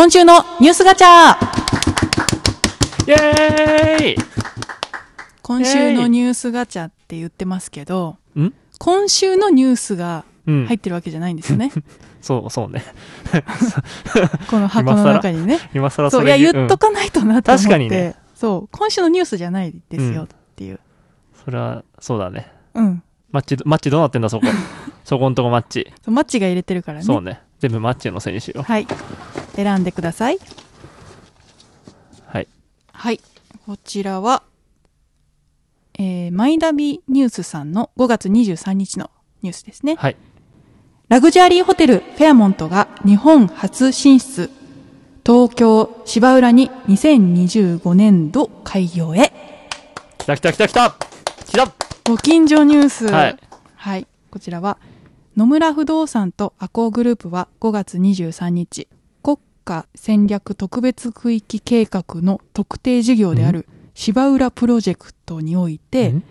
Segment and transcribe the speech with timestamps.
[0.00, 1.36] 今週のニュースガチャ
[3.06, 4.16] イェーイ
[5.42, 8.54] 今週のニュースガチャって言ってますけど、ん？
[8.78, 10.66] 今週のニュースがうん。
[10.68, 11.70] 入ってるわけじゃないんですよね。
[12.22, 12.82] そう、そうね。
[14.48, 15.58] この箱の中にね。
[15.74, 17.64] 今更そう、いれや、言っとかないとなと思って。
[17.64, 20.72] 確かにねそう、今週のニュースじゃないですよっていう。
[20.72, 20.78] うん
[21.44, 22.50] それは、そうだね。
[22.72, 23.02] うん。
[23.32, 24.46] マッチ、マッチどうなってんだ、そこ。
[25.04, 25.92] そこんとこマッチ。
[26.06, 27.04] マッチが入れてるからね。
[27.04, 27.42] そうね。
[27.58, 28.86] 全部マッチのせいにしよはい。
[29.54, 30.36] 選んでください。
[30.36, 30.40] う。
[32.26, 32.48] はい。
[32.92, 33.20] はい。
[33.66, 34.42] こちらは、
[35.98, 39.10] えー、マイナビニュースさんの5月23日の
[39.42, 39.96] ニュースですね。
[39.96, 40.16] はい。
[41.08, 44.50] ラグジュアリーホテルフェアモントが日本初進出。
[45.26, 49.32] 東京芝浦に2025年度開業へ。
[50.18, 50.96] 来た来た来た来た
[51.46, 51.72] 来た
[52.04, 53.06] ご近所ニュース。
[53.06, 53.38] はい。
[53.74, 54.06] はい。
[54.30, 54.78] こちらは、
[55.36, 58.88] 野村不動産とアコーグループは5月23日、
[59.70, 66.24] 国家戦略特別区域計画の特定事業である芝浦プロジェクトにおいてん、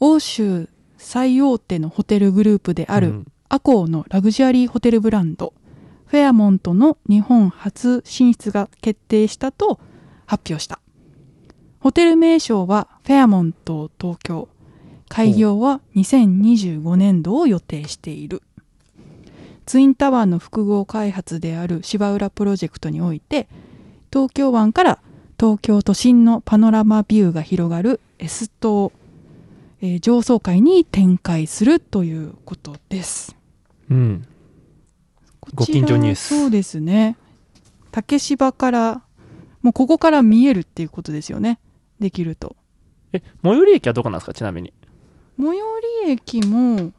[0.00, 5.54] 欧州最大手のホテルグループであるうんアコーのラグジュアリーホテルブランド、
[6.06, 9.78] フェアモントの日本初進出が決定したと
[10.26, 10.80] 発表した。
[11.78, 14.48] ホテル名称はフェアモント東京。
[15.08, 18.42] 開業は2025年度を予定している。
[19.66, 23.48] ツインタワーの複合開発である芝浦プロジェクトにおいて、
[24.12, 24.98] 東京湾から
[25.38, 28.92] 東京都心のパノラマビューが広がる S 棟、
[29.80, 33.36] えー上層階に展開するということです。
[33.90, 34.26] うん。
[35.54, 37.16] ご近所ニュースそうですね。
[37.90, 39.02] 竹芝から、
[39.62, 41.58] もうここから見えるっていうことですよね。
[42.00, 42.56] できると。
[43.12, 44.72] え、最寄り駅はどこなんですかちなみに。
[45.38, 45.54] 最寄
[46.06, 46.92] り駅も、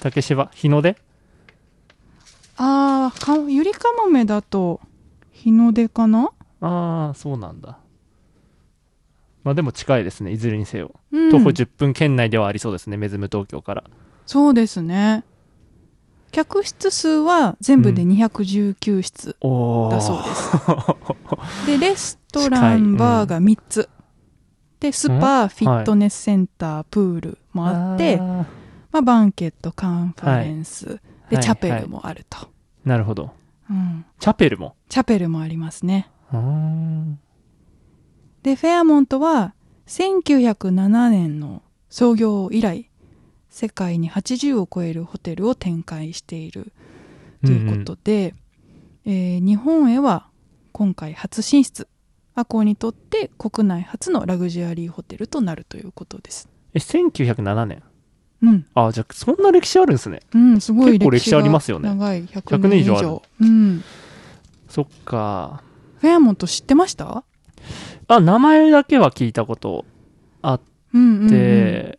[0.00, 0.96] 竹芝日の出？
[2.62, 4.82] あーか、ゆりかもめだと、
[5.32, 6.30] 日の出かな？
[6.60, 7.78] ああ、そうなんだ。
[9.44, 10.92] まあでも近いですね、いずれにせよ。
[11.10, 11.30] うん。
[11.30, 13.84] 徒歩10分圏内ではありそうですね、メズム東京から。
[14.26, 15.24] そうですね。
[16.32, 19.36] 客室数は全部で219室
[19.90, 20.34] だそうで
[21.64, 21.66] す。
[21.66, 23.88] で、レストラン、バーが3つ。
[24.80, 28.22] で、スパ、んフィットネスセンター、プールもあって、ー
[28.92, 31.00] まあ、バンケット、カンファレンス、
[31.30, 32.49] で、はいチャペルもあると、
[32.84, 33.32] なるほど。
[33.68, 34.04] うん。
[34.18, 34.74] チャペルも？
[34.88, 36.10] チャペルもありますね。
[38.42, 39.54] で、フェアモントは、
[39.86, 42.90] 1907年の創業以来、
[43.48, 46.72] 世界に80を超えるホテルを展開している
[47.44, 48.34] ということで、
[49.04, 50.28] えー日本へは
[50.72, 51.88] 今回初進出。
[52.36, 56.48] アコーにとって国内初のラグジュアリーホテルとなるということです。
[56.74, 57.82] え、1907年？
[58.42, 58.66] うん。
[58.74, 60.20] あ、じゃあ、そんな歴史あるんですね。
[60.34, 62.94] うん、すごい結構歴史あ歴史がりますよね長い100 100年以上。
[62.94, 63.84] 年以上うん。
[64.68, 65.62] そっか。
[65.98, 67.24] フェアモント知ってました？
[68.08, 69.84] あ、名前だけは聞いたこと
[70.42, 70.60] あっ
[70.94, 71.28] うんうん、うん。
[71.28, 71.98] て、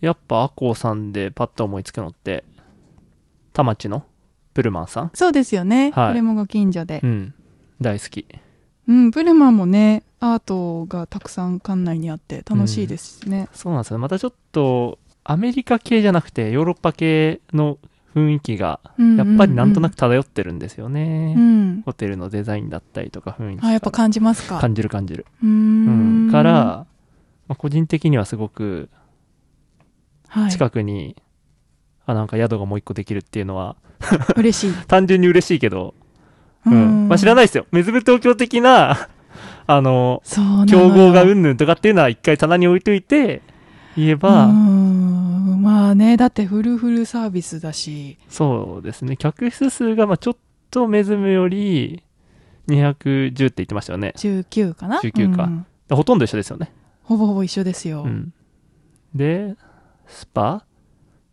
[0.00, 2.44] やっぱアコーさんでパッと思いつくのって、
[3.52, 4.04] 田町の？
[4.54, 5.10] プルマンさん？
[5.14, 5.90] そうですよね。
[5.90, 7.06] はいこれもご近所でう。
[7.06, 7.34] ん。
[7.80, 8.26] 大好き。
[8.88, 13.48] うん、プルマンもね、アートがたくさん館内にあって楽しいですしね。
[13.52, 13.98] そうなんですよ。
[13.98, 14.98] またちょっと、
[15.28, 17.78] アメリカ系じゃなくて、ヨーロッパ系の
[18.14, 19.94] 雰囲気が、うんやっぱりなんとなく。
[19.94, 21.34] く漂ってるんですよね。
[21.36, 21.82] うん。
[21.84, 24.58] ホテルのデザインだったりとか雰囲気あ、やっぱ感じますか。
[24.60, 25.26] 感じる感じる。
[25.42, 26.30] うんん。
[26.30, 26.52] から、
[27.48, 28.88] まあ、個人的にはすごく
[30.28, 31.16] はい、近くに、
[32.06, 33.76] あ、なんか宿がもう一個できるっていうのは、
[34.36, 34.74] 嬉しい。
[34.86, 35.94] 単純に嬉しいけど、
[36.64, 37.08] うん。
[37.08, 37.66] まあ、知らないですよ。
[37.72, 39.08] メズム東京的な、
[39.66, 40.22] あの、
[40.68, 43.42] 競合がうんぬんとかっていうのは一回棚に置いといて、
[43.96, 44.95] 言えうば、ん。
[45.66, 48.18] まあね、だってフルフルサービスだし。
[48.28, 49.16] そうですね。
[49.16, 50.36] 客室数が、まあちょっ
[50.70, 52.04] とメズムより、
[52.68, 54.12] 210って言ってましたよね。
[54.16, 56.70] 19かな？19かうんほとんど一緒ですよね。
[57.02, 58.04] ほぼほぼ一緒ですよ。
[58.04, 58.32] うん。
[59.12, 59.56] で、
[60.06, 60.64] スパ？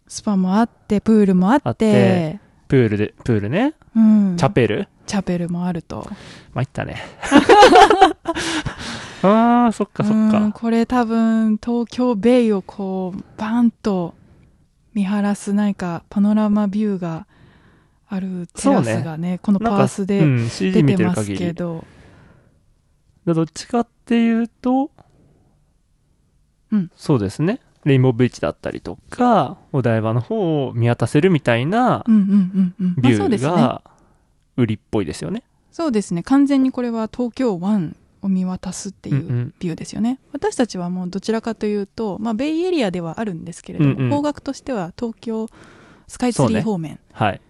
[0.07, 3.75] スパもあって、プールもあって、あってプールで、プールね。
[3.95, 4.87] うん、チャペル？
[5.05, 6.09] チャペルもあると。
[6.55, 7.03] 参ったね。
[9.21, 10.51] あー、そっかそっうんか。
[10.53, 14.15] これ多分、東京ベイをこう、バーンと
[14.93, 17.25] 見晴らす、なんか、パノラマビューが
[18.07, 20.19] あるテラスがね、このパースうで
[20.71, 21.39] 出見てますてる限り。
[21.39, 21.85] けど、
[23.25, 24.91] どっちかっていうと、
[26.71, 27.59] うんそうですね。
[27.85, 33.39] レインボービーチだったりとか、お台場の方を見渡せるみたいなビュー。
[33.39, 33.81] が
[34.57, 35.43] 売りっぽいですよね。
[35.71, 36.23] そうですね。
[36.23, 40.19] 完全にこれは東京湾を見渡すっていんうんうビューですよね。
[40.31, 45.47] 私たちはもうどちらかというと、まあ、ベイエリアではあるんですけれども、うんうん方角としては東京
[46.07, 47.41] スカイツリー方面、はい。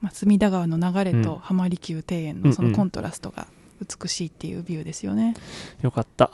[0.00, 3.46] まあ、隅田川の流れうんと浜離宮庭園うんうんのそのコントラストが
[4.00, 5.34] 美しいっていうビューですよね。
[5.82, 6.30] よかった。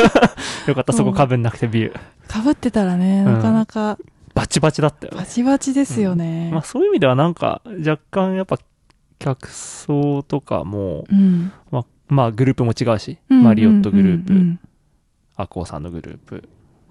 [0.66, 2.00] よかった、そこかぶんなくてビュー。
[2.28, 3.98] かぶってたらね、うんなかなか
[4.34, 5.26] バチバチだったよねバ。
[5.26, 6.50] チバチですよね。
[6.52, 8.58] まあそういう意味ではなんか、若干やっぱ、
[9.18, 14.60] 客層とかも、うんまあ、まあグループも違うし、うんマリオットグループ、うんうん
[15.38, 16.48] アコーさんのグループ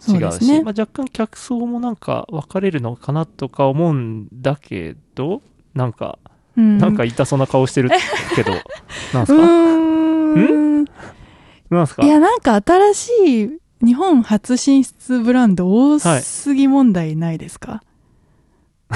[0.07, 5.41] 違うし、ねまあ、若干客層もなんか分かれるのかなとか思うんだけど、
[5.73, 6.19] なんか、
[6.55, 6.77] うん。
[6.77, 7.89] なんか痛そうな顔してる
[8.35, 8.51] けど、
[9.17, 10.85] なんすうかーん。
[11.71, 12.05] なんすか？
[12.05, 13.09] いや、なんか新し
[13.81, 17.81] い日本初進出ブランド多すぎ問題ないですか、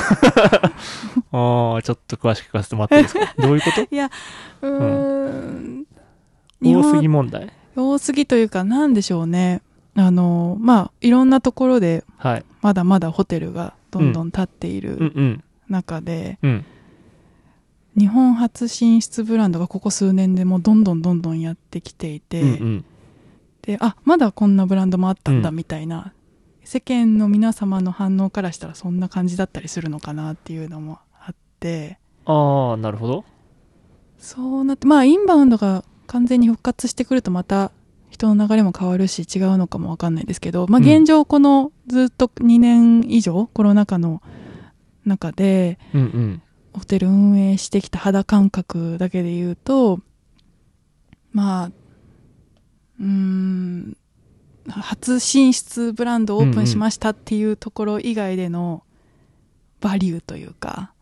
[1.32, 3.34] ああ、ちょっと詳しく聞かせてもらっていいですか？
[3.42, 3.82] どういうこと？
[3.82, 5.86] うーん。
[6.62, 7.52] 日多す本ぎ問題？
[7.76, 9.62] 多すぎというか、なんでしょうね。
[9.96, 12.46] あの、まあ、いろんなところではい。
[12.62, 15.44] まだまだホテルがどんどん建っていうんうるん。
[15.70, 16.66] 中で、うん。
[17.98, 22.86] 日本初進出ブランドがここ数年でもうどんどんどんどんやってきていて、うんうん。
[23.62, 26.14] で、あ、まだこんなブランドもあったんだうんみたいな、
[26.64, 33.26] 世間の皆様の反応からしたらそんな感じだったりするのかなっていうのもあって、ああ、なるほど。
[34.20, 37.72] そうなって、まあ、インバウンドが完全に復活してくるとまた
[38.10, 44.22] 人の流れも変わるし違うのかもわかんないですけど、まあ、うん現状このずっと2年以上コロナ禍の
[45.06, 45.80] 中で。
[46.72, 50.00] ホテル運営してきた肌感覚だけで言うと、
[51.32, 51.66] まあ、
[53.00, 53.98] うーん、
[54.70, 58.84] 初進出ブランドをオープンしましたっていうところ以外での
[59.82, 60.94] バリューというか、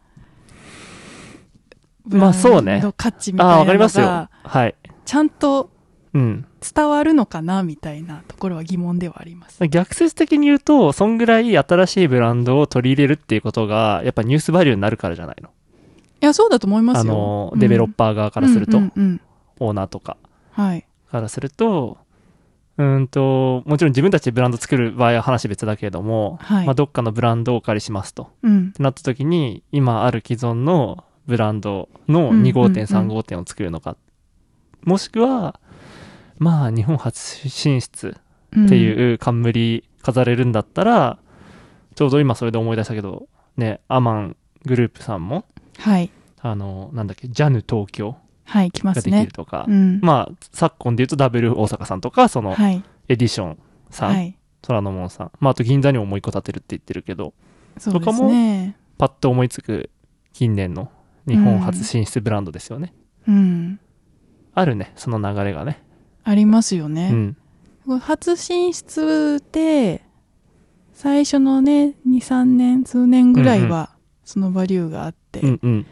[2.05, 4.29] まあそうねブランド価値みたいなのかりますよが。
[4.43, 4.75] はい。
[5.07, 5.71] ちゃんと
[6.13, 6.45] うん。
[6.75, 9.65] 伝わるのかなみたいなところは疑問ではあります。
[9.67, 15.49] 逆説的に言うと、そんぐらい新しいブランドを取り入れるっていうことが、やっぱニュースバリューになるからじゃないの？
[15.49, 17.13] いや、そうだと思いますよ。
[17.13, 19.21] あの、うんデベロッパー側からすると、うんうんうん
[19.59, 20.17] オーナーとか
[20.51, 20.85] はい。
[21.11, 21.97] からすると、
[22.77, 28.29] うーんと、もちろん自分たちでブランド作る場合は話別だけれども、はいまあ、どっかのブランドをお借りしますと。
[28.43, 28.67] うん。
[28.69, 33.95] ってなった時に、今ある既存のブランドのうん2号店、うんうん3号店を作るのか。
[34.83, 35.59] もしくは、
[36.37, 38.21] まあ、日本初進出っ
[38.65, 41.19] っていう冠飾れるんだったら、
[41.95, 43.27] ちょうど今それで思い出したけど、
[43.57, 45.45] ね、アマングループさんも、
[45.77, 46.09] はい。
[46.41, 48.15] あの、なんだっけ、ジャヌ東京
[48.45, 49.33] はい、来ますねができる。
[49.33, 49.99] とか、うん。
[50.01, 52.81] まあ、昨今で言うとダブル大阪さんとか、その、はい。
[53.09, 53.59] エディション
[53.89, 54.37] さん、はい。
[54.61, 57.33] 虎ノ門さん、まあ、あと銀座にももう一個建てるって言ってるけど、
[57.77, 58.77] そうですね。
[58.97, 59.89] パッと思いつく
[60.33, 60.91] 近年の
[61.27, 62.93] 日本初進出ブランドですよね。
[63.27, 63.79] うん。
[64.59, 65.79] あるね、その流れがね。
[66.23, 67.11] ありますようね。
[67.11, 67.37] ん。
[68.01, 70.03] 初進出で、
[70.93, 73.91] 最初のね、2、3年、数年ぐらいは、
[74.25, 75.85] そのバリューがあって、うんうん。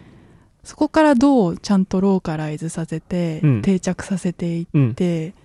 [0.64, 4.96] そこからどうちゃんとローカライズさせて、うん定着させていっうん。
[4.96, 5.36] て、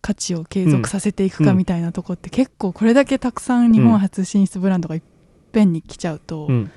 [0.00, 5.02] 価値を継続させていくかうんみたいなとこって結構これだけたくさん日本初進出ブランドがいっ
[5.50, 6.70] ぺんに来ちゃうとうん。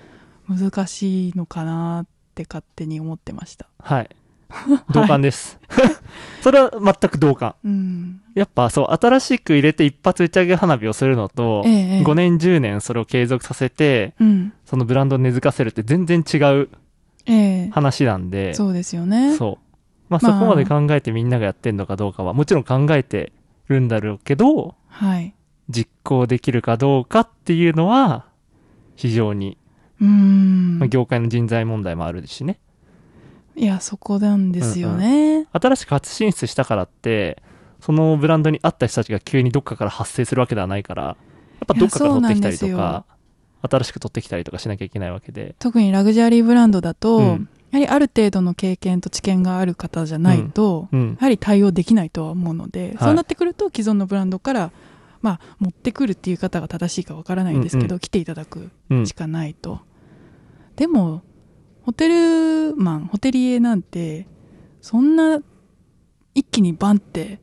[0.47, 3.67] 難しいのかなって勝手に思ってました。
[3.77, 4.09] はい。
[4.91, 5.59] 同感です。
[6.41, 7.55] それは全く同感。
[7.63, 8.21] うん。
[8.33, 14.53] やっぱそう、新しく入れて一発打ち上げ花火をするのと、ええええ5年10年それを継続させて、うん。
[14.65, 16.69] そのブランドを根付かせるって全然違う
[17.25, 19.35] ええ話なんで、そうですよね。
[19.35, 19.69] そう。
[20.09, 23.31] まあ、まあそこまで考えてみんながやってんのかどうかは、もちろん考えて
[23.67, 25.33] るんだろうけど、はい。
[25.69, 28.25] 実行できるかどうかっていうのは、
[28.95, 29.57] 非常に、
[30.01, 30.87] うーんまあ、。
[30.87, 32.59] 業界の人材問題もあるしね。
[33.59, 35.45] いや、そこなんですよね。
[35.51, 37.43] 新しく初進出したからって、
[37.81, 41.17] そのブランドに合った人たちが急にどっかから発生するわけではないから、やっ
[41.67, 43.05] ぱどっかから取ってきたりとか、
[43.69, 45.55] 新しく取ってきたりとかしなきゃいけないわけで。
[45.59, 51.17] 特にラグジュアリーブランドだと、うんやはりある程度の経験と知見がある方じゃないと、うんや。
[51.19, 54.71] はり対応できないとは思うので、はいそうなってくると既存のブランドから、
[55.21, 59.13] まあ、持ってくるっていう方が正しいかわからないんですけど、うんう来ていただくうんし。
[59.13, 59.81] かないと。
[60.77, 61.21] でも、
[61.83, 64.27] ホテルマン、ホテリエなんて、
[64.81, 65.39] そんな
[66.35, 67.39] 一気にバンって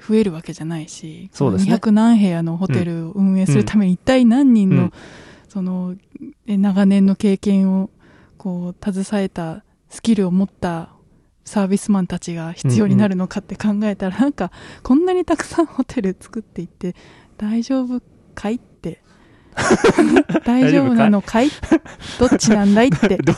[0.00, 1.74] 増えるわけじゃないし、そうですね。
[1.74, 4.92] 200何部屋のホテルを運営するために一体何人の、うん。
[5.48, 5.96] その、
[6.46, 7.90] え長年の経験を、
[8.38, 10.90] こう、携えたスキルを持った
[11.44, 16.94] サービスマンたちが必要になるのかって考えたら、なんか、こんなにたくさんホテル作っていって、
[17.36, 18.00] 大丈夫
[18.34, 18.54] かい？
[18.54, 18.69] って。
[20.44, 21.50] 大丈夫なのかい？
[22.18, 23.32] どっちなんだいって ど、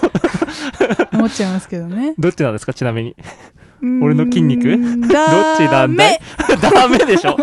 [1.12, 2.14] 思っちゃいますけどね。
[2.18, 2.74] どっちなんですか？
[2.74, 3.16] ちなみに。
[3.82, 4.68] 俺俺の筋肉？
[4.68, 4.78] どっ
[5.56, 6.20] ちなんだい？
[6.72, 7.36] ダメでしょ。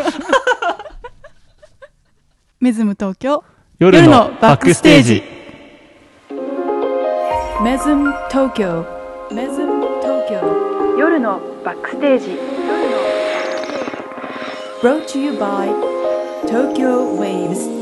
[2.60, 3.44] メズム東京？
[3.80, 5.24] 夜の夜のバックステージ。
[7.64, 8.86] メズム東京。
[9.34, 10.96] メズム東京。
[10.98, 12.38] 夜のバックステージ。
[14.82, 15.68] Brought to you by
[16.48, 17.79] Tokyo Waves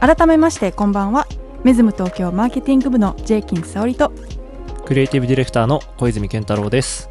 [0.00, 1.26] 改めましてこんばんは
[1.62, 4.10] メズム東京マーケティング部のジェイキン沙織と
[4.86, 7.10] クリエイティブディレクターの小泉健太郎です。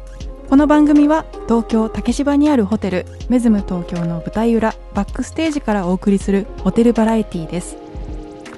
[0.50, 7.76] この番組は東京竹芝にあるホテルメズム東京の舞台裏バックステージからお送りするホテルバラエティーです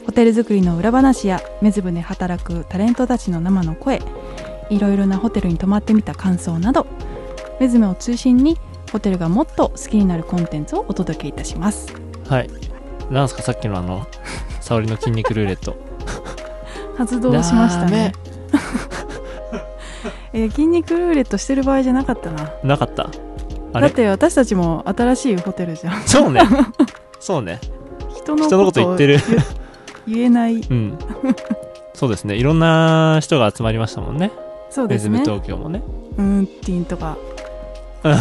[0.06, 4.00] ホテル作りの裏話やメズムで働くタレントたちの生の声
[4.70, 6.86] いろいろなホテルに泊まってみた感想など
[7.60, 8.56] メズムを中心に
[8.90, 11.92] ホテルがもっと好きになるコンテンツをお届けいたします
[12.26, 12.71] はい。
[13.12, 14.06] なんすかさっきのあの、
[14.60, 15.76] 沙織の筋肉ルーレット。
[16.96, 18.12] 発動しましたね
[20.34, 23.08] えー筋肉ルーレットしてる場合じゃなかったななかった
[23.72, 26.42] だって私たちも新しいホテルじゃんそうね。
[27.20, 27.60] そうね。
[28.14, 29.18] 人のことと言ってる。
[30.06, 30.98] 言えないうん。
[31.94, 32.34] そうですね。
[32.34, 34.30] いろんな人が集まりましたもんね。
[34.68, 35.82] そうですね東京もね。
[36.18, 37.16] うんティンとか
[38.04, 38.14] うん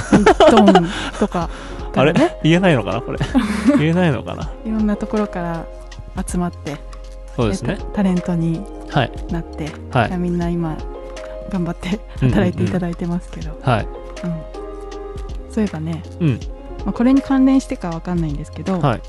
[0.73, 0.87] ドン
[1.19, 1.49] とか
[1.95, 2.13] あれ？
[2.43, 3.01] 言えないのかな？
[3.01, 3.19] これ。
[3.77, 4.49] 言えないのかな？
[4.65, 5.65] いろんなところから
[6.27, 6.77] 集まって
[7.35, 7.83] そうですねえ。
[7.93, 9.11] タレントにはい。
[9.31, 10.77] なって、はいみんな今
[11.49, 13.87] 頑張って働いていただいてますけど、はい。
[14.23, 14.41] うん
[15.49, 16.39] そういえばね、うん。
[16.85, 19.01] まあ、これに関連してかわかんないんですけど、はい。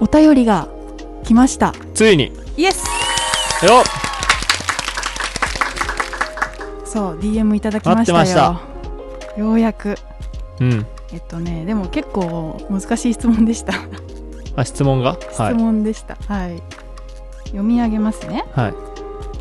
[0.00, 0.68] お便りが
[1.24, 2.32] 来ましたついに。
[2.56, 2.84] イエス
[3.64, 3.84] よっ
[6.84, 8.32] そう DM いただきましたよ待
[9.30, 9.96] ってようやく
[10.60, 10.86] うん。
[11.12, 13.72] えっとねでも結構難しい質問でした
[14.56, 15.16] あ、質問が？
[15.30, 15.54] 質はい。
[15.54, 16.62] 問でしたはい、
[17.46, 18.74] 読み上げますね、はい。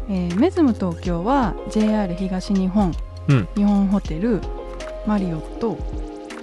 [0.09, 2.93] えーメズム東京は JR 東日本、
[3.27, 4.41] うん日本ホテル
[5.05, 5.77] マリオット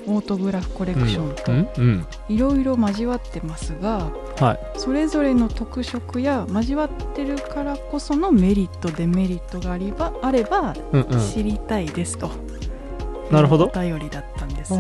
[0.07, 2.07] オートグラフコレクションとうんうん。
[2.29, 4.79] いろいろ交わってますがはい。
[4.79, 10.75] それぞれの特色や交わってるからこそのメリットデメリットがあればあれば。
[11.35, 12.31] 知りたいですと、
[13.31, 14.79] なるほどお便りだったんですよ、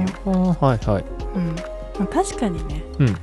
[0.61, 1.05] はいはい。
[1.35, 1.55] うん
[1.99, 3.19] まあ確かにね、うん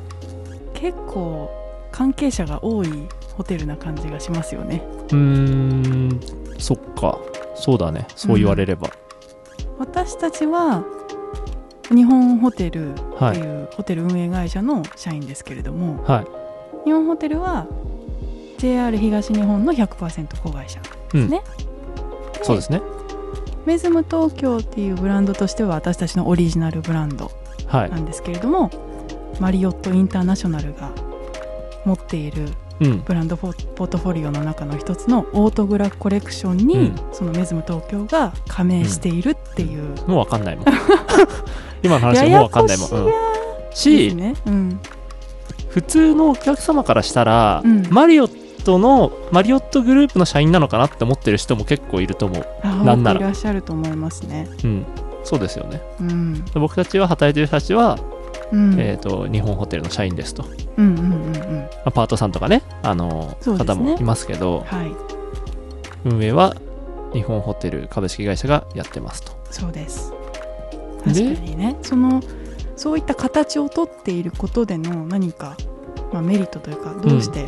[0.73, 1.49] 結構
[1.91, 6.19] 関係者が多いホテルな感じがしますよねうーん、
[6.57, 7.19] そっか。
[7.53, 8.07] そうだね。
[8.15, 8.89] そう言われれば。
[9.77, 10.83] 私たちは
[11.93, 13.37] 日本ホテルってはい。
[13.37, 16.85] いうホテル運営会社の社員ですけれども、はい。
[16.85, 17.67] 日本ホテルは
[18.57, 20.79] JR 東日本の100%子会社
[21.13, 21.29] うん。
[21.29, 21.41] ね
[22.41, 22.81] そうですね。
[23.65, 27.31] メズム東京っていうブランドとしては私たちのオリジナルブランド
[27.67, 27.97] はいな。
[27.97, 28.69] んですけれども、
[29.39, 30.91] マリオットインターナショナルが
[31.85, 32.49] 持っている
[32.81, 33.03] うん。
[33.03, 40.65] ブランドポポートフォリオの中の一つのオートグラフコレクションに、うんそのメズム東京が加盟しているっていう、もうわかんないもん。
[41.83, 42.89] 今の話もうややわかんないもん。
[43.73, 44.79] し、ね、うん、
[45.69, 52.45] 普通のお客様からしたら、うんマリオットの、マリオットグループの社員なのかなって思ってる人も結構いると思う。
[52.63, 54.47] あなんならいらっしゃると思いますね。
[54.63, 54.85] うん。
[55.23, 55.81] そうですよね。
[55.99, 57.99] うんで僕たちは働いてる人たちは、
[58.51, 60.43] うんえっ、と、日本ホテルの社員ですと。
[60.43, 64.91] まうんうんうんうんあパートさんとかね、あの、ね方もいますけど、はい
[66.03, 66.55] 運営は
[67.13, 69.31] 日本ホテル株式会社がやってますと。
[69.51, 70.13] そうです
[71.05, 72.21] で確かにねその
[72.75, 75.57] そういった形をとっていることでの何か、
[76.11, 77.45] まあ、メリットというかどうして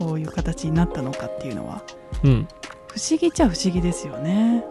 [0.00, 1.82] こういう形になったのかっていうのは、
[2.24, 2.48] うん。
[2.88, 4.64] 不思議っちゃ不思議ですよね。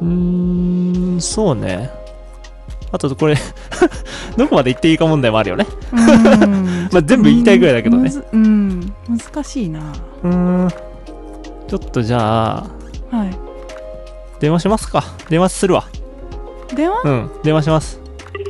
[0.00, 1.90] うーん、そうね。
[2.90, 3.36] あとこれ、
[4.38, 5.66] どこまで言っていいか問題もあるよね。
[5.92, 10.68] うん まあ全部言いたいぐらいだけどねうん難しいなうーん。
[11.68, 12.64] ちょっとじゃ
[13.10, 13.38] あ、はい
[14.40, 15.04] 電話しますか。
[15.28, 15.84] 電話するわ。
[16.74, 18.00] 電話、うん、電話します。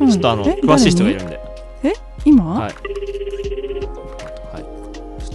[0.00, 1.40] うんちょっとあの、え詳しい人がいるんで。
[2.24, 2.74] 今、はいはい。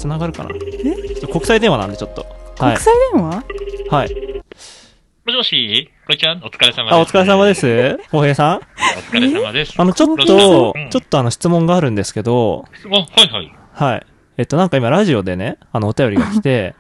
[0.02, 0.50] つながるかな？
[0.54, 0.60] え？
[1.10, 2.26] ちょっと国際電話なんでちょっと。
[2.58, 2.78] はい国。
[2.78, 3.44] 際電話？
[3.90, 4.16] はい。
[5.24, 6.94] もしもし、こいちゃん、お疲れ様です。
[6.96, 7.54] あ、お疲れ様で。
[7.54, 8.00] す。
[8.10, 8.58] 浩平さん？
[8.58, 9.76] お疲れ様です。
[9.78, 13.54] あの、ちょっとうん、ちょっとあの、質問があるんですけど、あ、はいはい。
[13.74, 14.08] はい。
[14.38, 16.74] えっと、なんか今ラジオでね、あの、お便りが来て、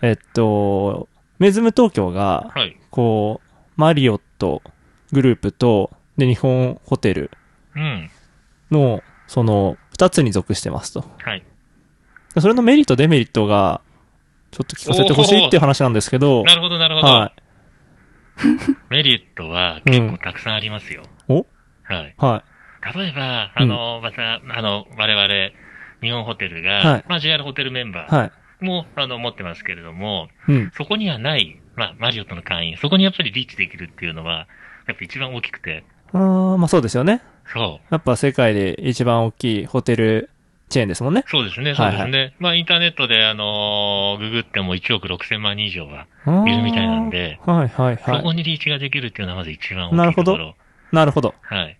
[0.00, 2.80] えっと、メズム東京が、はい。
[2.90, 4.62] こう、マリオット
[5.12, 7.30] グループと、で、日本ホテル
[7.76, 8.10] うん。
[8.70, 11.04] の、その、二つに属してますと。
[11.18, 11.44] はい。
[12.40, 13.80] それのメリット、デメリットが、
[14.50, 17.06] ちょっと聞かせてほしいっていう話なんですけど、なるほど、なるほど。
[17.06, 17.32] は
[18.90, 21.02] メリットは結構たくさんありますよ。
[21.28, 21.46] お？
[21.84, 22.08] はい。
[22.08, 22.14] い。
[22.16, 22.44] は
[22.94, 25.28] 例えば、あの、また、あの、我々、
[26.00, 28.06] 日本ホテルが、はいまあ、JR ホテルメンバい。
[28.08, 28.24] ーは
[28.60, 28.64] い。
[28.64, 30.72] も、あの、持ってますけれども、うん。
[30.76, 34.48] そこにはない、まあ、マリオットの会員、そこにやっぱりリーチできるっていうのは、
[34.88, 37.22] やっぱ一番大きくて、あーまあそうですよね。
[37.52, 37.86] そう。
[37.90, 40.30] やっぱ世界で一番大きいホテル
[40.72, 41.24] チェーンですもんね。
[41.28, 42.34] そうですね、そうですね。
[42.38, 46.06] まあ、インターネットで、あのーググっても1億6千万人以上は
[46.46, 48.36] いるみたいなんで、はいはいそこはい。
[48.36, 50.56] にリーチができるっていうのはまず一番なるほど大きいところ。
[50.92, 51.34] なるほど。
[51.42, 51.78] はい。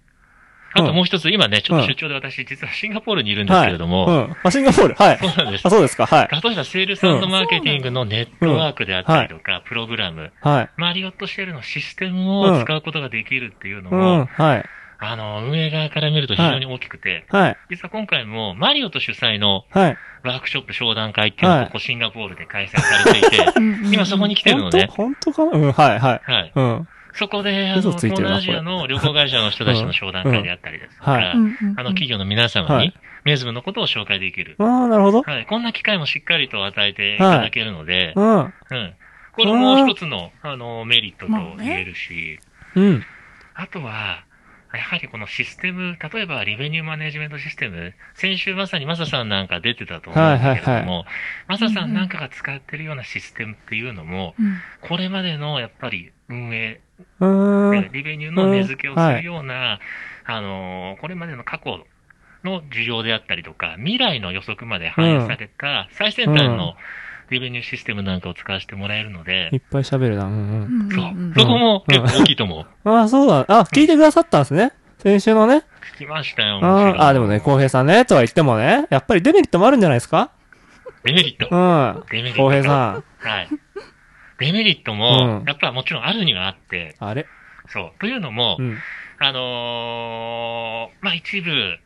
[0.75, 3.67] あともう一つ、今ね、ちょっと出張で私、実はシンガポールにいるんですはい。
[3.67, 4.37] けれども、うん。
[4.43, 4.95] あ、シンガポール。
[4.95, 5.19] はい。
[5.19, 5.71] そうなんですあ、。
[5.71, 6.07] そうですか。
[6.07, 6.29] はい。
[6.43, 10.71] 例えば、セールスマーケティングのネットワークであったりとか、プログラム、はい。
[10.79, 14.27] マリオットシェルのシステムを使うことができるっていうのうも、ん。
[14.27, 14.65] はい。
[15.05, 17.57] あの、運営側から見ると非常に大きくて、はい。
[17.71, 19.97] 実は今回もマリオット主催のはい。
[20.25, 23.37] ワークショップ商談会っていうのがはいここシンガポールで開催されていて、
[23.93, 24.87] 今そこに来てるのね。
[24.89, 25.51] 本当かな？
[25.53, 25.73] うん。
[25.73, 26.33] はいはい。
[26.33, 26.53] はい。
[26.55, 26.89] うん。
[27.15, 31.51] そこで、あの、東南アジアの旅行会社の人たちの商談会であったりですとか、あの、
[31.91, 32.95] 企業の皆様にはい、
[33.25, 34.57] メズムのことを紹介できる。
[34.59, 35.23] ああ、なるほど。
[35.23, 35.47] はい。
[35.47, 38.39] こんな機会もしっかりと与えていただけるので、うん。
[38.39, 38.53] うん。
[39.33, 42.39] これも一つの、あの、メリットと言えるし、
[42.77, 43.05] うん。
[43.55, 44.25] あとは、
[44.79, 51.05] やはりこのシステム、例えばリベニューマネジメントシステム、先週まさにマサさんなんか出てたと思うんだけれども、
[51.47, 54.59] マサさんなんかが使ってるようなシステムっていうのも、うん。
[54.81, 56.81] これまでのやっぱり運営。
[57.93, 59.81] リベニューの値付けをするような、
[60.25, 61.85] あのーこれまでの過去
[62.45, 66.77] の需要であったりとか、未来の予測まで反映された最先端の
[67.33, 70.25] リベニューシステムなんかを使わせてもらえるのでい、っぱい喋るな。
[70.25, 70.89] うんうん。
[70.91, 71.33] そう。
[71.37, 72.89] そこも結構大きいと思う。
[72.89, 73.45] ああ、そうだ。
[73.49, 74.73] あ、聞いてくださったんですね。
[74.99, 75.65] 先週のね。
[75.97, 76.61] 聞きましたよ。
[76.63, 80.31] ああー、でもね、浩平さんね、とは言ってもね、やっぱりデメリットもあるんじゃないですか
[81.05, 82.03] デメリットう。
[82.03, 82.05] ん。
[82.11, 82.43] デメリット。
[82.43, 83.05] 浩平さん。
[83.19, 83.49] はい。
[84.39, 87.27] デメリットうん、もやっぱもちろんあるにはあって、あれ
[87.69, 87.93] そう。
[88.01, 88.79] というのも、うん。
[89.19, 91.79] あのーまあ、一部、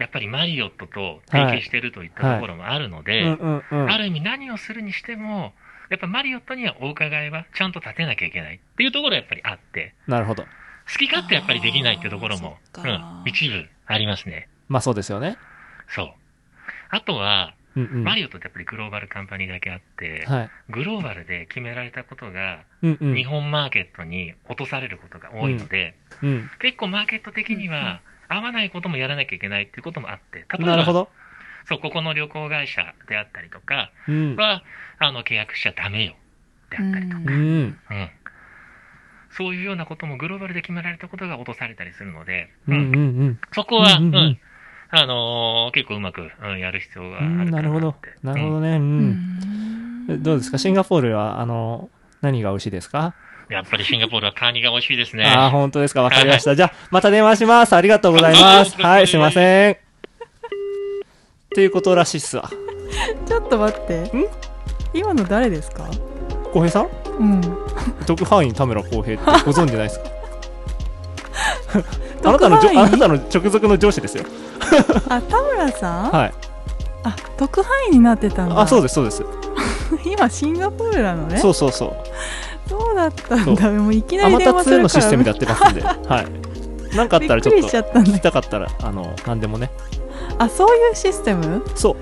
[0.00, 3.90] やっぱりマリオットと提携してるといったところもあるので、うんうんうん。
[3.90, 5.52] ある意味何をするにしても、
[5.90, 10.44] やっぱマリオットにはお伺いはちゃんと立てなきゃいけないっていうところはやっぱりあって、なるほど。
[10.44, 10.48] 好
[10.98, 14.48] き勝手やっぱりできないっていうところも、うんか、一部ありますね。
[14.68, 15.36] まあそうですよね。
[15.88, 16.12] そう。
[16.88, 18.04] あとは、うんうん。
[18.04, 20.50] マリオットってやっぱりグローバルカンパニーだけあって、はい。
[20.70, 23.14] グローバルで決められたことが、うんうん。
[23.14, 26.50] 日本マーケットに落とされることが多いので、うん。
[26.60, 31.10] 結構マーケット的には合わないこともやらなきゃいけないっていうこともあって、例えばなるほど。
[31.66, 34.36] そう、ここの旅行会社であったりとかうん。
[34.36, 34.62] は、
[34.98, 36.14] あの、契約しちゃダメよ。
[36.70, 37.32] であったりとか、うん。
[37.90, 38.10] うん。
[39.32, 43.40] そういうようなこともグローバルで決められたことが落とされたりするので、うんうんうん。
[43.52, 44.40] そこは、うんん、ううんうん
[44.92, 47.94] あのー結構うまく、うん、やる必要があるかうん、ななるほど。
[48.24, 48.70] なるほどね。
[48.70, 48.72] う。
[48.74, 50.58] うんんどうですか？
[50.58, 51.88] シンガポールは、あの、
[52.22, 53.14] 何が美味しいですか？
[53.50, 55.24] やっぱりシンガポールはカニが美味しいですね。
[55.24, 56.02] ああ、本当ですか。
[56.02, 56.54] わかりました。
[56.54, 57.74] じゃあ、また電話します。
[57.74, 58.76] ありがとうございます。
[58.80, 59.72] あはい、すいません。
[59.72, 59.76] っ
[61.52, 62.48] ていうことらしいっすわ。
[63.26, 64.26] ちょっと待ってん？
[64.94, 65.88] 今の誰ですか？
[66.52, 66.88] 浩平さん？
[67.18, 67.40] うん
[68.06, 70.10] 特派員田村浩平ってご存知ないですか？
[72.28, 74.24] あなたのあなたの直属の上司ですよ。
[75.08, 76.32] あ田村さん、はい。
[77.02, 79.24] あ特派員になってたんだあ、そうです、そうです。
[80.04, 81.96] 今シンガポールなのねそうそうそう。
[82.70, 83.70] そうだったんだ。
[83.72, 85.82] もういきなアマタり電話す2のシるからステムでやってますんで。
[85.82, 86.26] はい。
[86.96, 89.70] なんかあったらちょっと聞だきたかったら、あの、なんでもね。
[90.38, 91.62] あそういうシステム？
[91.74, 91.96] そ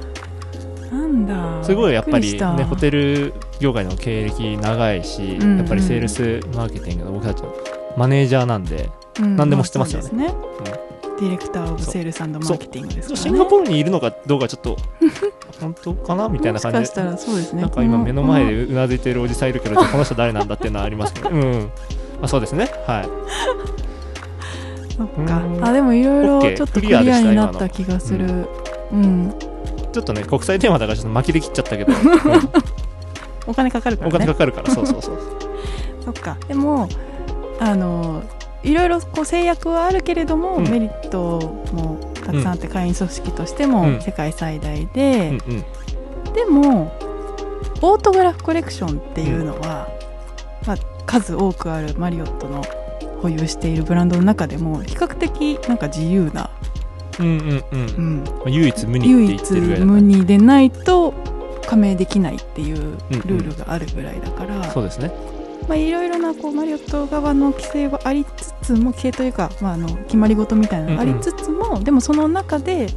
[0.93, 0.95] う。
[0.95, 1.65] なんだ。
[1.65, 5.59] すごいやっぱりね、ホテル業界の経歴長いし、うんうん。
[5.59, 7.55] やっぱりセールスマーケティングの僕たちの
[7.97, 10.29] マネージャーなんで、うん何でも知ってますよね。
[10.29, 10.88] そう
[11.21, 13.23] ディレクターオブセールスマーケティングですからね。
[13.23, 14.77] シンガポールにいるのかどうかちょっっと、
[15.61, 16.81] 本当かなみたいな感じで。
[16.81, 17.63] もしかしたらそうですね。
[17.63, 21.53] なんか今目の前こでうなずいてるおじさんいるけど、 この人誰なんだっていうのはありますけど、うん。
[21.53, 21.69] ま
[22.23, 22.71] あそうですね。
[22.87, 23.09] はい。
[24.97, 25.39] そっか。
[25.39, 25.65] うん。
[25.65, 27.69] あでもいろいろちょっとクリアになった。
[27.69, 28.49] 気がする。
[28.93, 29.35] うん。
[29.93, 32.49] ちょっとね、国際電話だからちょっと巻きで切っちゃったけど、う ん
[33.47, 34.27] お金かかるかおらね。
[34.27, 35.19] 金かかるから、そうそうそう。
[36.05, 36.37] そっか。
[36.47, 36.89] でも
[37.61, 38.23] あの
[38.63, 40.69] いろいろこう制約はあるけれども、うん。
[40.69, 43.71] メリットもたくさんあって、会員組織としてうん。
[43.71, 45.65] も世界最大で、うんうん。
[46.35, 46.93] でも
[47.81, 49.89] オートグラフコレクションっていうのは、
[50.67, 52.63] まあ、数多くあるマリオットの
[53.23, 56.51] 保有しているブランドの中でも比較的なんか自由な、
[57.19, 58.25] うんうんうん。
[58.45, 58.49] う。
[58.49, 59.53] ん、唯一無二って唯一
[59.85, 61.15] 無二でないと
[61.67, 63.21] 加盟できないっていううんうん。
[63.23, 65.13] ルールがあるぐらいだから、そうですね。
[65.67, 72.89] まあ、いろいろなこうマリオット側の規制はありつつも規制というか、まあ、あの決まり事みたいなのがありつつも、でもその中で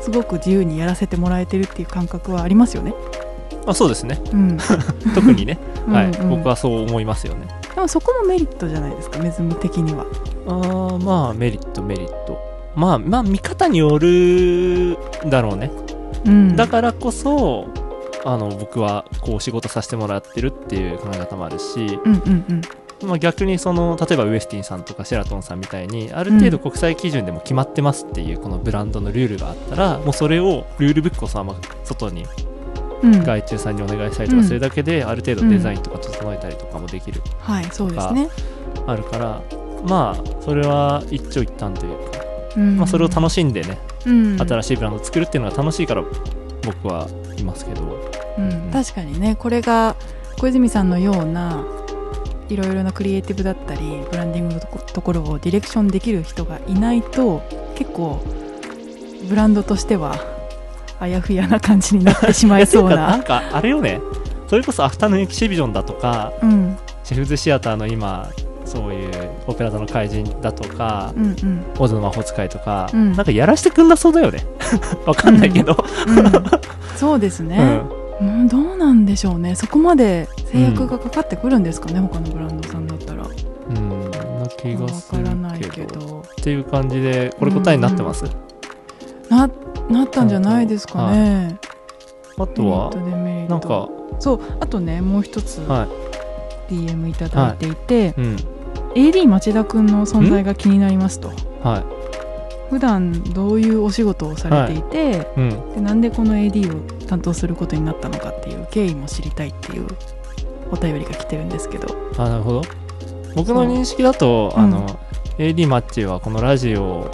[0.00, 2.94] すごく自由にやらせてもらえてるっていう感覚はありますよね。
[3.66, 4.20] あそうですね。
[4.32, 4.58] うん、
[5.14, 5.58] 特にね。
[5.86, 6.06] はい。
[6.06, 7.46] うんうん僕はそう思いますよね。
[7.74, 10.04] でもそこもメリットじゃないですかメズム的には。
[10.48, 12.38] ああまあメリットメリット
[12.74, 14.96] まあまあ見方による
[15.28, 15.70] だろうね、
[16.24, 17.66] うん、だからこそ
[18.28, 22.62] あの僕はこう仕事させてもらってるっていう考え方もあるしうんうんうん。
[23.08, 32.26] まあ、逆にその例えばウエスティンさんとかシェラトンさんみたいにある程度国際基準でも決まってますっていうこのブランドのルールがあったらもうそれをルールブックをそのまま外に
[33.02, 33.22] うん。
[33.22, 38.28] 外注さんにお願いしたりとかするだけである程度デザインとか整えたりとかもできる、はいそうですね、
[38.86, 39.42] あるから
[39.86, 42.18] まあそれは一長一短というか、
[42.56, 42.76] うん。
[42.76, 44.36] まあ、それを楽しんでねうん。
[44.40, 46.02] 新しいブランドを作るっていうのが楽しいから
[46.62, 47.82] 僕はいますけど。
[47.82, 48.17] うん、
[48.72, 49.96] 確かにねこれが
[50.38, 51.64] 小泉さんのような
[52.48, 57.42] いろいろなクリエイティブだったりブランディングのところをディレクションできる人がいないと
[57.76, 58.22] 結構
[59.28, 60.16] ブランドとしては
[61.00, 62.96] あやふやな感じになってしまいそうな。
[63.08, 64.00] なんかあれよね。
[64.48, 66.76] それこそアフタヌーンエキシビジョンだとかうん。
[67.04, 68.30] シェフズシアターの今
[68.64, 71.64] そういうオペラ座の怪人だとか、うんうん。
[71.78, 73.12] オズの魔法使いとか、うん。
[73.12, 74.44] なんかやらしてくんなそうだよね。
[75.06, 75.76] わかんないけど、
[76.06, 76.32] うん
[76.96, 77.80] そうですね、
[78.20, 79.54] うんうん、どうなんでしょうね。
[79.54, 83.24] そこまで制約がかかってくるんですかね、他のブランドさんだったら。
[83.24, 86.20] うんな気がわするからないけど。
[86.20, 88.24] っていう感じでこれ答えになってます、
[89.28, 89.48] な
[89.90, 91.58] なったんじゃないですかね、
[92.38, 92.90] あとは？
[93.48, 93.88] なんか？
[94.18, 95.58] そうあとねもう一つ。
[95.60, 95.86] は
[96.70, 98.08] DM いただいていて、い。
[98.20, 98.36] うん。
[98.94, 101.28] AD 町田くんの存在が気になりますと。
[101.62, 101.82] は
[102.70, 105.40] 普段どういうお仕事をされていて、い。
[105.40, 105.74] うん。
[105.74, 109.86] でなんでこの AD を担当することになったのかっていう経緯も知りたいっていう
[110.70, 111.94] お便りが来てるんですけど。
[112.18, 112.62] あなるほど。
[113.34, 114.60] 僕の認識だと、う。
[114.60, 114.62] ん。
[114.62, 115.00] あの
[115.38, 117.10] AD マッチはこのラジオ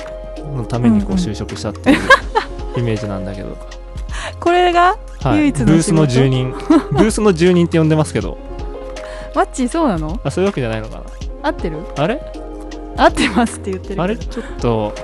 [0.56, 1.98] のためにこう就職したっていう
[2.78, 3.56] イメージなんだけど、
[4.40, 6.52] これがはい、唯一のブースの住人。
[6.92, 8.36] ブースの住人って呼んでますけど。
[9.34, 10.20] マッチーそうなの？
[10.22, 11.02] あそういうわけじゃないのか
[11.42, 11.78] 合ってる？
[11.96, 12.20] なあれ？
[12.96, 14.16] 合ってますって言ってるあれ？
[14.16, 14.94] ちょっと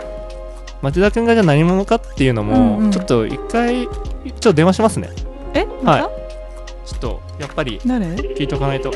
[0.82, 2.90] 町田君がじゃあ何者かっていうのも、うんうん。
[2.90, 5.10] ちょっと一回ちょっと電話しますね。
[5.54, 6.10] えまた、は
[6.86, 8.06] ちょっとやっぱり誰？
[8.06, 8.90] 聞いとかないと。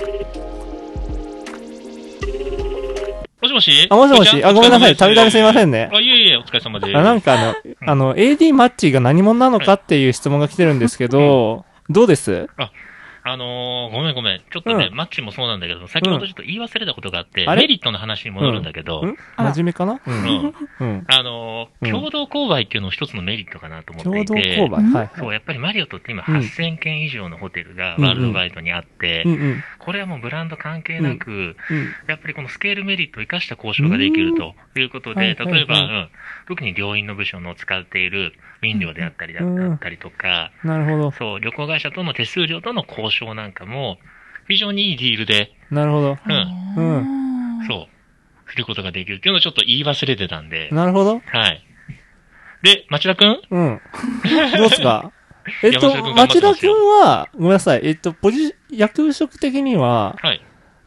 [3.43, 3.87] もしもし？
[3.91, 4.43] あもしもし？
[4.43, 4.97] あごめんなさい。
[4.97, 5.39] たびたびす。
[5.39, 5.91] いませんね。
[5.93, 6.97] あ、いえいえ、お疲れ様です。
[6.97, 7.55] あなんかあの、
[7.87, 12.49] あの、AD マッチが何者なのかっていう質問が来てるんですけど、どうです？
[12.57, 12.71] あ
[13.37, 14.41] のー、ごめんごめん。
[14.53, 17.63] ちょっとね、うマッチもそうなんだけど、先ほどちょっと言い忘れたことがあって、あれ？
[17.63, 20.01] メリットの話に戻るんだけど、んあら真面目かなう。
[20.07, 20.55] うんん。
[20.81, 21.05] うん。
[21.09, 24.85] あのー、うん共同購買っていうのも一つのメリットかなと思共同っていて、購買？
[24.85, 25.11] うんはい。
[25.17, 29.65] そう、やっぱりマリオットって今うん8000件以上のホテルがうんうんワールドワイドにあって、うんうん。
[29.79, 31.57] これはもうブランド関係なく、うん。
[32.09, 36.09] やっぱりこのスケールメリットを生かした交渉ができるということで、はいはいはい例えば、うん、
[36.49, 38.33] 特に病院の部署の使っている
[38.63, 41.11] ウィン料であったりだうんだったりとか、なるほど。
[41.11, 43.99] そう、旅行会社との手数料との交渉なんかも、
[44.49, 46.19] 非常にいいディールで、なるほど。
[46.27, 47.89] うんうそ
[48.47, 51.21] う、することができるっていうのをちょっと言い忘れてたんで、なるほど。
[51.25, 51.65] はい。
[52.63, 53.41] で、町田くん？
[53.51, 53.81] うん。
[54.57, 55.13] どうっすか？
[55.63, 57.81] えっと町田君ますよは、ごめんなさい。
[57.85, 60.41] えっと、ポジ、役職的には、はい。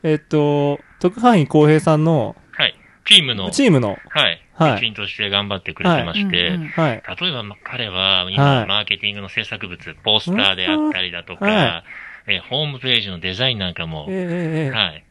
[0.04, 2.76] えっと、特派員浩平さんのはい。
[3.06, 4.42] チームの、チームの、はい。
[4.54, 7.04] はい一員として頑張ってくれてまして、うんうんはい。
[7.22, 11.84] 例えばま彼はは今、いマーケティングの制作物、ポスターであったりだとか、は
[12.28, 15.06] えーホームページのデザインなんかもえ、ええええはい。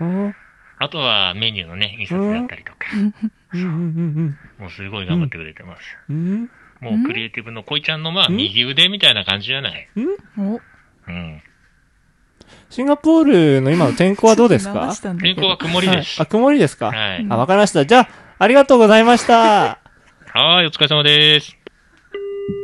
[0.00, 0.34] うん
[0.78, 2.78] あとはメニューのね、印刷だったりとか、
[4.58, 6.12] もうすごい頑張ってくれてます。
[6.80, 9.88] もうクリエイティブの恋ちゃんのまあうん右腕みたいな感じじゃない？
[9.96, 10.00] う
[10.42, 10.60] んお
[11.08, 11.42] うん。
[12.68, 13.24] シンガポー
[13.56, 14.94] ルの今の天候はどうです流か？
[15.18, 16.18] 天候は曇りです。
[16.20, 17.26] はいあ、曇りですか、はい。
[17.30, 17.86] あ、わかりました。
[17.86, 19.78] じゃあ、ありがとうございました。
[20.34, 21.56] はーい、お疲れ様です。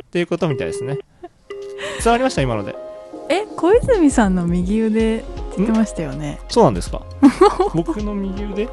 [0.05, 0.99] っていうことみたいですね。
[2.05, 2.43] 伝わりました？
[2.43, 2.92] 今ので。
[3.33, 5.25] え小泉さんの右腕って
[5.59, 7.03] 言ってましたよねそうなんですか？
[7.75, 8.69] 僕の右腕？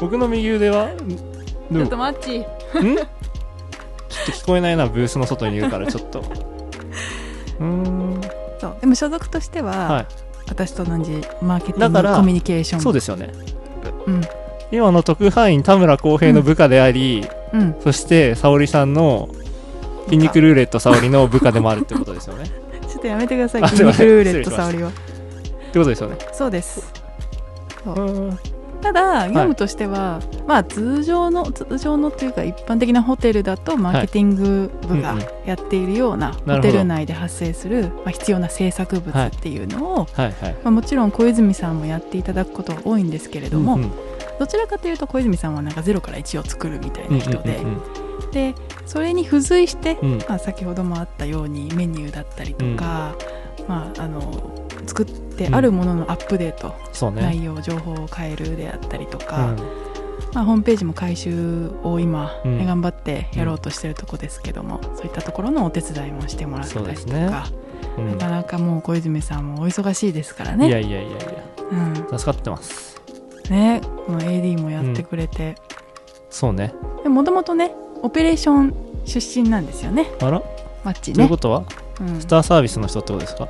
[0.00, 0.96] 僕の右腕は、ん
[1.72, 2.42] ちょっと待っちん？
[2.42, 3.06] ちょっ
[4.26, 6.18] と聞こえないな、ブースの外にいるから、ちょっと。
[7.60, 8.20] うーん。
[8.60, 10.06] そうでも所属としては、はい。
[10.48, 13.30] 私と同じマーケティンだからグコミュニケーションそうですよね。
[14.06, 14.20] うん
[14.72, 19.28] 今の特派員田村康平の部下であり、うんそして沙織さんの
[20.06, 22.44] 筋肉ルーレット沙織の部下でもあるってことですよね。
[23.00, 23.62] っとやめてください。
[23.62, 24.62] あ筋肉ルーレット失礼しました。
[24.62, 26.18] 沙織はってことですよね。
[26.32, 26.92] そうです。
[28.82, 40.32] ただ業務としては、まあ通常の通常のというか一般的なホテルだとマーケティング部がやっているようなホテル内で発生する、まあ、必要な制作物っていうのを、はい。
[40.32, 40.52] はい。
[40.64, 43.90] まあ、もちろん小泉さんもやっていただくことが多いんですけれども、うんうん
[44.40, 47.60] どちらかというと小泉さんはなんかゼロから1を作るみたいな人で、
[48.32, 48.54] で
[48.86, 50.12] それに付随して、うん。
[50.12, 53.14] うんまあ、先ほどもあったようにメニューだったりとか、
[53.68, 57.22] まあ、あの作ってあるもののアップデート、そうね。
[57.22, 59.56] 内容情報を変えるであったりとうか、ん。
[60.34, 67.46] まあ、ホームページも改修を今、頑張ってやろうとしてるとこですけども、そういったところのお手伝いもしてもらったりとか、
[67.96, 68.10] そうん。
[68.10, 70.68] なかなかもう小泉さんもお忙しいですからね。
[70.68, 71.18] いやいやいやいや、
[71.72, 73.00] うん、助かってます。
[73.50, 75.56] ねこの AD もやってくれて、
[76.28, 76.72] そうね。
[77.04, 80.10] もともとねオペレーション出身なんですよね。
[80.20, 80.42] あら？
[80.84, 81.16] マッチね。
[81.16, 81.64] ということは？
[82.00, 82.20] うん。
[82.20, 83.48] スターサービスの人ってことですか、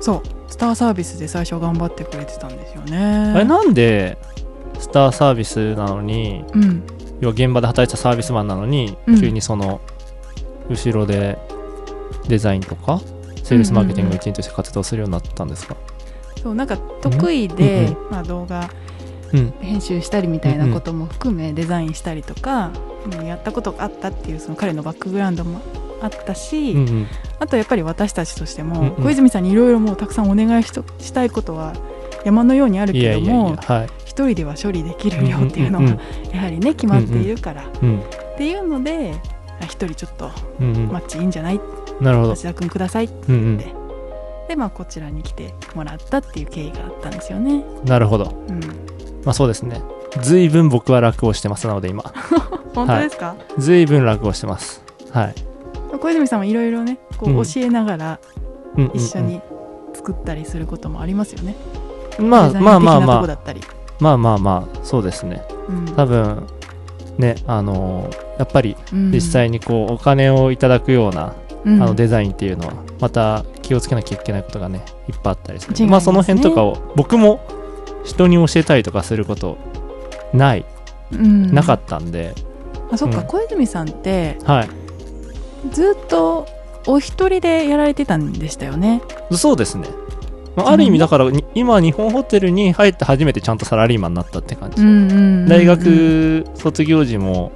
[0.00, 0.22] そう。
[0.48, 3.32] スターサービスで最初頑張ってくれてたんですよね。
[3.34, 4.18] あれなんで
[4.78, 6.82] スターサービスなのにうん。
[7.20, 9.20] 要は現場で働いてたサービスマンなのに、うん。
[9.20, 9.80] 急にその
[10.68, 11.38] 後ろで
[12.28, 13.00] デザインとか
[13.42, 15.76] セールスマーケティングの一員として活動するようになったんですか、
[16.42, 18.68] そうなんか得意で、うんまあ、動画うん
[19.60, 22.70] 編集したりみたいなことも含めデザインしたりとか、
[23.06, 25.60] うんやったことがあったっていうその彼のバックグラウンドも
[26.00, 27.06] あったし、うんうん。
[27.40, 29.04] あとやっぱり私たちとしても、うんうん。
[29.04, 31.72] 小泉さんにいろいろもうたくさんお願いしとしたいことは
[32.24, 33.88] 山のようにあるけどもやはい。
[34.04, 35.98] 一人では処理できるよっていうのが
[36.32, 39.14] やはりね決まっているから、うんうんっていうので
[39.60, 40.88] あ一人ちょっとうんうん。
[40.88, 41.60] マッチいいんじゃない？
[42.00, 42.36] なるほど。
[42.36, 43.56] 橋田君くださいうんうん。
[43.58, 43.74] で
[44.48, 47.64] でまあこちらに来てもらったっていう経緯があったんですよね。
[47.84, 48.32] なるほど。
[48.48, 48.60] うん、
[49.24, 49.82] まあそうですね。
[50.20, 52.02] 随分僕は楽をしてますなので今。
[52.74, 54.82] 本当ですか、随分楽をしてます。
[55.10, 55.34] はい、
[56.00, 57.44] 小泉さんもいろいろねこううん。
[57.44, 58.18] 教えながら
[58.94, 59.40] 一緒に
[59.94, 61.54] 作ったりすることもありますよね。
[62.18, 63.36] まあまあまあまあ。
[64.00, 65.42] まあまあまあそうですね。
[65.68, 66.46] うん多分
[67.18, 68.08] ねあの
[68.38, 69.12] やっぱりうん。
[69.12, 71.82] 実際にこうお金をいただくような、うん。
[71.82, 75.72] あのデザインっていうのはまた気をつけなきゃいけないことがねいっぱいあったりする。
[75.72, 76.04] まあ違いますね。
[76.06, 77.40] その辺とかを僕も
[78.04, 79.58] 人に教えたりとかすること
[80.32, 80.64] ない、
[81.12, 81.54] うん。
[81.54, 82.34] なかったんで。
[82.90, 83.26] あそっか、うん。
[83.26, 84.68] 小泉さんってはい。
[85.72, 86.46] ずっと
[86.86, 89.00] お一人でやられてたんでしたよね。
[89.30, 89.86] そうですね、
[90.56, 95.48] まあ、ある意味だからに今日本ホテルに入って初めてちゃんとサラリーマンになったって感じ、うんうんうんうん。
[95.48, 97.52] 大学卒業時も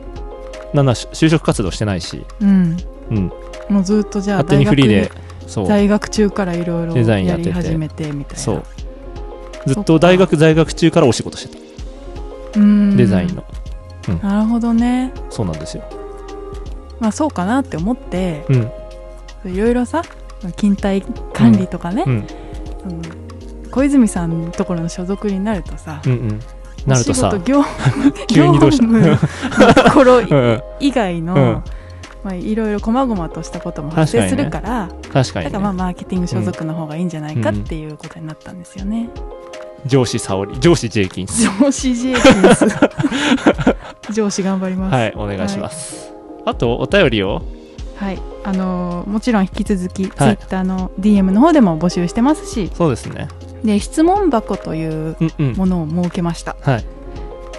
[0.72, 2.76] なんだ就就職活動してないし、うん。
[3.10, 3.32] うん、
[3.68, 5.10] もうずっとじゃあ勝手にフリーで
[5.46, 5.66] そう。
[5.66, 8.40] 在学中からいろいろデザインややっててり始めてみたいな。
[8.40, 8.62] そう
[9.66, 11.56] ずっと大学在学中からお仕事して
[12.54, 12.60] た。
[12.60, 12.96] うん。
[12.96, 13.44] デザインの、
[14.22, 15.12] なるほどね。
[15.30, 15.84] そうなんですよ。
[17.00, 18.46] まあそうかなって思って
[19.44, 19.52] うん。
[19.52, 20.02] いろいろさ
[20.56, 21.02] 勤怠
[21.32, 22.26] 管理とかね、うん。
[22.82, 23.02] その
[23.70, 26.40] 小泉さんのところの所属になるとさ、うんうん。
[26.86, 28.84] なるとさお仕事業務 急にどうした？
[28.86, 30.62] 業務のところうんうん。
[30.80, 31.62] 以外の、うん。
[32.24, 39.08] まあ、いろいろ細々としたことも発生するから確かに、ね、だからまあマーケティング所属の方がいいんじゃないかっていうことになったんですよね。
[39.86, 41.42] 上司沙織上司ジェイキンス。
[41.42, 42.66] 上司 J キンス。
[44.12, 44.94] 上司頑張ります。
[44.94, 46.12] はいお願いします、
[46.44, 47.42] あとお便りを。
[47.96, 50.36] はい、あのーもちろん引き続き、はい。
[50.36, 52.70] Twitter の DM の方でも募集してますし。
[52.74, 53.28] そうですね。
[53.64, 55.52] で質問箱といううんうん。
[55.54, 56.56] ものを設けました。
[56.60, 56.84] はい。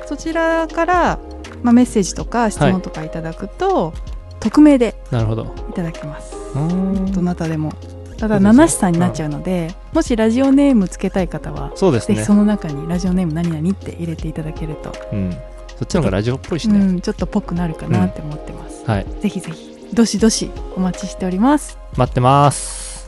[0.05, 1.19] そちらから、
[1.63, 3.93] まあ、メッセージとか質問とかいただくと、
[4.39, 5.53] 匿名でなるほど。
[5.69, 6.33] いただけます。
[6.53, 7.73] どなたでも
[8.17, 12.15] ただ七七さんになっちゃうので、もしラジオネームつけたい方はそうですね。
[12.15, 15.31] ぜひその中にラジオネーム何々って入れていただけると、うん。
[15.77, 19.05] そっちの方がラジオっぽいしね、うん、ちょっとぽくなるかなって思ってます、はい。
[19.21, 21.77] ぜひぜひどしどしお待ちしております。
[21.95, 23.07] 待ってます。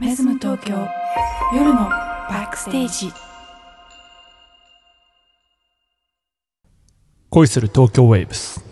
[0.00, 0.74] メズム東京
[1.54, 3.12] 夜のバックステージ。
[7.28, 8.62] 恋する東京ウェーブス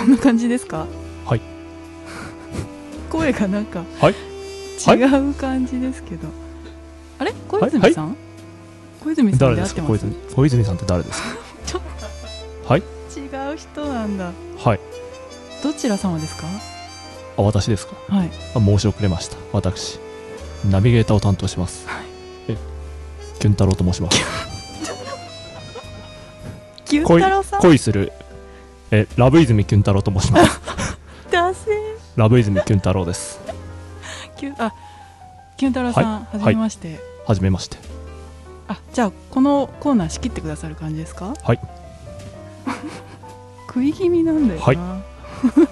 [0.00, 0.86] こんな感じですか？
[1.26, 1.40] はい。
[3.10, 4.14] 声がなんかはい。
[4.14, 6.28] 違う感じですけど、
[7.18, 7.34] あれ？
[7.48, 8.16] 小泉さん、
[9.04, 9.90] 小泉さん誰で合ってます？
[9.90, 10.16] 小泉。
[10.34, 11.28] 小泉さんって誰ですか？
[11.66, 11.80] ちょ
[12.66, 12.80] はい。
[12.80, 12.84] 違
[13.54, 14.32] う人なんだ。
[14.64, 14.80] はい。
[15.62, 16.46] どちら様ですか？
[17.36, 17.94] あ私ですか？
[18.08, 18.30] はい。
[18.54, 19.36] あ申し遅れました。
[19.52, 19.98] 私。
[20.70, 22.04] ナビゲーターを担当します、はい。
[22.48, 22.56] え
[23.38, 24.18] キュン太郎と申します。
[26.86, 27.60] 牛太郎さん？
[27.60, 28.12] 恋する
[28.90, 30.60] えラブ泉キュン太郎と申します。
[32.16, 33.40] ラブ泉キュン太郎です。
[34.36, 34.72] キュあ
[35.56, 37.76] キュン太郎さん、はじめまして、はじめまして。
[38.68, 41.34] あじゃあこのコーナー仕切ってくださる感じですか？
[41.42, 41.60] はい。
[43.68, 44.78] 食い気味なんだよな、はい。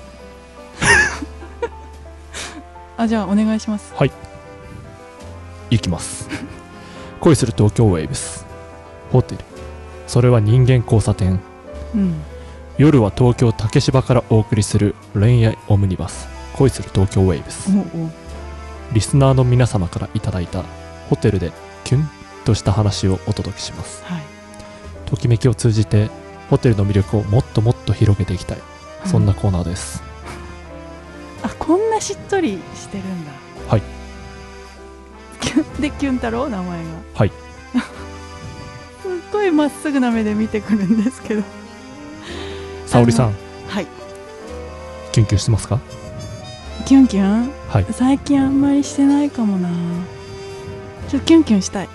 [2.97, 3.93] あじゃあお願いします。
[5.71, 6.29] 行きます。
[7.21, 8.47] 恋する東京ウェーブス。
[9.13, 9.41] ホテル。
[10.07, 11.41] それは人間交差点。
[11.95, 12.23] うん
[12.79, 16.29] 夜は東京竹芝からお送りする恋愛オムニバス。
[16.55, 17.73] 恋する東京ウェーブス。
[18.93, 20.63] リスナーの皆様からいただいた
[21.11, 21.51] ホテルで
[21.83, 22.09] キュン
[22.45, 24.05] とした話をお届けします。
[24.05, 24.23] はい。
[25.07, 26.09] ときめきを通じて
[26.51, 28.59] ホテルの魅力をもっともっと広げていきたい。
[29.07, 30.03] そんなコーナーです、
[31.43, 33.33] あこんなしっとりしてるんだ。
[33.69, 33.83] はい。
[35.41, 36.49] キュンでキュン太郎？
[36.49, 36.91] 名前が。
[37.15, 37.33] はい。
[39.03, 41.43] すっごいまっすぐな目で見てくるんですけど
[42.89, 43.35] 沙織さん
[43.69, 43.87] はい。
[45.13, 45.79] キュンキュンしてますか？
[46.87, 47.51] キュンキュン？
[47.69, 47.87] はい。
[47.91, 49.69] 最近あんまりしてないかもな。
[51.09, 51.89] ちょっとキュンキュンしたい。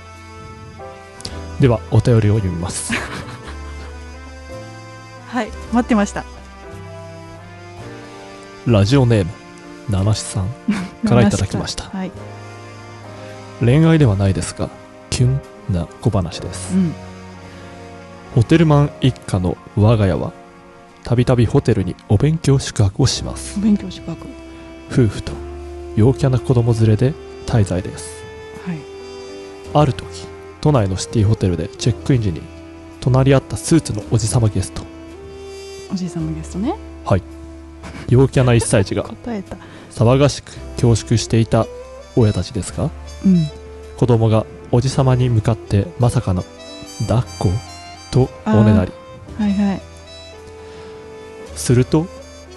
[1.60, 2.94] ではお便りを読みます。
[5.30, 6.26] はい待ってました。
[8.68, 9.32] ラジオネーム
[9.90, 10.48] 七七さん。
[11.10, 11.86] からいただきました。
[11.86, 12.12] はい。
[13.60, 14.70] 恋愛ではないですが
[15.10, 16.76] キュンな小話です。
[16.76, 16.94] うん。
[18.36, 20.32] ホテルマン一家の我が家は
[21.04, 23.60] たびたびホテルにお勉強宿泊をします。
[23.60, 24.28] お勉強宿泊。
[24.92, 25.32] 夫婦と
[25.96, 27.13] 陽キャな子供連れで
[27.46, 28.24] 滞在です。
[28.66, 28.78] はい。
[29.74, 30.06] ある時
[30.62, 32.42] 都内のシティホテルでチェックイン時に
[33.02, 34.84] 隣り合ったスーツのおじさまゲスト。
[35.92, 36.74] おじいさんのゲストね。
[38.10, 39.58] 陽キャな1歳児が 答えた。
[39.92, 41.68] 騒がしく恐縮していた
[42.16, 42.89] 親たちですが
[43.26, 43.48] うん。
[43.98, 46.44] 子供がおじさまに向かってまさかの
[47.08, 47.50] 抱っこ
[48.12, 48.92] とおねだり。
[49.38, 49.93] はいはい
[51.56, 52.08] すると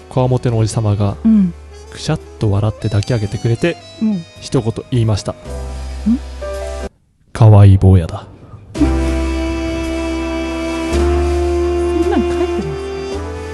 [0.09, 1.53] こわもてのおじさまがうん。
[1.91, 5.35] くしゃっと笑って抱き上げてくれてもう一言言いました。
[7.31, 8.27] かわいい坊やだ。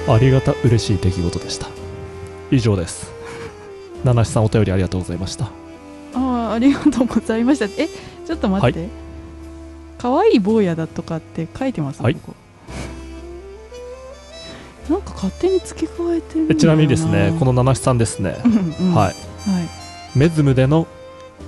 [0.06, 1.68] ありがた嬉しい出来事でした。
[2.50, 3.12] 以上です。
[4.04, 5.46] 七七さんお便りありがとうございました。
[6.14, 7.64] ああありがとうございました。
[7.82, 7.88] え
[8.26, 8.88] ちょっと待って、
[9.96, 12.02] 可愛い坊やだとかって書いてます？
[12.02, 12.14] はい。
[12.16, 12.34] ここ
[14.88, 18.36] なんか勝手に付け加えてるちなみにですねこの七七さんですね。
[18.44, 19.06] うんうんはい。
[19.06, 19.14] はい。
[20.14, 20.86] メズムでの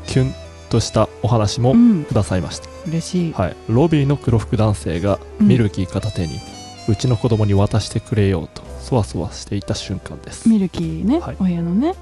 [0.07, 0.35] キュン
[0.71, 2.05] としたお話もうん。
[2.05, 5.49] くださいました、嬉しい、はい、ロビーの黒服男性がうん。
[5.49, 6.41] ミルキー片手に
[6.89, 10.49] うちの子供に渡してくれようとそわそわしていた瞬間です。
[10.49, 11.37] ミルキーね、はい。
[11.39, 11.95] お部屋のね。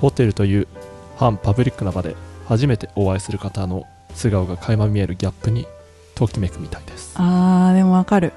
[0.00, 0.68] ホテルという
[1.16, 2.14] 反パブリックな場で
[2.46, 5.66] 初めてお会いする方の素顔が垣間見えるギャップに
[6.14, 7.14] ときめくみたいです。
[7.16, 8.32] あーでもわかる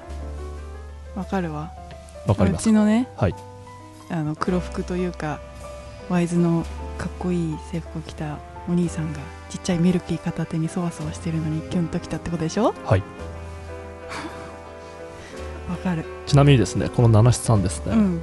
[1.14, 1.72] わかるわ。
[2.26, 2.64] うわかります。
[2.64, 3.34] ちのね、はい。
[4.10, 5.40] あの黒服というか
[6.08, 6.64] ワイズの
[6.98, 12.74] かっこいい制服を着たお兄さんがちっちゃいミルキー片手にそわそわしてるのにキュンときたってことでしょ？
[12.84, 13.02] はい。
[15.70, 16.04] わかる。
[16.26, 18.22] ちなみにですねこの七七さんですね、うん。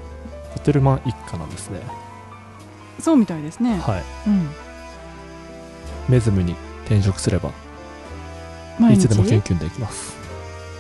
[0.54, 1.82] ホテルマン一家なんですね。
[3.00, 4.04] そうみたいですね、はい。
[4.28, 4.50] うん。
[6.08, 7.52] メズムに転職すれば
[8.92, 10.16] いつでもキュンキュンできます。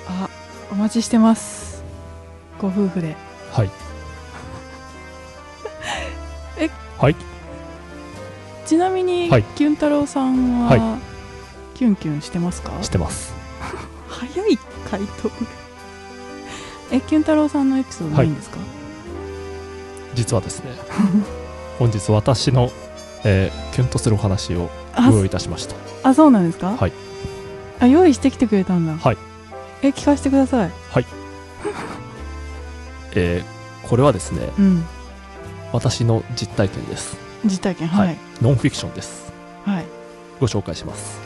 [0.07, 0.29] あ
[0.71, 1.68] お待ちしてます
[2.59, 3.15] ご夫婦で。
[3.51, 3.69] はい。
[6.59, 6.69] え？
[6.97, 7.15] はい。
[8.65, 9.43] ちなみに、はい。
[9.55, 10.97] キュン太郎さんは、は
[11.73, 12.71] キュンキュンしてますか？
[12.81, 13.33] してます。
[14.09, 14.57] 早い
[14.89, 15.31] 回答。
[16.91, 18.57] えキュン太郎さんのエピソードないんですか、
[20.15, 20.71] 実はですね
[21.77, 22.71] 本日私の、
[23.23, 25.75] えーキュンとするお話をあご用意いたしました。
[26.03, 26.75] あそうなんですか？
[26.75, 26.93] はい。
[27.79, 28.97] あ用意してきてくれたんだ。
[28.97, 29.17] はい。
[29.83, 30.71] え聞かせてください
[33.15, 34.85] えーこれはですねうん。
[35.71, 37.17] 私の実体験です。
[37.45, 38.07] 実体験はい。
[38.07, 39.31] はい、ノンフィクションです。
[40.39, 41.19] ご紹介します、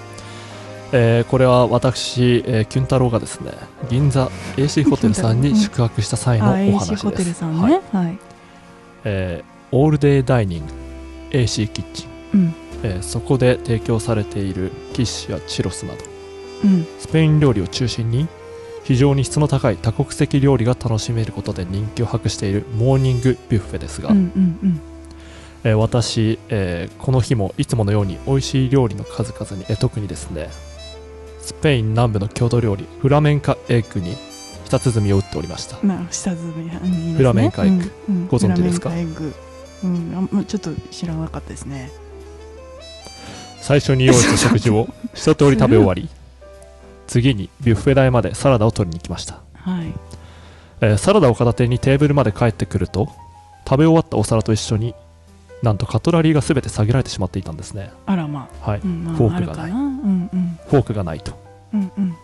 [0.92, 3.52] えーこれは私、えーキュン太郎がですね
[3.90, 7.04] 銀座 AC ホテルさんに宿泊した際のあお話です。
[7.04, 7.72] ホテルさんはい。
[7.72, 8.18] ねはい、
[9.04, 10.74] えーオールデイダイニング
[11.32, 12.56] AC キッチン、うん。
[12.84, 16.00] えーそこで提供されているキッシュやチュロスなど
[16.64, 16.88] うん。
[17.00, 18.28] スペイン料理を中心に
[18.84, 24.82] 非常に質の高い多国籍料理が楽しめることで人気を博しているモーニングビュッフェですが、うんうん
[25.64, 30.50] えー私、えーこの日もいつものように美味しい料理の数々に、えー特にですね
[31.40, 34.18] スペイン南部の郷土料理フラメンカエッグに
[34.66, 35.78] 舌鼓を打っておりました。
[35.82, 37.14] うんな下積み、うんいいですね。
[37.16, 38.28] フラメンカエッグ、うんうん。
[38.28, 38.90] ご存知ですか？
[38.90, 40.14] うん。
[40.16, 41.92] あんまちょっと知らなかったですね。
[43.62, 46.10] 最初に用意した食事を一通り食べ終わり
[47.08, 49.94] 次にビュッフェ台までサラダを取りに行きました、はい。
[50.82, 53.10] えーサラダを片手にテーブルまで帰ってくると
[53.68, 54.96] 食べ終わったお皿と一緒に
[55.62, 57.92] なんとカトラリーが全て下げられてしまっていたんですね。
[58.06, 58.82] あらまあ、はい。
[58.82, 59.64] うんまあ、フォークがない。
[59.64, 59.80] あるかな。
[59.80, 60.60] うんうん。
[60.68, 61.32] フォークがないと。
[61.74, 62.16] うんうん。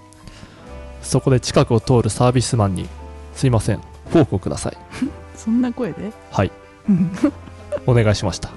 [1.02, 2.88] そこで近くを通るサービスマンに
[3.34, 4.78] すいませんフォークをください。
[5.38, 6.12] そんな声で？
[6.32, 6.52] はい。
[6.90, 7.12] うん。
[7.88, 8.50] お願いしました。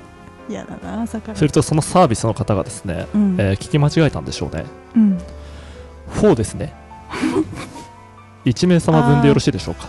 [0.49, 1.39] 嫌だな朝から。
[1.39, 3.37] するとそのサービスの方がですね、うん。
[3.39, 4.65] えー聞き間違えたんでしょうね。
[4.97, 5.19] うん
[6.15, 6.73] 4ですね。
[8.45, 9.87] 1名様分でよろしいでしょうか？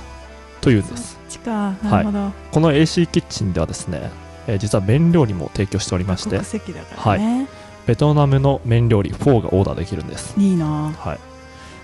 [0.61, 1.17] というんです。
[1.29, 1.73] ちか。
[1.83, 4.11] なるほど、この AC キッチンではですね、
[4.47, 7.47] えー実は麺料理も提供しておりまして国籍だからね、
[7.87, 10.33] ベトナムの麺料理4がオーダーできるんです。
[10.37, 10.93] い、いな。
[10.97, 11.19] はい。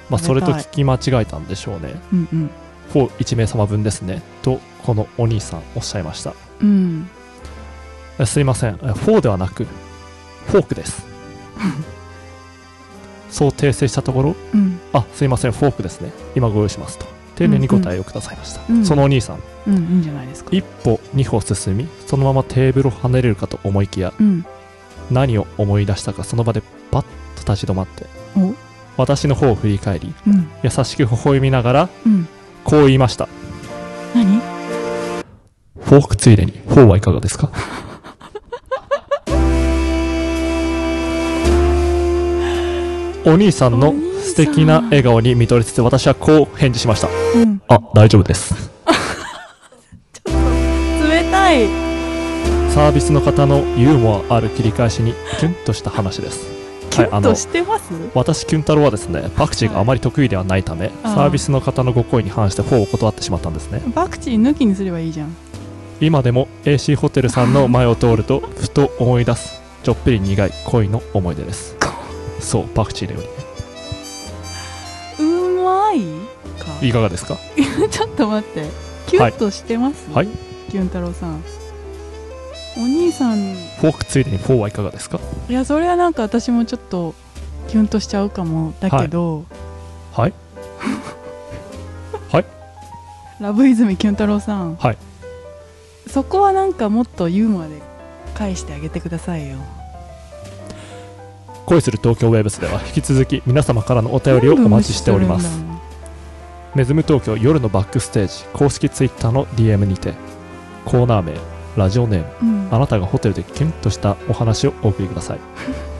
[0.09, 1.95] まあ、それと聞き間違えたんでしょうね。
[2.11, 2.49] うんうん。
[2.93, 4.21] 41名様分ですね。
[4.41, 6.33] とこのお兄さんおっしゃいました。
[6.61, 7.09] うん。
[8.17, 8.79] えすいません。
[8.81, 9.67] え4ではなく
[10.47, 11.05] フォークです
[13.29, 14.79] そう訂正したところうん。
[14.93, 16.11] あすいませんフォークですね。
[16.35, 17.05] 今ご用意しますと。
[17.35, 18.85] 丁寧にご対応くださいました、うんうん。
[18.85, 19.39] そのお兄さん。
[19.67, 20.49] うんいいんじゃないですか。
[20.51, 24.45] 一歩二歩進みそのままテーブルを離れるかと思いきやうん。
[25.11, 26.61] 何を思い出したかその場で
[26.91, 27.01] パッ
[27.43, 28.05] と立ち止まって
[28.37, 28.53] お？
[28.97, 30.49] 私の方を振り返りうん。
[30.63, 32.27] 優しく微笑みながらうん。
[32.63, 33.29] こう言いました。
[34.13, 34.39] 何？
[35.79, 37.51] フォークついでにフォーはいかがですか？
[43.25, 47.09] お兄さんの素敵な笑顔に見とれつつ私はこう返事しました。
[47.35, 47.61] うん。
[47.67, 48.71] あ大丈夫です。
[50.25, 50.31] 冷
[51.31, 51.67] たい。
[52.69, 56.47] サービスの方のユーモアある切り返しにキュンとした話です。
[56.89, 57.83] キュンとはいあのしてます？
[58.13, 63.81] 私キュン太郎はですねパクチーがあまり得意ではないため、サービスの方のご好意に反してフォーを断ってしまったんですね。
[63.93, 65.35] パクチー抜きにすればいいじゃん。
[65.99, 69.59] 今でも AC ホテルさんの前を通るとふと思い出す。
[69.83, 71.75] ちょっぴり苦い恋の思い出です
[72.39, 73.27] そうパクチーのよ。
[75.19, 75.99] ううまい
[76.59, 76.81] か？
[76.81, 77.37] にいかがですか？
[77.91, 78.69] ちょっと待って。
[79.07, 80.27] キュンとしてます、はい。
[80.69, 81.43] キュン太郎さん。
[82.77, 83.53] お兄さん。
[83.81, 85.19] フォークついでにフォーはいかがですか？
[85.49, 87.15] いやそれはなんか私もちょっと
[87.67, 89.45] キュンとしちゃうかもだけど、
[90.13, 90.33] はい。
[93.39, 94.97] ラブ泉キュン太郎さん、はい。
[96.09, 97.81] そこはなんかもっとユーモアで
[98.35, 99.55] 返してあげてくださいよ
[101.69, 105.63] 恋する東京ウェブスでは引き続き皆様からのお便りをお待ちしております。
[106.73, 110.13] メズム東京夜のバックステージ公式ツイッターの DM にて
[110.85, 111.33] コーナー名
[111.77, 112.73] ラジオネームうん。
[112.73, 115.39] あなたがホテルでキュンとしたお話をお送りください。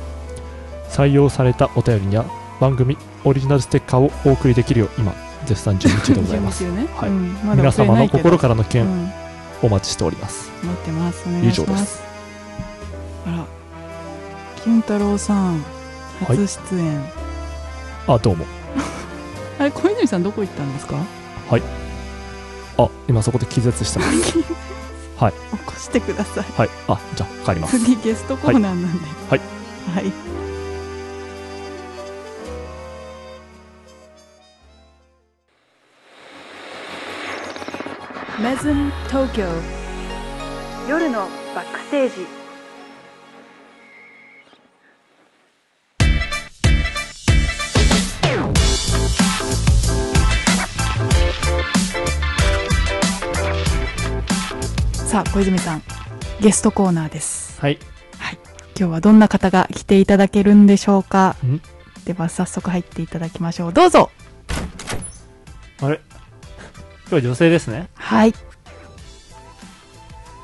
[0.90, 2.26] 採用されたお便りには
[2.60, 5.14] 番組オリジナルステッカーをお送りできるよう今
[5.46, 6.64] 絶賛準備中でございます。
[6.98, 7.10] はい。
[7.10, 7.34] うん。
[7.46, 9.12] まだ皆様の心からのキュンうん。
[9.62, 10.50] お待ちしております。
[10.64, 11.30] 待ってます。
[11.44, 12.04] 以上ですす。
[13.28, 13.59] あら
[14.64, 15.62] キュン太郎さん
[16.26, 16.38] はい。
[16.38, 17.02] 初出演、
[18.08, 18.46] あどうも。
[19.60, 20.98] あれ小泉さんどこ行ったんですか？
[22.78, 24.34] あ今そこで気絶してます。
[24.40, 24.42] 起
[25.66, 26.46] こしてください。
[26.58, 26.70] はい。
[26.88, 27.80] あじゃあ帰ります。
[27.80, 28.88] 次ゲストコーナーなんで。
[29.30, 29.42] はい。
[29.96, 30.12] はい。
[38.42, 39.44] メズム東京
[40.88, 42.39] 夜のバックステージ
[55.10, 55.82] さあ小泉さん
[56.40, 57.60] ゲストコーナーです。
[57.60, 57.80] はい。
[58.78, 61.36] 今日はどんな方が来ていただけるんでしょうか？
[61.44, 61.60] ん？
[62.06, 63.74] では早速入っていただきましょう。
[63.74, 64.12] どうぞ。
[65.82, 66.00] あれ？
[67.02, 67.90] 今日は女性ですね。
[67.96, 68.34] はい。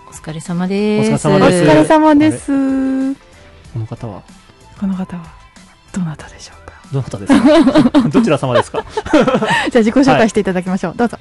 [0.08, 1.28] お疲れ様です。
[1.28, 1.64] おお疲れ様です。
[1.64, 3.16] 疲れ様です。
[3.72, 4.24] この方は？
[4.80, 5.24] この方は
[5.94, 6.74] どなたでしょうか？
[6.92, 8.10] どなたですか？
[8.10, 8.84] どちら様ですか？
[9.14, 11.18] じゃあ自己紹介していただきましょう、どうぞ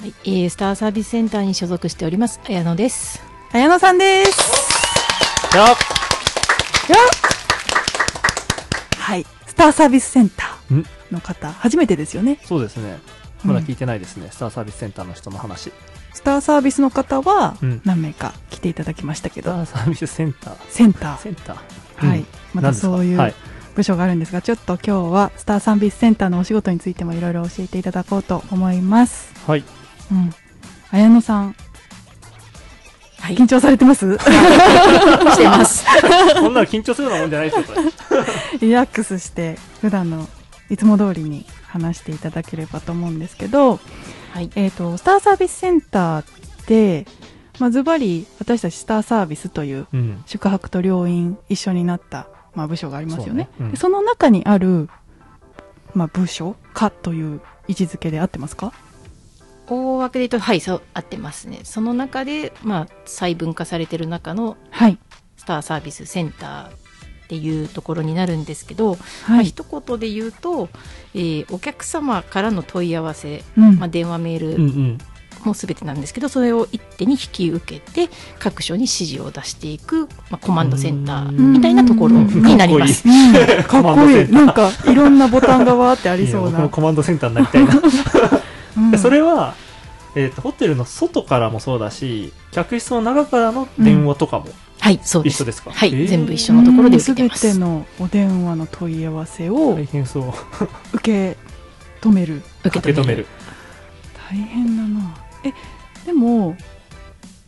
[0.00, 3.22] はい、えースターサービスセンターに所属しております、綾野です。
[3.52, 4.30] 綾野さんです。
[5.52, 5.66] いや
[8.96, 9.26] はい。
[9.46, 12.38] スターサービスセンターんの方初めてですよね。
[12.44, 12.98] そうですね。
[13.44, 15.70] まだ聞いてないですね、スターサービスセンターの人の話。
[16.14, 17.82] スターサービスの方はうん。
[17.84, 20.56] 何名か来ていただきましたけど、スターサービスセンター。
[20.70, 21.18] センター。
[21.18, 22.08] センター。
[22.08, 22.26] はい、うん。
[22.54, 23.34] またそういうはい。
[23.74, 29.34] 部署があるんですが、ちょっと今日はスターサービスセンターのお仕事についてもいろいろ教えていただこうと思います。
[29.46, 29.64] はい
[30.10, 30.30] うん。
[30.90, 31.54] 綾野さん、
[33.20, 34.16] はい、緊張されてます？
[34.18, 35.84] してます。
[36.40, 37.64] こんなの緊張するようなもんじゃないですよ
[38.08, 38.58] これ。
[38.66, 40.28] リラックスして、普段の
[40.68, 43.78] いつも通りに話していただければと思うんですけど、
[44.32, 46.24] はい、えっ、と、スターサービスセンターっ
[46.66, 47.06] て、
[47.58, 50.22] まあ、ズバリ私たちスターサービスといううん。
[50.26, 53.48] 宿泊と療院一緒になった、まあ、部署がありますよね。
[53.58, 53.66] そうね。
[53.66, 53.70] うん。
[53.72, 54.88] でその中にある、
[55.94, 56.56] まあ、部署？
[56.72, 58.72] かという位置づけで合ってますか？
[59.70, 61.60] 大枠で言うと、はい、そう、合ってますね。
[61.64, 64.98] その中で、まあ、細分化されてる中のはい。
[65.36, 66.72] スターサービスセンターっ
[67.28, 68.96] ていうところになるんですけど、
[69.28, 69.46] まあ、はい。
[69.46, 70.68] 一言で言うと、
[71.14, 74.98] えーお客様からの問い合わせ、うんまあ、電話メール、うんうん
[75.44, 83.08] も全てなんですけどそれを一手に引き受けて各所に指示を出していく、まあ、コマンドセンターみたいなところになります。
[83.08, 83.64] うんかっこいい。
[83.64, 86.68] コマンドセンターなんか、いろんなボタンがわーってありそうな。
[86.68, 87.80] コマンドセンターになりたいなうん
[88.90, 89.54] でそれは、
[90.14, 94.46] えー、とホテルの外からもそうだし客室の中からの電話とかも
[94.80, 95.34] はい、そうです。
[95.34, 97.40] 一緒ですか、はい、えー全部一緒のところで受けてます。
[97.40, 100.32] すべてのお電話の問い合わせを大変そう
[100.94, 101.36] 受け
[102.00, 102.42] 止める。
[102.64, 103.26] 受け止める。
[104.30, 105.14] 大変だな。
[105.44, 105.52] え、
[106.06, 106.56] でも、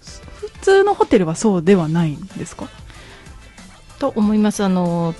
[0.03, 2.69] 普通のホテルはそうではないんですか？
[3.99, 4.63] と思います。
[4.63, 5.15] あの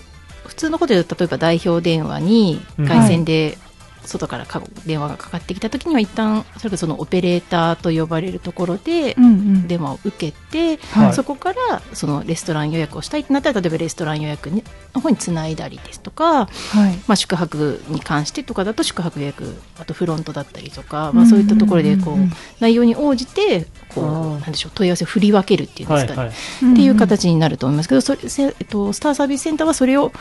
[0.45, 3.57] 普通のホテル例えば代表電話にうん回線で
[4.05, 9.69] 外からか電話がかかってきた時には一旦それこそそのオペレーターと呼ばれるところでうんうん。
[9.69, 11.13] 電話を受けて、はい。
[11.15, 16.97] そこからそのレストラン予約をしたいってなったら例えばレストラン予約にの方につないだりですとか、はい。
[17.07, 22.33] まあ、宿泊に関してとかだと宿泊予約あとフロントだったりとか、まあ、そういったところでこう、うんうんうん。
[22.61, 29.13] 内容に応じてこうなんでしょう問い合わせを振り分けるっていうんですかね、はいはいっていう形になると思いますけど、それせえっと、スター。
[29.15, 30.13] サービスセンターはそれを、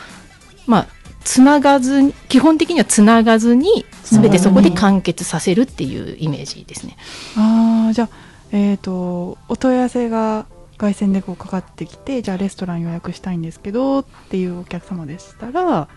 [0.66, 0.86] まあ、
[1.24, 6.96] つながずに、基本的にはつながずに、すべてそこで完結させるっていうイメージですね。
[7.36, 8.08] ああじゃあ
[8.52, 10.46] えっ、とお問い合わせが
[10.78, 15.88] 外線でこうかかってきてじゃあレストラン予約したいんですけどっていうお客様でしたら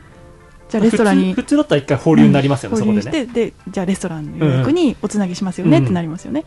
[0.69, 3.25] じゃあレストランに普通だったら一回放流になりますよね、そこ交流でね。
[3.27, 6.45] してでじゃあレストラン予約におつなぎしますよねうんってなりますよね、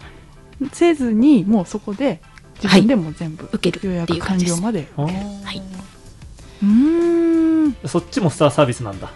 [0.73, 2.21] せずにもうそこで
[2.63, 4.61] 自分でも全部受けるってい予約う感じです。
[4.61, 5.63] 完了まであーはい。
[6.63, 7.77] うーん。
[7.87, 9.11] そっちもスターサービスなんだ。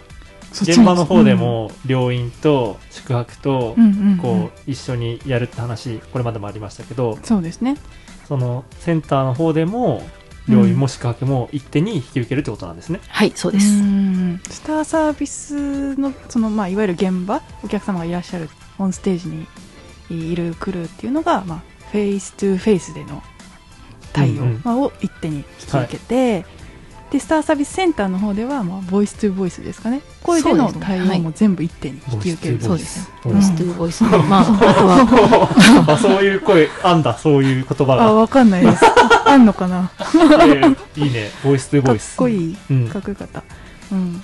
[0.51, 0.83] そっちも。
[0.83, 4.11] 現場の方でも、病院と宿泊とうん、うんうん。
[4.11, 7.77] うんこう、一緒にやるって話、これまでもありましたけど、そうですね。
[8.27, 10.07] その、センターの方でも、
[10.47, 12.99] 病院も宿泊も一手に引き受けるってことなんですね。
[13.07, 13.81] はい、そうでうす。
[13.81, 14.41] ん。
[14.49, 19.47] スターサービスのその、まあ、いわゆる現場お客様がいらっしゃるオンステージに
[20.31, 23.23] いるクルーっていうのが、まあ、 face to face での
[24.11, 24.61] 対応、うんうん。
[24.63, 26.45] まあを一手に引き受けて、
[27.13, 30.01] でスターサービスセンターの方では、まあ、 voice to voice ですかね。
[30.23, 32.59] 声での対応も全部一手に引き受ける。
[32.59, 33.07] そうです。
[33.23, 34.03] うん voice to voice。
[34.03, 38.13] まあ、 あとは、あそういう声、あんだ、そういう言葉あが。
[38.13, 38.83] わかんないです。
[39.27, 39.91] あんのかな？
[39.99, 42.17] えーいいね、ボイストゥかっボイス。
[42.17, 42.57] こいい。
[42.71, 42.89] うん。
[42.89, 43.43] かっこよかった、
[43.91, 44.23] うん、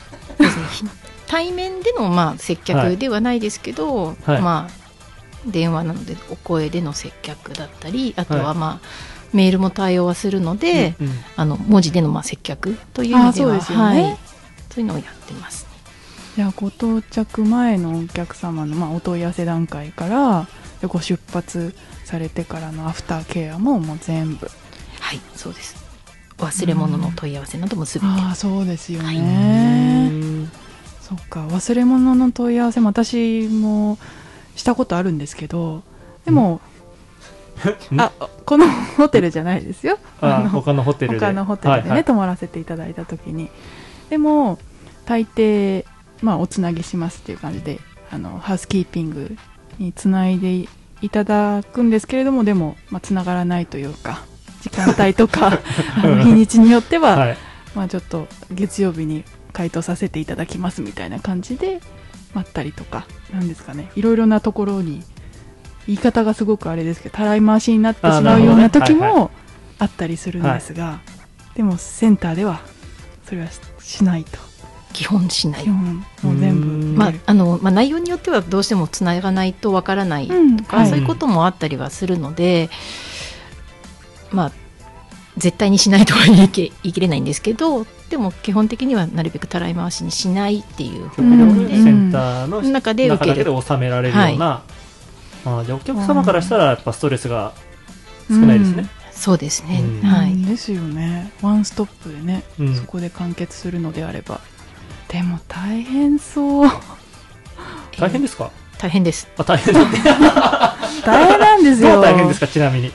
[1.28, 4.42] 対面での、まあ、接客ではないですけど、はい。
[4.42, 4.80] まあ、
[5.46, 8.58] 電話なのでお声での接客だったりあとは、はい。
[8.58, 11.14] まあメールも対応はするので、うんうん。
[11.36, 14.04] あの文字でのまあ接客という意味ではあそうですよね。
[14.04, 14.18] はい、
[14.72, 15.68] そういうのをやってます。
[16.36, 20.48] じゃあご到着前のお客様の、まあ、お問い合わせ段階から
[20.80, 21.76] でご出発
[22.06, 24.50] されてからのアフターケアももう全部。
[25.00, 25.76] はい、そうです。
[26.40, 28.06] お忘れ物の問い合わせなどもすべて。
[28.08, 30.52] ああそうですよはね、うん
[31.02, 33.98] そっか忘れ物の問い合わせも私も
[34.56, 35.82] したことあるんですけど
[36.24, 36.60] でも、ん
[37.97, 38.12] あ
[38.45, 41.20] このホテルじゃないですよあの他のホテルで。
[41.20, 43.49] 他のホテルでね、はいはい泊まらせていただいた時に
[44.10, 44.57] でも
[45.05, 45.86] 大抵、
[46.22, 47.80] まあ、おつなぎしますっていう感じで
[48.12, 49.36] あのハウスキーピング
[49.78, 50.68] につないで
[51.01, 54.24] いただくんですけれどもでも、まあ、つながらないというか
[54.62, 55.60] 時間帯とか
[56.03, 57.38] あの日にちによっては、はい。
[57.76, 61.82] まあ、ちょっと月曜日に回答させていただきますみたいな感じで
[62.34, 65.03] 待ったりとかなんですかねいろいろなところに
[65.90, 69.32] 言い方がすごくあれですけどたらい回しになってしまうような時も
[69.80, 71.00] あったりするんですが、
[71.56, 72.62] でもセンターでは
[73.26, 74.38] それはししないと。
[74.94, 75.64] 基本しない。
[75.64, 75.70] 基。
[75.70, 76.68] 本もう全部。
[76.68, 76.96] うん。
[76.96, 80.60] まああのまあ、内容によってはどうしてもつながないとわからないとうん。
[80.60, 80.90] か、はい。
[80.90, 82.70] そういうこともあったりはするので、
[84.32, 84.52] まあ、
[85.38, 93.56] 絶対にしないとは言い切言い切れないんですけどでも基本的にはなるべくたらい回しにしないっていう方うん法で、センターの中で受中だけける。
[93.56, 94.64] で収められるような、
[95.46, 97.54] あじゃあお客様からしたらやっぱストレスが
[98.30, 98.90] 少ないですね。
[99.12, 100.10] そうですね、うん。
[100.10, 101.32] はい、うんですよね。
[101.42, 102.76] ワンストップでね、うん。
[102.76, 104.40] そこで完結するのであれば。
[105.10, 106.70] でも大変そう。
[108.00, 109.28] 大変ですか、大変です。
[109.38, 109.74] あ大変
[111.04, 111.94] 大変なんですよ。
[111.94, 112.48] どう大変ですか？
[112.48, 112.92] ちなみに。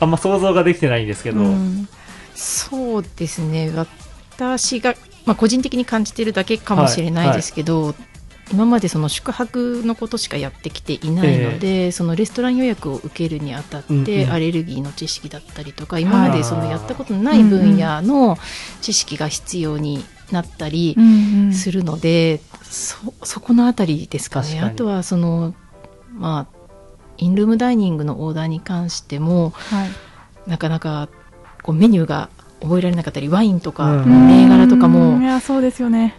[0.00, 1.88] あんま想像ができてないんですけど、うん。
[2.34, 3.70] そうですね。
[4.38, 4.94] 私が、
[5.26, 7.94] まあ、個人的に感じてるだけかもしれないですけど、
[8.50, 14.30] 今までその宿泊のことしかやってきていないので、そのレストラン予約を受けるにあたって、うんうん。
[14.30, 18.36] アレルギーの知識だったりとか今までそのやったことのない分野の
[18.80, 24.60] 知識が必要になったりうんうんするので、そそこのあたりですかね。
[24.60, 25.54] あとはその
[26.12, 26.58] まあ
[27.18, 29.90] インルームダイニングのオーダーに関してもはい。
[30.46, 31.08] なかなか
[31.62, 32.28] こうメニューが
[32.60, 34.26] 覚えられなかったりワインとかうん。
[34.26, 34.94] 銘柄とかうん。
[34.94, 36.16] いもやそうですよね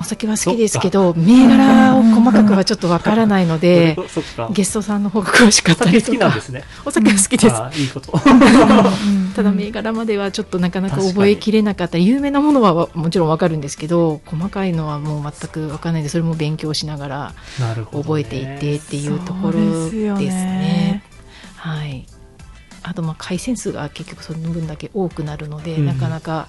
[0.00, 3.98] お酒は好きですけど銘柄を細かくはちょっとわからないので
[4.50, 6.64] ゲストさんの方が詳しかおったりとかすね。
[6.86, 7.54] お酒は好きです。
[7.54, 8.12] あいいこと。
[9.36, 17.34] ただ銘柄まではちょっとなかなか覚えきれなかった有名なものはもちろんわかるんですけど細かいのはもう全くわからないでそれも勉強しながら
[17.92, 20.30] 覚えていってっていうところですね。
[20.30, 21.02] ね。
[21.56, 22.06] はい。
[22.82, 25.86] あとまあ回線数が結局その分だけ多くなるので、うん。
[25.86, 26.48] なかなか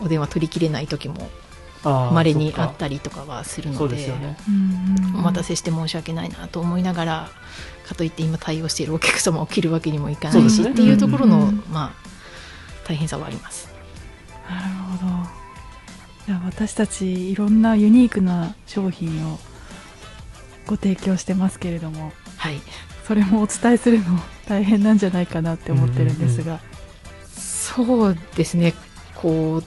[0.00, 1.30] お電話取りきれない時も
[1.84, 7.30] あー稀にあったりとかはするそのでねうんうんお待たせして申し訳ないなと思いながら
[7.86, 10.70] かといって今対応しているお客様を切るわけにもいかないし、ね。
[10.70, 12.04] っていうところの、うんまあ
[12.86, 13.70] 大変さはあります。
[14.48, 14.68] なる
[15.00, 15.44] ほど。
[16.26, 19.38] じゃあ私たちいろんなユニークな商品を
[20.66, 22.60] ご提供してますけれどもはい。
[23.06, 26.60] それもお伝えするの大変なんじゃないかなって思ってるんですが、
[27.34, 28.74] そうですね。
[29.14, 29.64] こう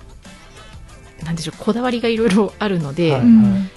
[1.24, 3.70] なんでしょうこだわりがいろいろあるので、はいうん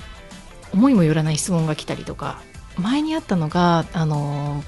[0.72, 2.40] 思いもよらない質問が来たりとか
[2.78, 4.62] 前にあったのがあの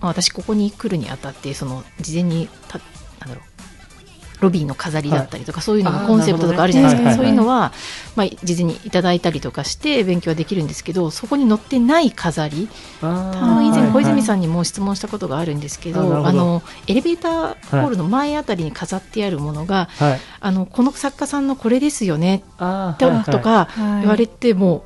[0.00, 2.48] まあ私ここに来るにあたってその事前に
[4.40, 7.16] ロビーの飾りだったりとか、そういうのあーのコンセプトとかあるじゃないですか、ね。
[7.16, 7.72] そういうのは、
[8.16, 12.68] まあ、事前にいただいたりとかして勉強はできるんですけどそこに載ってない飾り。
[13.02, 20.20] あの以前小泉さんんにも質問したことがあるんですけど,、あのエレベーターホールの前あたりに飾ってあるものが、はい。
[20.40, 24.84] あのこの作家さんのこれですよねと,、かはい言われても、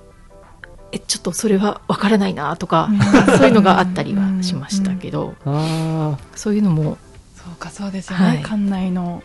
[0.93, 3.01] えちょっとそれはわからないなとか、うん。
[3.39, 6.99] そういうのがあったりはしましたけど、あそういうのも
[7.37, 8.39] そうかそうですよね、はい。
[8.39, 9.23] 館内の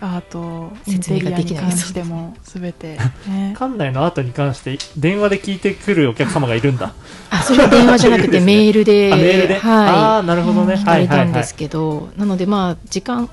[0.00, 2.58] アート説明ができない関してもす。
[2.60, 2.96] べて、
[3.28, 3.54] ね。
[3.56, 6.92] ー、館内の後に関して電話で聞いてくるお客様がいるんだ。
[7.30, 13.28] あそれは電話じゃなくてメールであメールで、あはあーなるほどね、い、聞かれたんですけど、なのでまあ時間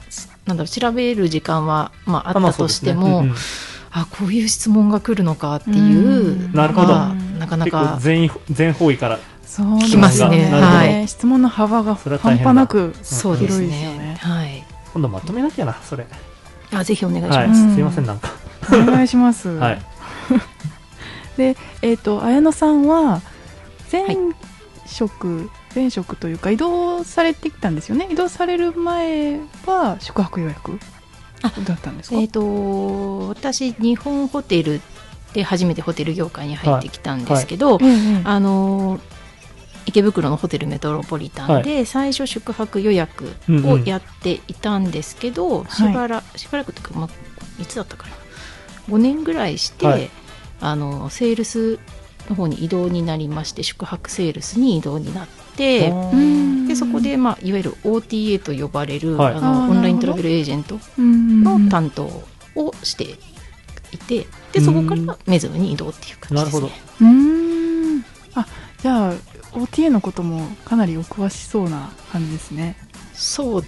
[0.46, 3.36] なんだろう調べる時間は、まあ、あったとしても、ま
[3.92, 6.88] あこういう質問が来るのかっていううんなるほど。
[6.88, 7.56] まあなか。
[7.56, 10.50] うんなか全全方位からそうきますね。
[10.52, 11.08] はい。
[11.08, 14.18] 質問の幅が半端なくそうです広いですよねね。
[14.20, 14.64] はい。
[14.94, 16.06] 今度まとめなきゃなそれ
[16.76, 17.74] あぜひお願いしはい、ます、うん。
[17.76, 18.30] すいませんなんか。
[18.72, 19.50] お願いします。
[19.58, 19.82] はい。
[21.38, 23.22] で、えっ、と綾野さんは
[23.92, 24.04] 前
[24.86, 28.08] 職、前職というか移動されてきたんですよね。
[28.12, 30.80] 移動される前は宿泊予約
[31.42, 32.16] あだったんですか？
[32.18, 34.82] えっ、と私日本ホテル
[35.34, 39.00] で初めてホテル業界に入ってきたんですけど、ええええあの
[39.96, 48.14] 池袋のホテルメトロポリタンで最初宿泊予約をやっていたんですけど、んしばらしばらくというか、まあ、いつだったかな
[48.90, 50.10] ？5年ぐらいして、はい。
[50.60, 51.80] あのセールス
[52.30, 59.36] の方に移動になりまして宿泊セールスに移動になってうんでそこで、まあ、いわゆる OTA と呼ばれる、はい。
[59.36, 62.04] あのオンライントラベルエージェントうんの担当
[62.56, 63.18] をして
[63.94, 66.68] いてでそこからメズムに移動っていう感じです、ね、なるほど。
[66.68, 68.06] うーん。
[68.34, 68.46] あ
[68.82, 69.14] じゃあ
[69.56, 72.78] OTA のこともかなりお詳しそうな感じですね。
[73.14, 73.64] そう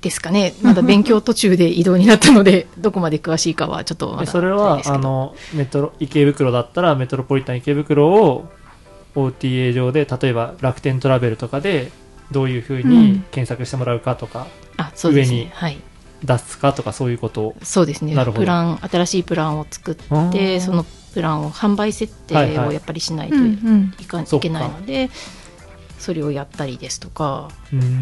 [0.00, 8.48] ですかねまだ勉強途中で移動になったのでどこまで詳しいかはちょっとそれはあのメトロ池袋だったらメトロポリタン池袋を
[9.14, 11.90] OTA 上で例えば楽天トラベルとかで
[12.30, 15.78] どういうふうに検索してもらうかとか、あそうです上にはい
[16.24, 19.94] 出すかとかそういうことをそうですねプラン新しいプランを作っ
[20.32, 20.84] てその
[21.16, 23.90] プランを販売設定をやっぱりしないとうんいうん。
[24.06, 25.08] か,、そっかいけないので
[25.98, 27.48] それをやったりですとか、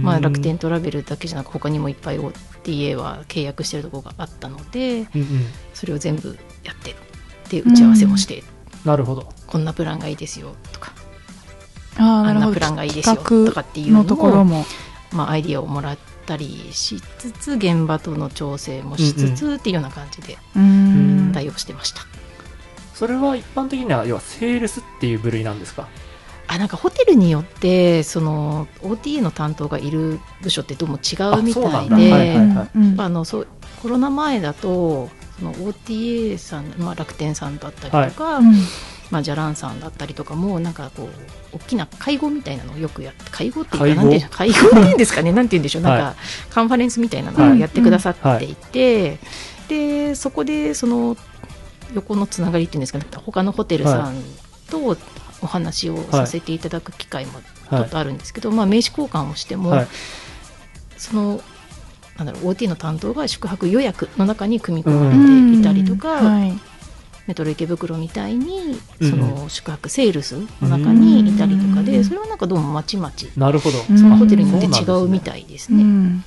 [0.03, 5.29] まあ、楽天トラベルだけじゃなく他にもいっぱい OTA は契約してるところがあったのでうんうん。
[5.75, 6.97] それを全部やって
[7.51, 8.43] で打ち合わせもして、
[8.85, 9.29] なるほど。
[9.47, 10.93] こんなプランがいいですよとか
[11.99, 12.47] あーあなんるほど。
[12.49, 14.65] なプランがいいですよ企とかっていうのところを、も。
[15.13, 20.37] まあ、アイディアをもらったりしつつ現場との調整もしつつっていうような感じで
[21.33, 22.01] 対応してました、
[22.95, 25.89] それは一般的には要はセールスっていう部類なんですか？
[26.47, 33.01] あなんかホテルによってその OTA の担当がいる部署ってどうも違うみたいはいはいうん。
[33.01, 33.49] あのそう
[33.83, 38.55] コロナ前だとその OTA さん、まあ、楽天さんだったりとか、うん。
[39.11, 44.53] まあ、じゃらんさんだったりとかもなんかこう大きな会合みたいなのをよくやって会合っていうか会合なんていう会合？
[44.53, 45.33] っていうんですかね？
[45.33, 45.83] なんて言うんでしょう？
[45.83, 46.15] なんか、は
[46.51, 49.19] カンファレンスみたいなのをやってくださっていて、
[49.69, 51.17] でそこでその
[51.95, 53.07] 横のつながりっていうんですかね。
[53.25, 54.15] 他のホテルさん
[54.69, 54.97] と
[55.41, 59.87] お話をさせていただく機会もちょはいっとあるんですけど、まあ、名刺交換をしても、はい。
[60.97, 61.41] その
[62.17, 66.41] なんだろう OT の担当が宿泊予約の中に組み込まれていたりとか、うん。
[66.41, 66.53] はい。
[67.27, 69.11] メトロ池袋みたいにうん。
[69.11, 72.05] その宿泊セールスの中にいたりとかで、うん。
[72.05, 73.99] それはなんかどうもまちまちなるほど、うん。
[73.99, 75.83] そのホテルによって違そうみたいですうね。
[75.83, 76.25] ん。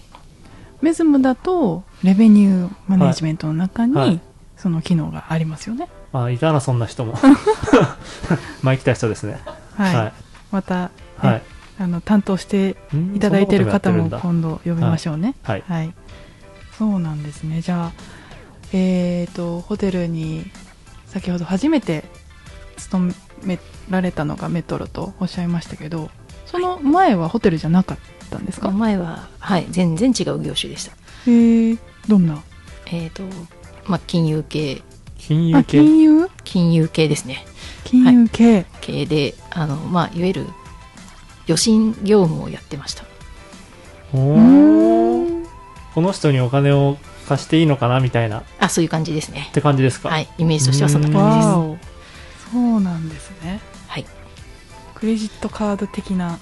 [0.82, 4.07] メズムだとレベニューマネジメントの中に、はい。
[4.09, 4.22] はい
[4.58, 5.88] その機能がありますよね。
[6.14, 7.14] あいたなそんな人も。
[8.62, 9.39] まあ来た人ですね。
[9.76, 9.95] はい。
[9.95, 10.14] はい。
[10.51, 11.41] また、ねはい。
[11.80, 15.36] あの担当してうんいただいている方も今度呼びましょうね。
[15.43, 15.64] はい。
[15.68, 15.93] はい。
[16.78, 17.62] そうなんですね。
[17.62, 17.91] じゃあ、
[18.74, 20.49] えっ、と、ホテルに
[21.08, 22.03] 先ほど初めて
[22.78, 26.10] 勤められたのがメトロとおっしゃいましたけど、
[26.45, 27.97] その前はホテルじゃなかっ
[28.30, 30.93] たんですか、前は、はい、全然違う業種でした。
[31.26, 32.41] えー、どんな？
[32.88, 33.24] えっ、と、
[33.88, 34.83] まあ、金融系、あ、
[35.17, 35.79] 金融系。
[35.79, 36.29] 金融？
[36.43, 37.45] 金融系ですね。
[37.83, 38.65] 金融系。
[38.81, 40.47] 系で、あの、まあ、いわゆる
[41.47, 43.03] 予診業務をやってました。
[44.11, 44.19] こ
[46.01, 48.39] の人にお金を貸していいのかなみたいな。
[48.39, 49.49] っあ、そういう感じですね。
[49.51, 52.51] て感じですか、はい、イメージとしてはそんな感じです。
[52.51, 53.59] そうなんですね。
[53.88, 54.05] はい。
[54.95, 56.39] クレジットカード的な。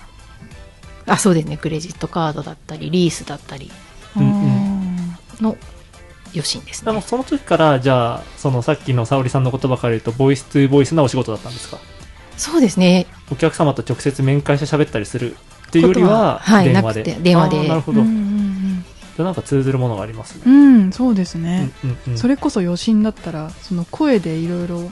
[1.08, 1.58] あそうですね。
[1.58, 3.72] クレジットカードだったりリースだったり
[6.36, 6.92] 余震ですね。
[6.92, 11.78] でもその時から、じゃあ、そのさっきの沙織さんの言葉から言うと、ボイス2ボイスなお仕事だったんですか？
[12.38, 13.08] そうですね。
[13.32, 15.36] お客様と直接面会して喋ったりする。
[15.68, 17.04] っていうよりはは、はい電話で。
[17.04, 17.68] なくて電話で。
[17.68, 18.02] なるほど。
[18.02, 18.86] ーうん
[19.18, 20.42] じゃあなんか通ずるものがありますね。
[20.46, 22.18] うんうん、うん、そうですね、うんうんうん。
[22.18, 24.92] それこそ余震だったらその声でいろいろ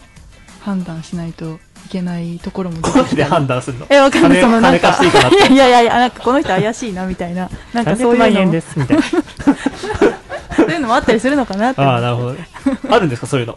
[0.61, 3.85] 判断しないといけないところも声で判断するの。
[3.89, 4.31] えわかんない。
[4.31, 4.97] 金そのなんか
[5.51, 7.49] いやいやいやなんかこの人怪しいなみたいな。
[7.73, 8.53] なんかそういうのみたいな。
[10.55, 12.35] そういうのもあったりするのかなってああ、なるほど。
[12.95, 13.55] あるんですか、そういうの？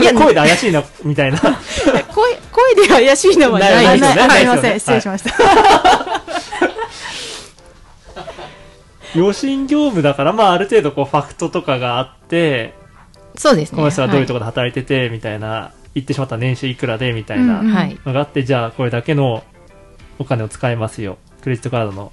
[0.00, 1.38] いや声で怪しいな、みたいな。
[1.38, 1.50] 声
[2.52, 4.22] 声で怪しいのはなないいですよね。
[4.22, 4.80] あすいません。
[4.80, 5.34] 失礼しました、
[9.16, 12.74] 余震業務だから、まあ、ある程度、こう、ファクトとかがあって、
[13.36, 13.76] そうですね。
[13.76, 17.98] この人はどういうとこころで働いてて、みたいな、言ってしまったら年収いくらで、みたいなうんうんはい。
[18.06, 19.42] のがあって、じゃあ、これだけの
[20.18, 21.18] お金を使えますよ。
[21.42, 22.12] クレジットカードの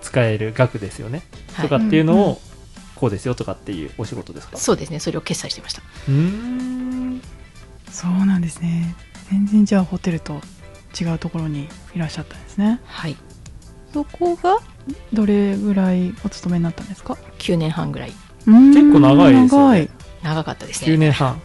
[0.00, 1.22] 使える額ですよね。
[1.54, 1.68] はい。
[1.68, 2.38] とかっていうのうんうを、
[2.94, 4.56] こうですよとかっていうお仕事ですか？
[4.56, 5.00] そうですね。
[5.00, 5.82] それを決済してました。
[6.08, 7.20] うーん。
[7.90, 8.94] そうなんですね。
[9.30, 10.40] 全然じゃあホテルと
[11.00, 12.80] 違うところにいらっしゃったんですね。
[12.84, 13.16] はい。
[13.92, 14.58] そこが
[15.12, 18.12] どれぐらいお勤めになったんですか？9年半ぐらい。
[18.46, 19.88] 結構長いですよね。
[20.22, 21.40] 長かったです9ね年半。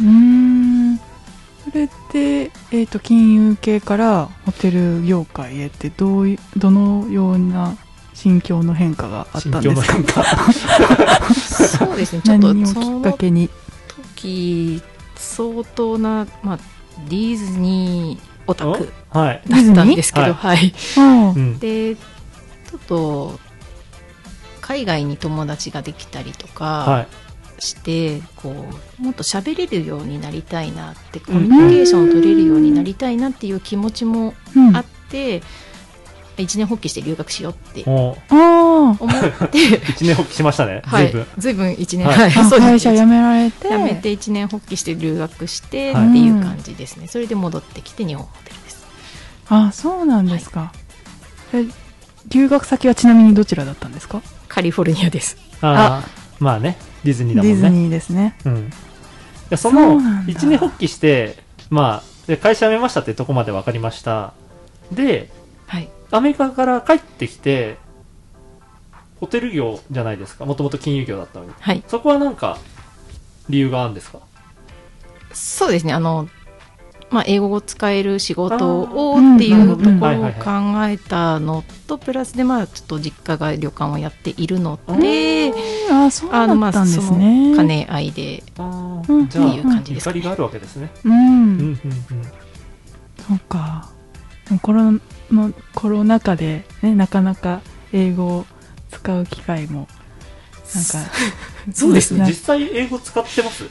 [0.00, 0.96] うーん。
[0.98, 7.76] それで、えー、と金融系からホテル業界へってどういどのような
[8.14, 9.92] 心境の変化があっ心たんですか？
[9.92, 10.24] 境の変化。
[11.34, 13.50] そうですねちょっと何をきっそのかけに
[14.14, 14.82] 時
[15.16, 16.58] 相当な、まあ、
[17.08, 19.42] ディズニーオタクはい。
[19.48, 21.58] だったんですけど、はい、あうん。
[21.58, 23.38] でちょっと
[24.60, 27.06] 海外に友達ができたりとはか
[27.58, 27.62] い。
[27.62, 28.50] して、こ
[28.98, 35.42] うもっと喋れるようになりたいなってコミュニケーションを取れるようになりたいなっていう気持ちもうんあって、
[36.38, 38.12] 一年発起して留学しようって思
[38.94, 40.82] って、う、 一年発起しましたね。
[40.86, 41.10] はい。
[41.10, 42.16] 随分。、ずいぶん1年、はい。
[42.16, 43.68] はい、あそう会社辞められて。
[43.68, 48.84] 辞めて1年発起して留学してってはいいう感じですね、それで戻ってきて日本ホテルです。
[49.48, 50.72] あそうなんですか、
[51.52, 51.64] え
[52.28, 54.20] 留学先はちなみにどちらだったんですか？
[54.48, 55.36] カリフォルニアです。
[55.62, 56.08] ああ、
[56.38, 57.60] まあね、ディズニーだもんね。
[57.60, 58.36] ディズニーですね。
[58.44, 58.56] うん。
[58.58, 58.60] い
[59.50, 61.38] やそその一年発起して、
[61.70, 64.34] まあ、で会社辞めましたってとこまで分かりました。
[64.92, 65.30] で、
[65.66, 67.78] はいアメリカから帰ってきて、
[69.18, 70.44] ホテル業じゃないですか。
[70.44, 71.52] もともと金融業だったのに。
[71.58, 71.82] はい。
[71.88, 72.58] そこはなんか、
[73.48, 74.20] 理由があるんですか？
[75.32, 75.92] そうですね。
[75.92, 76.28] あの
[77.10, 85.52] まあ、英語を使える仕事をっていうところを考えたのとプラスでまあちょっと実家が旅館をやっているので
[85.90, 87.54] あそうだんですね。
[87.54, 90.20] 兼ね合いでっていう感じですかね。
[90.20, 90.90] 怒りがあるわけですね。
[91.04, 91.78] うん、うんうんうん。
[93.28, 93.90] そうか
[94.60, 94.92] コロ
[95.30, 97.60] のコロナ禍で、ね、なかなか
[97.92, 98.46] 英語を
[98.90, 99.88] 使う機会も
[100.74, 100.98] なんか
[101.72, 102.20] そうですね。
[102.20, 103.64] ね実際英語使ってます？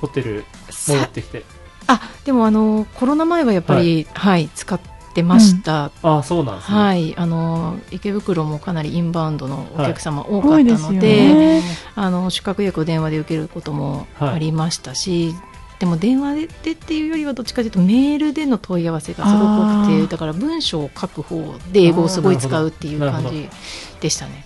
[0.00, 0.44] ホテル
[0.88, 1.44] 戻ってきて。
[1.86, 4.48] あでもあのコロナ前はやっぱり、はい。
[4.54, 4.78] 使っ
[5.14, 6.78] てました、ああ、そうなんですね。
[6.78, 11.62] はいあの池袋もかなりインバウンドのお客様多か多ったいですよので,、ね。
[11.94, 15.34] あの宿泊予約を電話で受けることもありましたし、
[15.78, 23.48] でも電話でっていうよりはどっちかというとメールでの問い合わせがすごく多くてだから文章を書く方で英語をすごい使うっていう感じ
[24.00, 24.44] でしたね。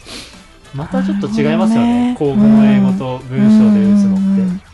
[0.75, 2.13] またちょっと違いますよね。
[2.13, 4.65] ね口語の英語と文章で打つのうんって。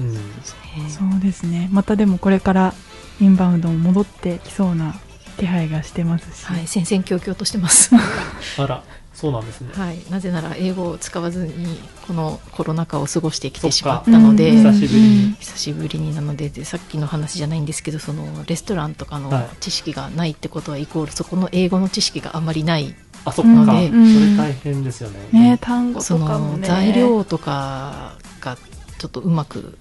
[0.00, 0.90] うん。
[0.90, 2.74] そうですねまたでもこれから
[3.20, 4.96] インバウンドも戻ってきそうな
[5.38, 7.90] 気配がしてますし、はい、戦々恐々としてます。
[8.58, 8.82] あら、
[9.24, 9.70] そうなんですね。
[9.72, 15.36] はい、なぜなら英語を使わずにこのコロナ禍を過ごしてきてしまっそたので、うん久しぶりに。
[15.40, 22.94] 久しぶりになのででさっきの話じゃないんですけどそのレストランとかのはい知識がないってことはイコールそこの英語の知識があまりない
[23.24, 23.50] あ、そっか。
[23.50, 25.20] うんそれうん大変ですよね。
[25.32, 28.58] ね単語そのとかもね材料とかが
[28.98, 29.78] ちょっとうまく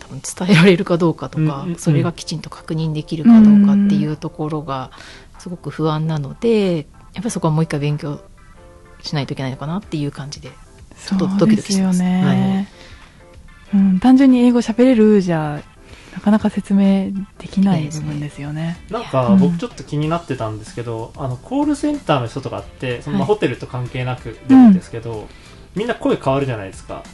[0.00, 4.90] 多分伝えられるかどうかとか、うんうんうんそれがきちんと確認できるかどうかっていうところが
[5.38, 6.84] すごく不安なのでやっ
[7.16, 8.20] ぱりそこはもう一回勉強
[9.02, 10.50] しないといけないのかなっていう感じで
[11.06, 11.98] ちょっとドキドキしてます。
[11.98, 12.68] そうですよね、
[13.74, 15.62] うん、単純に英語喋れるじゃ
[16.14, 18.78] なかなか説明できない部分ですよね。
[18.90, 19.38] なんかうん。
[19.38, 25.28] 僕ちょっと気になってたんですけど、あのコールセンターの人とかってそのホテルと関係なくでもいいんですけど、
[25.76, 27.04] みんな声変わるじゃないですか。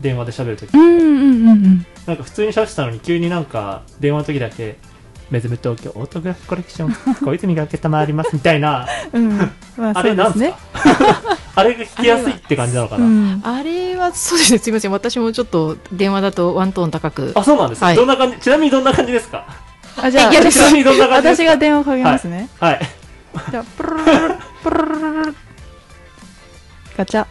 [0.00, 1.86] 電話で喋るとき、うんうんうんうん。
[2.06, 4.76] なんか普通に喋ってたのに急になんか電話の時だけ
[5.30, 7.14] メズム東京オートグラフコレクション。
[7.24, 8.86] 小泉が承りますみたいな。
[9.12, 9.38] うん、
[9.76, 10.58] まああれなんですか？
[11.56, 14.58] あれが聞きやすいって感じなのかな、うん、あれはそうですね。
[14.58, 14.90] すいません。
[14.90, 17.32] 私もちょっと電話だとワントーン高く。
[17.34, 17.96] あそうなんです、はい。
[17.96, 18.38] どんな感じ？
[18.38, 19.44] ちなみにどんな感じですか？
[19.96, 22.80] あじゃあ ちなみにどんな感じ私が電話かけますね、かはい。
[23.50, 25.34] じゃあプルルルルプルルルル
[26.96, 27.26] ガチャ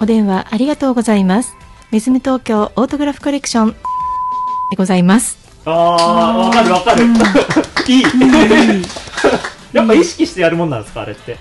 [0.00, 1.54] お電話ありがとうございます。
[1.90, 3.76] メズム東京オートグラフコレクションで
[4.78, 5.41] ございます。
[5.64, 7.04] ああ、わかるわかる。
[7.88, 8.04] いい。
[9.72, 11.38] やっぱ意識してやるもんなんですか、あれって。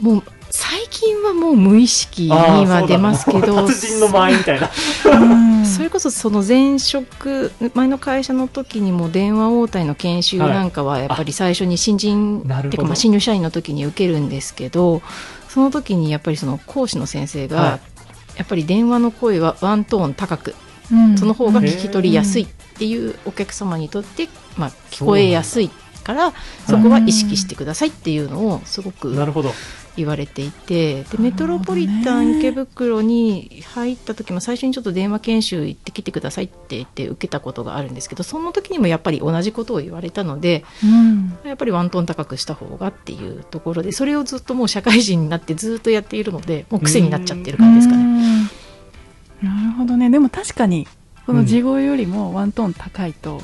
[0.00, 4.70] もう最近はもう無意識には出ますけど、達人の間合いみたいな。
[5.04, 15.02] うん それこそその前職前の会社の時にも電話応対の研修なんかはやっぱり最初に新人、なるほどっていうかまあ新入社員の時に受けるんですけど
[15.48, 17.80] その時にやっぱりその講師の先生が、はい
[18.36, 20.54] やっぱり電話の声はワントーン高く
[20.92, 21.18] うん。
[21.18, 22.46] その方が聞き取りやすいっ
[22.78, 25.70] ていうお客様にとって、まあ、聞こえやすい
[26.04, 26.32] から
[26.68, 29.14] そこは意識してくださいっていうのをすごく。
[29.96, 41.38] 言われていてでメトロポリタン池袋に入った時も最初にちょっと電話研修行ってきてくださいって言って受けたことがあるんですけどその時にもやっぱり同じことを言われたのでうん。
[41.44, 48.35] やっぱりワントーン高くした方がっていうところでそれをずっともう社会人になってずっとやっているのでもう癖になっちゃってる感じですかね。
[49.42, 50.10] うんなるほどね。
[50.10, 50.86] でも確かに
[51.26, 53.40] この地声よりもワントーン高いと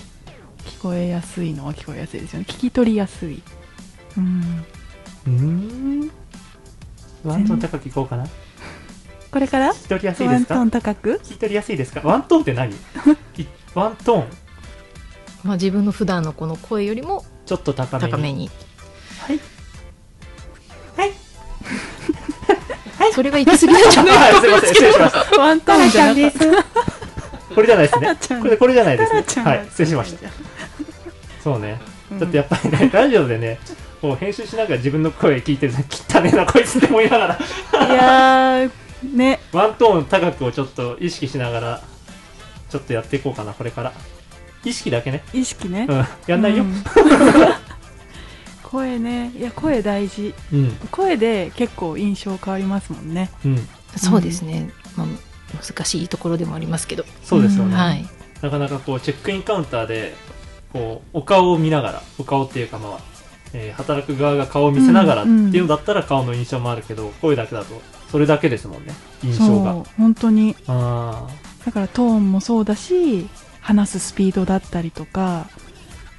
[0.64, 2.46] 聞こえやすいのは聞こえやすいですよね。
[2.48, 3.42] 聞き取りやすい。
[4.16, 4.64] うん。
[5.26, 5.32] うー
[6.06, 6.10] ん。
[7.24, 8.26] ワントーン高くいこうかな。
[9.30, 9.72] これから？
[9.72, 10.54] 聞き取りやすいですか？
[10.54, 11.20] ワントーン高く？
[11.24, 12.00] 聞き取りやすいですか？
[12.04, 12.72] ワントーンって何？
[12.72, 12.74] い
[13.74, 14.26] ワントーン、
[15.44, 18.10] まあ、自分の普段のこの声よりもちょっと高めに。
[18.12, 18.50] 高めに。
[19.26, 19.40] はい
[23.12, 24.32] それは行き過ぎなんじゃない？
[24.34, 25.40] はい、すいません、 失礼しました。
[25.40, 27.54] ワントーンじゃなかった。
[27.54, 28.40] これじゃないですね。
[28.40, 29.44] これ、これじゃないですね。
[29.44, 30.28] はい、失礼しました。
[31.42, 31.80] そうね。
[32.10, 32.18] うん。
[32.18, 33.58] だってやっぱりね、 ラジオでね、
[34.00, 35.80] こう編集しながら自分の声聞いてると、
[36.18, 37.34] 汚ねえな、こいつって思いながら、
[37.86, 38.70] いやー
[39.14, 39.40] ね。
[39.52, 41.80] ワントーン高くをちょっと意識しながら、
[42.70, 43.92] ちょっとやっていこうかな、これから。
[44.64, 45.22] 意識だけね。
[45.34, 45.86] 意識ね。
[45.88, 46.62] うん、やんないよ。
[46.62, 46.66] う。
[46.66, 46.84] ん
[48.72, 49.30] 声ね。
[49.36, 50.34] いや声大事。
[50.52, 53.30] うん、声で結構印象変わりますもんね。
[53.44, 53.58] うん、
[53.96, 55.06] そうですね、まあ、
[55.62, 57.70] 難しいところでもありますけど、そうですよね。
[57.72, 58.08] うんはい、
[58.40, 60.14] なかなかこう、チェックインカウンターで、
[60.72, 62.98] こう、お顔を見ながら、お顔っていうかまあ、
[63.52, 69.72] えー働く側が顔を見せながらっていうのだったら顔の印象もあるけど、声だけだと、それだけですもんね、印象が。
[69.72, 69.84] そう。
[69.98, 70.56] 本当に。
[70.66, 71.26] あ
[71.64, 73.28] だからトーンもそうだし
[73.60, 75.46] 話すスピードだったりとか、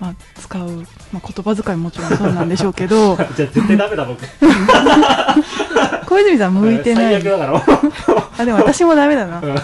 [0.03, 3.15] まあ、使う、まあ、言葉遣いももちろんそうなんでしょうけどあ。
[3.37, 4.21] じゃあ絶対ダメだ、僕。
[6.05, 7.63] 小泉さん向いてない最悪だから。
[8.37, 9.55] あでも私もダメだなうん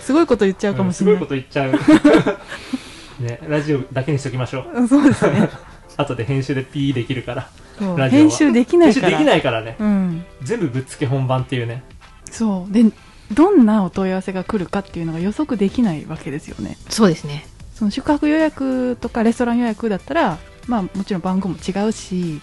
[0.00, 3.24] すごいこと言っちゃうかもしすごいれない、こと言っちゃう。
[3.24, 4.82] ね、ラジオだけにしときましょう。
[4.82, 5.50] うんそうですね
[5.96, 8.08] 後で編集でピーできるから。
[8.08, 9.74] 編集できないから編集できないからね。
[9.80, 11.82] うん全部ぶっつけ本番っていうね。
[12.30, 12.84] そうで
[13.32, 17.46] どんなお問い合わせが来るかっていうのが予測できないわけですよねそうですね
[17.78, 22.40] その宿泊予約とかレストラン予約だったら、まあ、もちろん番号も違うし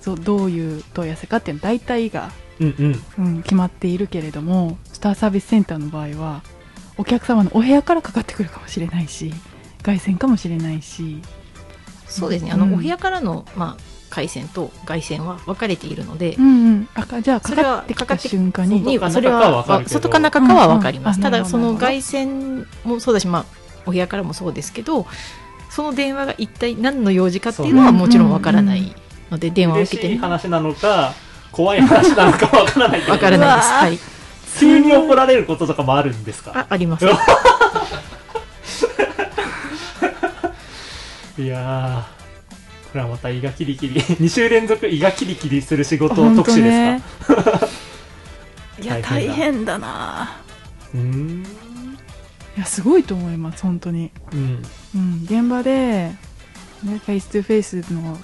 [0.00, 2.74] そうどういう問い合わせかっていうの大体が、うん
[3.16, 3.26] うん。
[3.26, 6.42] うん、決まっているけれどもスターサービスセンターの場合は
[6.98, 9.32] お客様のお部屋からかかってくるかもしれないし
[9.82, 11.22] 外線かもしれないし。
[12.08, 12.62] そうですね、うん。
[12.62, 16.88] あのお部屋からの、まあ、回線と外線は分かれているので、うんうん。
[16.94, 18.82] あかじゃあかかってきた瞬間に。
[18.82, 21.26] それ外かは外か中かは分かります、うんうん。
[21.28, 25.06] あただその外線もそうだし、まあ、お部屋からもそうですけど
[25.70, 28.94] その電話が一体何の用事かっていうのはもちろん分からない
[29.30, 31.12] ので電話を受けてみ話なのか、
[31.50, 33.12] 怖い話なのかわからないけど。
[33.12, 33.98] 分からないです、はい、
[34.60, 36.52] 急に怒られることとかもあるんですか？
[36.54, 37.04] ああります。
[41.38, 47.68] いやー、これはまた胃がキリキリ、2週連続胃がキリキリする仕事特集ですか、か
[48.80, 50.36] いや大大変だな。
[50.94, 51.65] うーん。
[52.56, 54.62] いやすごいと思います本当に、うん。
[54.94, 56.12] うん、現場で、
[56.82, 58.18] ね、フェイス2フェイスの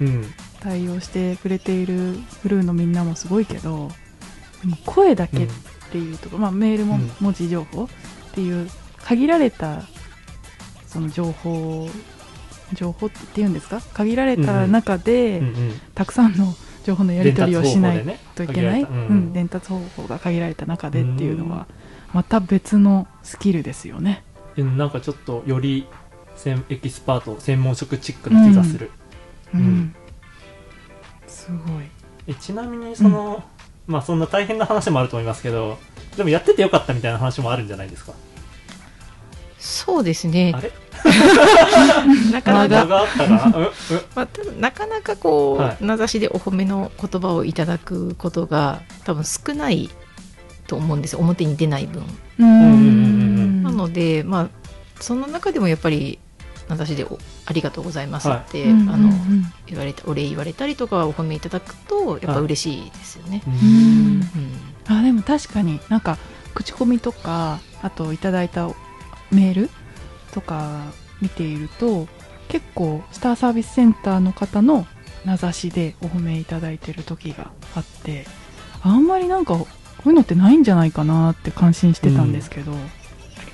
[0.00, 0.24] うん。
[0.60, 3.90] 対応してくれているクルーのみんなもすごいけど
[4.62, 5.48] でも声だけっ
[5.92, 7.10] ていうところ、まあ、メールもうん。
[7.20, 7.88] 文字情報っ
[8.32, 8.70] ていう
[9.02, 9.82] 限られた
[10.86, 11.88] その情報
[12.72, 13.82] 情報っていうんですか？
[13.92, 15.80] 限られた中で、うんうん。
[15.94, 16.54] たくさんの
[16.84, 18.90] 情報のやり取りをしないといけない、限られた。
[18.90, 18.96] うん。
[18.96, 19.32] うん。
[19.34, 21.66] 伝達方法が限られた中でっていうのは
[22.14, 24.24] また別のスキルですよね。
[24.56, 25.86] うんなんかちょっとより
[26.36, 28.90] 専エキスパート専門職チックな気がする、
[29.52, 29.60] うん。
[29.60, 29.94] うん。
[31.26, 31.84] すごい。
[32.28, 33.42] えちなみにその、
[33.86, 35.76] まあそんな大変な話もあると思いますけど
[36.16, 38.12] でもやっててよかったみたいな話もあるんじゃないですか？
[39.58, 40.52] そうですね。
[40.54, 40.72] あれ？
[42.30, 43.44] なかなか間があったかな？
[43.44, 43.70] うんうん。
[44.14, 44.28] まあ、
[44.60, 45.84] なかなかこう、はい。
[45.84, 49.90] 名指しでお褒めの言葉をいただくことが多分少ない
[50.74, 51.20] と思うんですよ。
[51.20, 52.02] 表に出ない分、
[53.62, 54.48] なのでまあ
[55.00, 56.18] その中でもやっぱり
[56.68, 59.12] 名指しでお「ありがとうございます」って、うんあのうん。
[59.12, 63.42] うん言われたお礼言われたりとかお褒めいただくとやっぱ嬉しいですよね。
[63.46, 64.18] ううん。
[64.18, 64.20] ん
[64.88, 64.96] うん。
[64.98, 66.18] あでも確かになんか
[66.54, 68.68] 口コミとかあといただいた
[69.30, 69.70] メール
[70.32, 70.82] とか
[71.22, 72.06] 見ていると
[72.48, 74.86] 結構スターサービスセンターの方の
[75.24, 78.26] 名指しでお褒めいただいてる時があって
[78.82, 79.66] あんまりなんかこ
[80.06, 82.80] ういうのってないんじゃないかなって感心してたんですけど、あり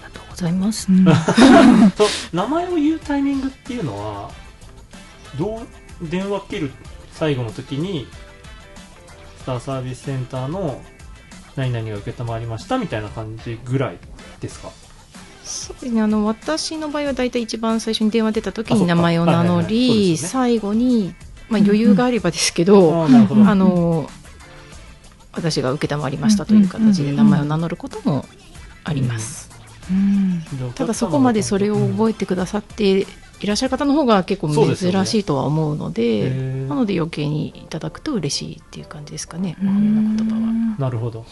[0.02, 0.86] がとうございます。
[0.90, 1.04] うん。
[2.32, 4.30] 名前を言うタイミングっていうのは
[5.38, 5.62] ど
[6.02, 6.70] う電話切る
[7.12, 8.06] 最後の時に
[9.38, 10.80] スターサービスセンターの
[11.56, 13.98] 何々が受けたまわりましたみたいな感じぐらい
[14.40, 14.70] ですか？
[15.44, 16.00] そうですね。
[16.00, 19.64] あの私の場合は大体一番最初に電話出た時に名前を名乗はいはいはい。
[19.64, 20.28] そうですりよね。
[20.28, 21.14] 最後に、
[21.48, 24.10] まあ、余裕があればですけど、あーなるほど、うんあの
[25.32, 28.24] 私が承りましたという形で名前を名乗ることも
[28.84, 29.50] あります。
[29.90, 30.42] うん。
[30.74, 33.06] ただそこまでそれを覚えてくださって
[33.40, 36.68] いらっしゃる方の方が結構珍しいとは思うのでへー。
[36.68, 40.40] なので余計にいただくと嬉しいっていう感じですかね、うお褒めの言葉は。
[40.40, 41.24] んなるほど。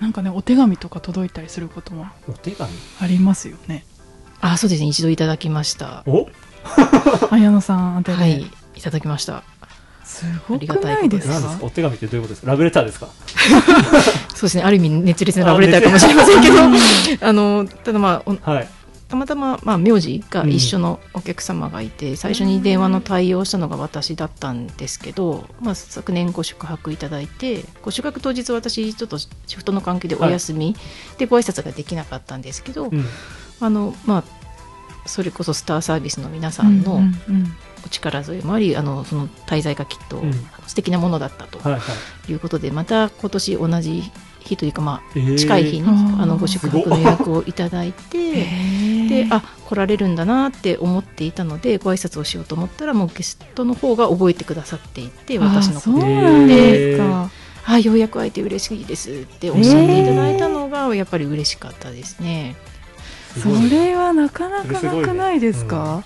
[0.00, 2.70] なんかねお手紙とか届いたりすることもお手紙？
[3.00, 3.84] ありますよね。
[4.40, 4.88] あそうですね。
[4.88, 6.02] 一度いただきました。
[6.06, 6.28] お？
[7.30, 8.50] 綾野さん宛てで、はい。
[8.74, 9.44] いただきました。
[10.04, 11.58] すごくないですか？
[11.62, 12.50] お手紙ってどういうことですか？
[12.50, 13.08] ラブレターですか？
[14.34, 16.56] そうですねある意味熱烈なラブレターかもしれませんけど。
[17.26, 18.68] あのただまあおはい。
[19.08, 30.74] たまたま、まあ、名字が一緒のお客様がいて、最初に電話の対応をしたのが私だったんですけど、まあ、昨年ご宿泊いただいてご宿泊当日私ちょっとシフトの関係でお休み、
[31.18, 33.04] でご挨拶ができなかったんですけど、うん。
[33.60, 34.24] あのまあ
[35.04, 37.54] それこそスターサービスの皆さんのうんうん
[37.84, 40.32] お力添えもあり、あのその滞在がきっとうん。
[40.66, 41.80] 素敵なものだったとはいは
[42.28, 42.32] い。
[42.32, 44.02] いうことで、また今年同じ
[44.40, 45.34] 日というか、まえー。
[45.34, 48.46] あ、近い日に、あーあのご宿泊の予約をいただいて。
[49.08, 57.30] であ来られるんだなって思っていたのでご挨拶をしようと思ったらもうゲストの方が覚えてくださっていて私のあそうことなんですか、
[57.66, 62.56] あようやく会えて嬉しいですっておっしゃっていただいたのがやっぱり嬉しかったですね。
[63.34, 63.70] そすごい。
[63.70, 66.04] れはなかなかなくないですか、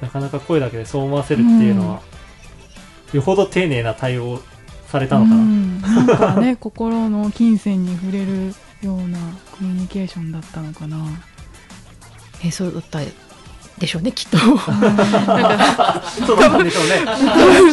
[0.00, 2.02] なかなか声だけでそう思わせるっていうのは、
[3.12, 4.40] よほど丁寧な対応
[4.88, 5.82] されたのかな、うん。
[5.82, 9.18] なんかね 心の金銭に触れるような
[9.52, 10.96] コミュニケーションだったのかな。
[12.42, 13.00] えそうだった
[13.78, 14.38] でしょうねきっと。
[14.38, 14.46] そ
[16.34, 17.02] うなんでしょうね。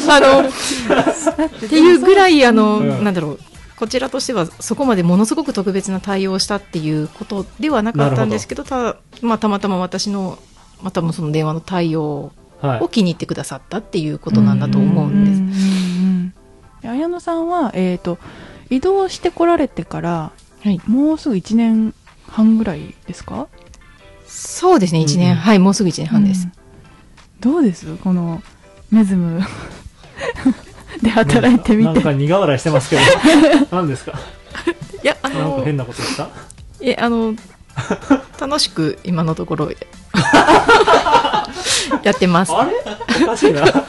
[0.09, 3.03] あの っていうぐらいあの、うん。
[3.03, 3.39] なんだろう。
[3.77, 10.39] こちらとしてはそこまでものすごく特別な対応をしたっていうことではなかったんですけどた,、まあ、たまたま私の
[10.81, 12.81] またもその電話の対応はい。
[12.81, 15.37] を気に入ってくださったっていうことなんだと思うんです。
[15.37, 16.33] うんうんうん
[16.83, 18.17] 綾野さんは、えー、と
[18.69, 20.31] 移動してこられてから、
[20.63, 20.79] はい。
[20.87, 21.93] もうすぐ1年
[22.29, 23.47] 半ぐらいですか？
[24.25, 26.45] そうですね1年、うんはいもうすぐ1年半です。
[26.45, 26.51] うん。
[27.41, 27.95] どうです？
[27.97, 28.41] この
[28.91, 29.41] メズム。
[31.01, 31.93] で働いてみて。
[31.93, 33.01] なんか苦笑いしてますけど。
[33.71, 34.13] 何ですか？
[35.03, 36.29] いやあなんかの変なこと言った
[36.81, 37.35] えあの
[38.39, 39.71] 楽しく今のところ
[42.03, 42.53] やってます。
[42.53, 42.73] あれ？
[43.23, 43.63] おかしいな。
[43.63, 43.81] おか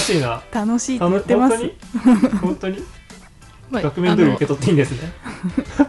[0.00, 0.42] しいな。
[0.52, 1.56] 楽しいって言ってます。
[1.56, 1.72] 本当に？
[2.40, 2.82] 本当に？
[3.70, 5.12] まあ額面通り受け取っていいんですね。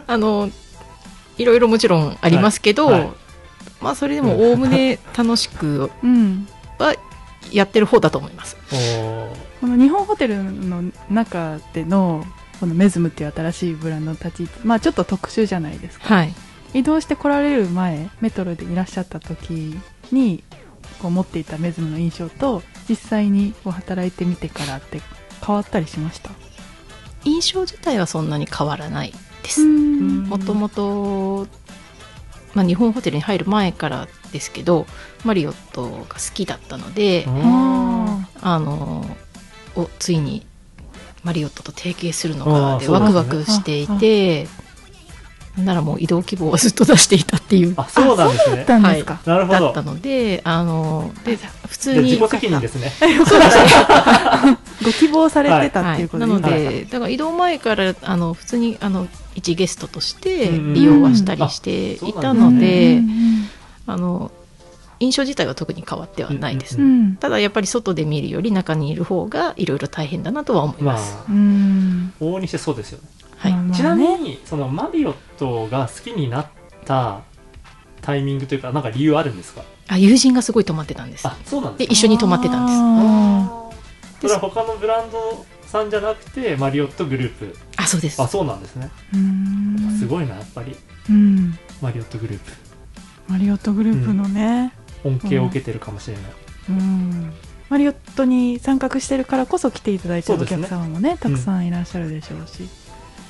[0.06, 0.50] あの
[1.38, 3.00] いろいろもちろんありますけど、はい。
[3.00, 3.10] はい
[3.80, 6.46] まあそれでもおおむね楽しくうん。
[6.78, 6.94] は
[7.50, 8.56] やってる方だと思います。
[9.60, 12.26] この日本ホテルの中での
[12.60, 16.14] このメズムっていう新しいブランドの立ち位置まあちょっと特殊じゃないですか。
[16.14, 16.34] はい。
[16.72, 19.76] 移動して来られる前メトロでいらっしゃった時
[20.12, 20.44] に
[21.00, 25.00] こう持っていたメズムの印象と実際にこう働いてみてからって
[25.44, 26.30] 変わったりしました？
[27.24, 29.12] 印象自体はそんなに変わらない
[29.42, 29.62] です。
[29.64, 30.24] ん。
[30.24, 31.46] もともと、
[32.54, 34.86] まあ、日本ホテルに入る前からですけど
[35.24, 39.04] マリオットが好きだったので、ああの
[39.76, 40.46] おついに
[41.22, 44.46] マリオットと提携するのかでワクワクしていて、
[45.64, 47.74] ならもう移動希望はずっと出していたっていう。
[47.76, 49.60] あそうなんですーねたんですか、なるほど。
[49.60, 51.36] だったのであので
[51.68, 52.92] 普通に自己責任ですね。
[54.84, 63.48] ご希望されてたっていうことはい、なので、で、だから移動前からあの普通にあの一ゲストとしてうん利用はしたりしていたので、うん
[63.86, 64.30] あの
[65.00, 71.24] 印象自体は特に変わってはないです、ううんただやっぱり外で見るより中にいる方がいろいろ大変だなとは思いまます、あ。
[71.28, 72.12] うん。
[72.20, 73.08] 往々にしてそうですよね
[73.40, 76.46] はい、まあちなみねにそのマリオットが好きになっ
[76.84, 77.22] た
[78.02, 79.62] タイミングというかなんか理由あるんですか？
[79.88, 81.26] あ友人がすごい泊まってたんです。
[81.26, 82.78] あそうなんですで一緒に泊まってたんです。
[82.78, 83.70] あ
[84.20, 87.56] それは他のブランドさんじゃなくてマリオットグループ。
[87.76, 88.20] あそうです。
[88.22, 88.90] あそうなんですね。
[89.14, 89.98] ーうん。
[89.98, 90.76] すごいなやっぱり。
[91.08, 91.58] うん。
[91.80, 92.52] マリオットグループ。
[93.28, 94.74] マリオットグループのね、
[95.04, 96.24] 恩恵を受けてるかもしれない、
[96.70, 97.32] うん。
[97.68, 101.16] マリオットに参画してるからこそ来ていただいてるおそうですね客様もね。
[101.16, 102.68] たくさんいらっしゃるでしょうし、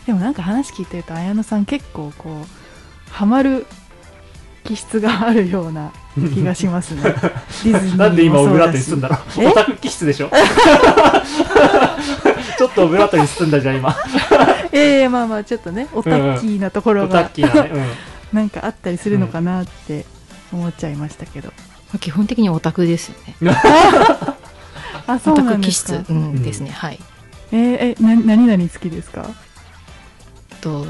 [0.06, 2.46] でもなんか話聞いてると綾野さん結構こう
[3.12, 3.66] ハマる
[4.64, 5.90] 気質があるような
[6.34, 7.02] 気がしますね。
[7.96, 9.08] なんで今オブラートに進んだ？
[9.08, 9.46] ろえ？
[9.46, 10.30] オタク気質でしょ？
[12.58, 13.96] ちょっとオブラートに進んだじゃん今。
[14.72, 17.30] ええまあまあちょっとねオタッキーなところオタが
[17.64, 17.86] ね、うん。
[18.38, 20.04] なんかあったりするのかなって
[20.52, 21.54] 思っちゃいましたけど、ま
[21.96, 23.34] あ基本的にオタクですよね。
[25.06, 25.94] あそうオタク気なんですか。
[26.04, 26.98] 質、うん、ですねはい。
[27.52, 29.24] えーえな何々好きですか？
[30.60, 30.86] と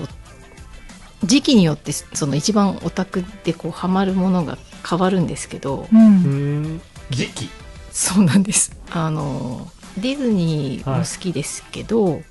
[1.25, 4.59] 時期によってその一番オタクでこうハマるものが
[4.89, 7.49] 変わるんですけどううんん時期？
[7.93, 8.77] そうなんです。
[8.91, 9.69] あの
[9.99, 12.23] ディズニーも好きですけど、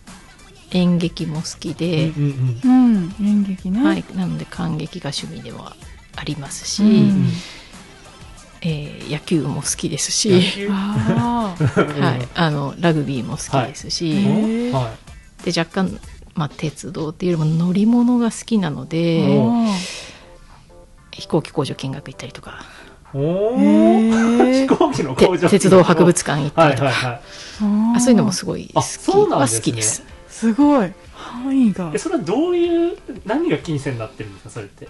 [0.71, 3.27] 演劇も好きで、うんうんうん。
[3.27, 5.75] 演劇ね、はい、なので感激が趣味では
[6.15, 7.27] ありますし、うん
[8.61, 11.55] えー野球も好きです野し、 は
[12.21, 14.13] い、あのラグビーも好きですし、
[14.71, 14.93] は
[15.41, 15.51] い。
[15.51, 15.99] で若干、
[16.39, 19.65] まあ、鉄道っていうよりも乗り物が好きなのでお
[21.11, 22.61] 飛行機工場見学行ったりとか。
[23.13, 27.21] いお 飛行機のて工場鉄道博物館行ったはいりとか、はいはい
[27.95, 29.59] あそういうのもすごい好あきそうなんはですね。
[29.59, 30.03] 好きです。
[30.29, 30.93] すごい。
[31.13, 31.91] 範囲が。
[31.93, 34.87] えそれはどういう何が金銭になってるんですかそれって？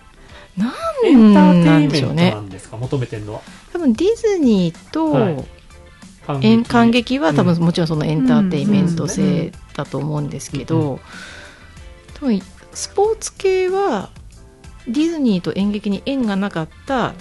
[0.56, 0.70] なん
[1.06, 2.78] エンターテインなんメントでしょうねなんですか？
[2.78, 3.41] 求めてるのは。
[3.74, 5.45] 多分ディズニーと、はい。
[6.28, 7.62] 感演感劇は多分うん。
[7.64, 10.64] もちろんそのエンターテインメント性だと思うんですけうん。
[10.64, 11.00] うど
[12.20, 12.41] 多分
[12.74, 14.09] スポーツ系は
[14.88, 17.13] ディズニーと演劇に縁がなかった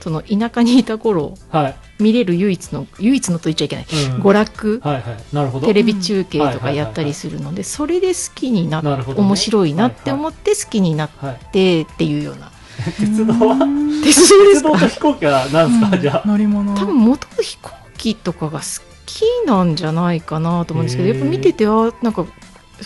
[0.00, 4.20] その田舎にいた頃はい、見れる唯一の唯一のと言っちゃいけないうん。
[4.20, 5.04] 娯楽はいはい。
[5.32, 5.66] なるほど。
[5.68, 9.28] テレビ中継とかやったりするのでそれで好きになっなるほどね。
[9.28, 12.50] 面白いなって思って好きになっはいてっていうような。
[12.98, 13.54] 鉄道は？
[13.54, 14.02] うん。
[14.02, 14.78] 鉄道です鉄道か？
[14.80, 16.02] と飛行機は何ですか、うん。
[16.02, 16.26] じゃあ。
[16.26, 16.74] 乗り物。
[16.74, 18.64] 多分元々飛行機とかが好
[19.06, 22.26] きなんじゃないかなと思うんですけどやっぱ見ててあなんか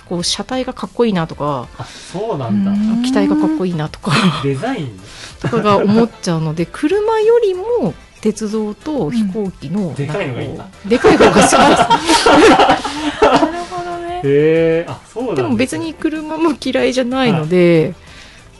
[0.04, 3.02] こう車体がかっこいいなとかあそうなんだ、うん。
[3.02, 4.12] 機体がかっこいいなとか。
[4.42, 5.00] デザイン？
[5.40, 11.56] とかが思っちゃうので 車よりも鉄道と飛行機の、でかいのがいいなでかい方が好きです。
[11.56, 14.16] なるほどね。
[14.16, 17.94] へえあそうなんでも別に車も嫌いじゃないので、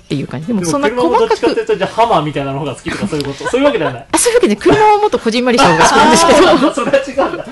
[0.06, 0.46] っていう感じ。
[0.46, 3.48] でもそんな車もどっ細かくちかっていうとじゃあハマーみたいなの方が好きとかそういうこと。
[3.48, 4.06] そういうわけではない。
[4.12, 6.74] あそういうわけで車はもっとこじんまりした方が好きなんですけど。
[6.74, 7.46] それは違うんだ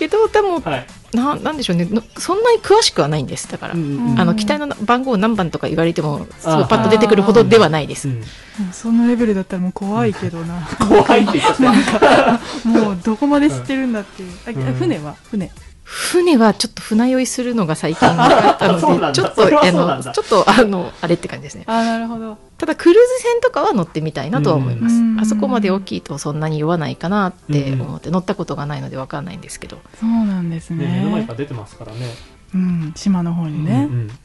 [0.00, 1.84] けどでもはい、ななんでしょうね。
[1.84, 3.50] のそんなに詳しくはないんです。
[3.50, 8.08] だから、んあの機体の番号何番とか言われてもすあごいパッと出てくるほどではないです。
[8.08, 8.22] うんも
[8.70, 10.66] うそのレベルだったらもう怖いけどな。
[10.78, 15.50] 怖いって言っちゃった もうどこまで知ってるんだっていう、あうん船は船
[15.84, 16.54] 船は？
[16.54, 17.10] ちょっと船。
[17.10, 21.64] 酔いするのが最近分かったので、ちょっとあのちょっとあのあれって感じですね。
[21.66, 24.96] あなるほどただクルーズ船とかは乗ってみたいなとは思います。
[24.96, 25.18] うん。
[25.18, 29.78] あそこまで大きいとそんなに酔わないかなって思って乗ったことがないので分かんないんですけど。
[29.98, 30.84] そうなんですね。
[30.84, 32.06] ね目の前から出てますからね。
[32.54, 34.08] うん島の方にね、うんうん。
[34.08, 34.18] そう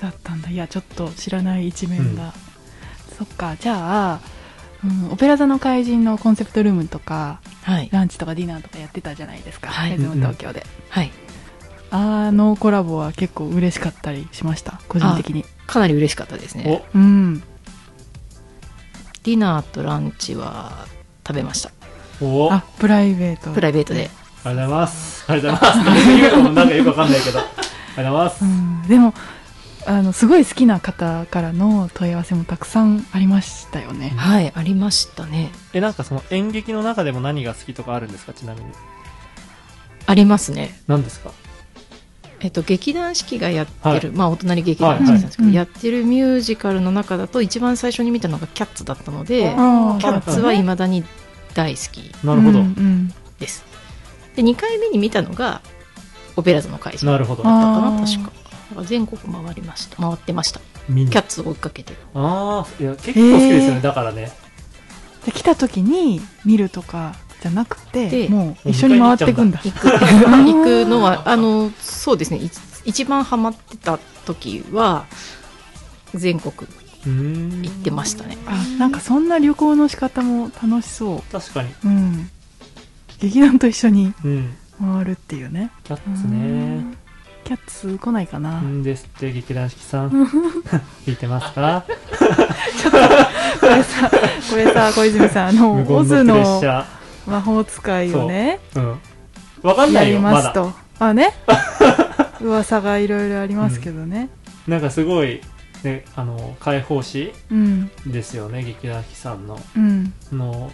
[0.00, 0.48] だったんだ。
[0.48, 2.32] いやちょっと知らない一面が、
[3.18, 3.54] そっか。
[3.60, 4.20] じゃあ、
[4.82, 7.90] うん、オペラ座の怪人のコンセプトルームとかはい。
[7.92, 9.96] ランチとかディナーとかやってたじゃないですか、はい。
[9.96, 11.10] フェズム東京で、はい。
[11.96, 14.80] あのコラボは結構嬉しかったりしました？
[14.88, 15.44] 個人的に。
[15.68, 16.84] かなり嬉しかったですね。
[16.94, 16.98] お。
[16.98, 17.38] うん。
[17.38, 20.86] ディナーとランチは
[21.24, 21.70] 食べました。
[22.20, 22.50] お。
[22.50, 23.52] ああプライベート。
[23.52, 24.00] プライベートで。
[24.00, 25.24] りがとうございます。
[25.30, 25.88] ありがとうございます。
[25.88, 27.38] 何言うのもなんかよくわかんないけど。
[27.38, 28.44] ありがとうございます。
[28.44, 29.14] うん、でも
[29.86, 34.08] あのすごい好きな方からの問い合わせもたくさんありましたよね。
[34.16, 35.52] はい、ありましたね。
[35.72, 38.32] えなんかその演劇の中でも何が好きとかあるんですか？
[38.32, 38.66] ちなみに。
[40.06, 40.80] ありますね。
[40.88, 41.30] 何ですか？
[42.44, 51.04] えっと、劇団四季がやってる、はいまあお隣劇団四季なんですけど、はいはいやってるミュージカルの中だと一番最初に見たのがキャッツだったので、キャッツはいまだに
[51.54, 53.64] 大好きなるほど、うんうんです。
[54.36, 55.62] で、2回目に見たのが
[56.36, 58.30] オペラ座の怪人だっなるほどたかな、確か。
[58.70, 59.96] だから全国回りました。
[59.96, 60.60] 回ってました。
[60.60, 61.94] キャッツを追いかけて。
[62.12, 64.30] ああいや結構好きですよね、へーだからね
[65.24, 67.14] で来た時に見るとか
[67.44, 69.60] じゃなくてでもう一緒に回っていくんだ。
[69.62, 72.50] 行く行くのは、あの、そうですね、い
[72.86, 75.04] 一番ハマってた時は、
[76.14, 76.54] 全国
[77.06, 77.62] うーん。
[77.62, 78.38] 行ってましたね。
[78.46, 81.68] あなんかそんな旅行の仕方も楽しそ確かに。
[81.84, 82.30] ううん。
[83.20, 84.54] 劇団と一緒にうん。
[84.80, 85.70] 回るっていうね。
[85.84, 86.36] キャッツうね
[86.78, 86.96] ん。
[87.44, 90.08] キャッツ来ないかな、うんですって劇団四季さん。
[91.04, 91.84] 聞いてますか？
[93.60, 94.10] これさ
[94.50, 95.48] これさ小泉さん。
[95.48, 96.62] あの無オズ言の
[97.26, 98.60] 魔法使いをね。
[98.74, 98.82] ーう。
[98.82, 99.00] ん。
[99.62, 100.72] わかんないよますと。
[100.98, 101.32] あね。
[102.40, 104.28] 噂がいろいろありますけどね、
[104.66, 105.40] なんかすごい
[105.82, 107.90] ね、あの解放誌うん。
[108.06, 109.60] ですよね劇団ひさんの。
[109.76, 110.12] うん。
[110.32, 110.72] の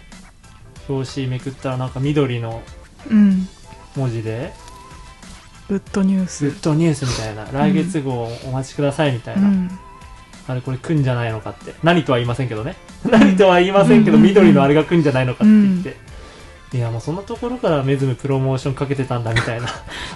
[0.89, 2.61] 表紙めくったらなんか緑の
[3.09, 3.47] うん。
[3.95, 4.53] 文字で。
[5.69, 9.79] グッドニュー「グスッドニュース」みたいな「来月号お待ちください」みたいうな、ん。
[10.47, 11.73] あれこれ来んじゃないのかって。
[11.83, 12.75] 何とは言いませんけどね。
[13.09, 14.23] 何とは言いませんけど、うん。
[14.23, 15.97] 緑のあれが来んじゃないのかって言って、
[16.73, 19.67] いやもうそんなところからメズムプロモーションかけてたんだみたいな。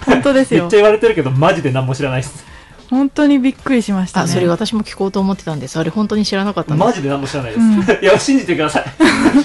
[0.06, 0.62] 本当ですよ。
[0.62, 2.44] めっちゃ言われてるけどマジで何も知らないです。
[2.88, 4.24] 本当にびっくりしましたね。
[4.24, 5.78] あそれ私も聞こうと思ってたんです。
[5.78, 6.86] あれ本当に知らなかったんです。
[6.86, 8.04] マジで何も知らないです、うん。
[8.04, 8.84] いや信じてください。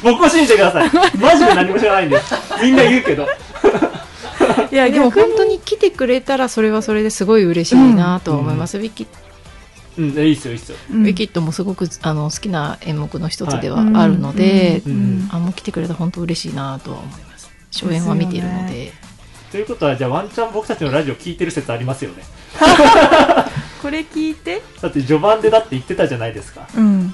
[0.03, 0.89] 僕を信じてください。
[1.17, 2.33] マジで何も知らないんです。
[2.61, 3.27] みんな言うけど。
[4.71, 9.05] いやでも本当に来てくれたらそれはそれですごい嬉しいなとは思います、ウィキ
[9.97, 10.77] うんいいっすよいいっすよ。
[10.91, 11.05] うん。
[11.05, 14.81] ウィキッドもすごくあの好きな演目の一つではあるので、
[15.31, 17.51] あもう来てくれたら本当嬉しいなとは思います。
[17.73, 18.93] 初演は見ているので。
[19.51, 22.23] ということはじゃあワンチャン僕たちのラジオ聞いてる説ありますよね。
[23.81, 24.61] これ聞いて？
[24.81, 26.67] だって序盤でだって言ってたじゃないですか。
[26.75, 27.13] うん。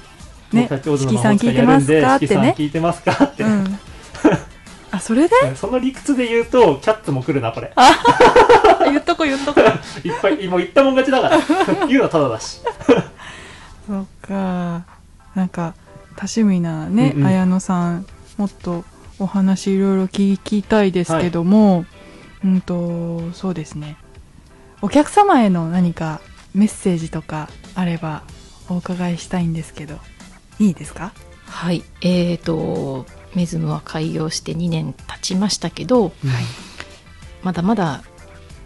[0.52, 0.68] ね。
[0.70, 2.16] 四季さん聞いてますか？
[2.16, 2.54] っ四季さんてね。
[2.56, 3.24] 聞いてますか？
[3.24, 3.78] って、うん
[4.98, 5.34] あそれで？
[5.56, 7.72] その理屈で言うとキャッツも来るなこれ。
[8.84, 9.60] 言っとこ言っとこ
[10.04, 11.38] いっぱいもう言ったもん勝ちだから。
[11.86, 12.60] 言うのはただだし。
[13.86, 14.84] そっか。
[15.34, 15.74] なんか
[16.16, 17.26] 多趣味なね、うんうん。
[17.28, 18.06] 綾野さん
[18.36, 18.84] もっと
[19.18, 21.84] お話いろいろ聞きたいですけども、
[22.44, 23.96] うんとそうですね。
[24.82, 26.20] お客様への何か
[26.54, 28.22] メッセージとかあれば
[28.68, 29.96] お伺いしたいんですけど
[30.58, 31.12] いいですか？
[31.46, 31.82] はい。
[32.00, 36.12] えーとメズムは開業して2年経ちましたけど
[37.42, 38.02] まだまだ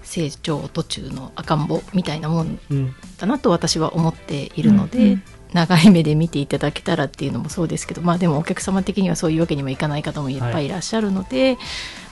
[0.02, 5.22] 成長途中の赤ん坊みたいなもんうんだなと私は思っているので、うんうん。
[5.52, 11.58] 長い目で見ていただけたらっていうのもそうですけどまあでもお客様的にはそういうわけにもいかない方もいっぱいいらっしゃるので、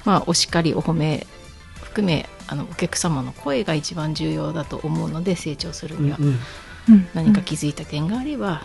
[0.04, 1.26] まあお叱りお褒め
[1.74, 6.34] 含めあのお客様の声が一番重要だと思うので成長するには、うんうん。
[6.90, 7.08] うん。
[7.14, 8.62] 何か気づいた点があれば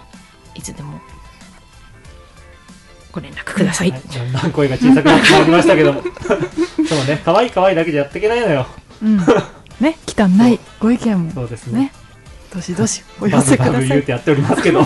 [0.56, 1.00] いつでも
[3.16, 6.04] ご連絡ください、はい、だんだん声が小さくなってまいりましたけども。
[6.86, 8.68] そうね可愛い可愛いだけじゃやっていけないのよ。
[9.02, 9.18] うん。
[9.80, 11.80] ね忌憚ないご意見もそうですね。
[11.80, 11.92] ね
[12.54, 13.88] どしどしお寄せください。
[13.88, 14.86] 言うてやっておりますけど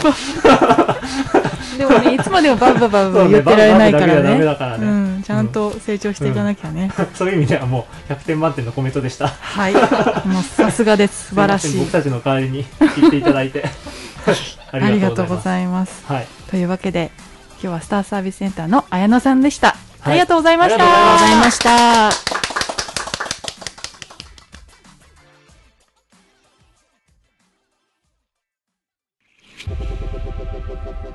[1.80, 13.64] でもねいつまでもバブバブ言ってられないからねうん、ちゃんと成長していかなきゃね、そういう意味ではもう100点満点のコメントでしたはいもうさすがです素晴らしい僕たちの代わりに聞いていただいて
[14.74, 17.12] あありがとうございますはいというわけで
[17.62, 20.12] 今日はスターサービスセンターの綾野さんでした、はい。
[20.12, 20.82] ありがとうございました。
[20.82, 22.10] ありがとうございました。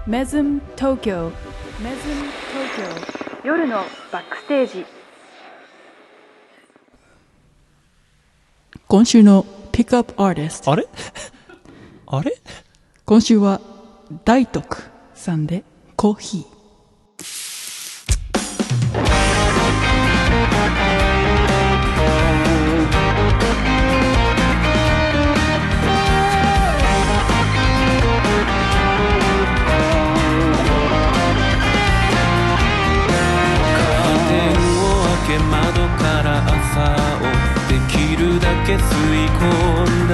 [0.06, 1.32] メズム東京
[1.80, 2.76] メズム東
[3.42, 4.86] 京夜のバックステージ。
[8.86, 10.72] 今週のピックアップアーティスト。
[10.72, 10.86] あれ？
[12.06, 12.36] あれ？
[13.06, 13.62] 今週は
[14.26, 14.82] 大徳
[15.14, 15.64] さんで
[15.96, 16.44] コーヒー。
[16.44, 35.54] カーテンを開け窓
[35.96, 36.84] から朝
[37.16, 37.22] を
[37.68, 38.78] できるだけ吸
[39.14, 39.42] い込
[40.04, 40.12] んだ。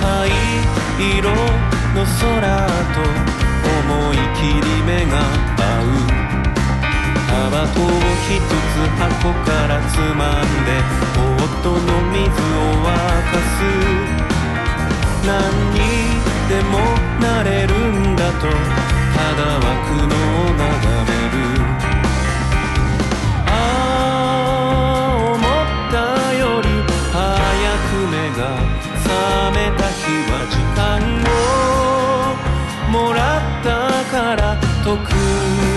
[0.00, 0.30] 灰
[1.18, 1.30] 色
[1.94, 2.40] の空
[2.94, 3.31] と
[4.42, 5.94] 切り目が合う。
[7.28, 7.86] タバコを
[8.26, 10.82] 一つ箱からつまんで
[11.14, 11.78] ポットの
[12.10, 12.90] 水を沸
[13.30, 13.62] かす。
[15.24, 15.30] 何
[15.70, 15.78] に
[16.48, 16.74] でも
[17.20, 18.48] なれるんだと
[19.14, 20.66] ただ湧くのを眺
[21.06, 21.10] め
[21.86, 21.91] る。
[34.92, 35.71] 僕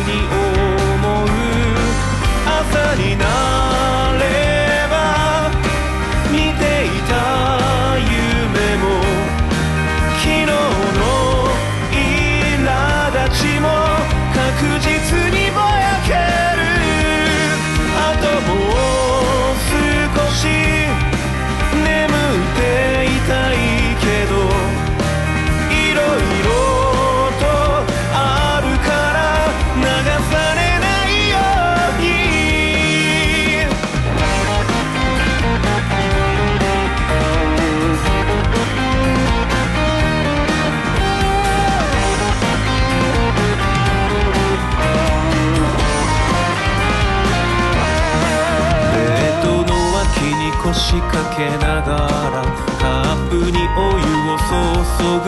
[51.16, 51.96] ベッドの脇に腰掛けなが
[52.30, 52.44] ら
[52.78, 52.84] カ
[53.16, 55.28] ップにお湯を注ぐ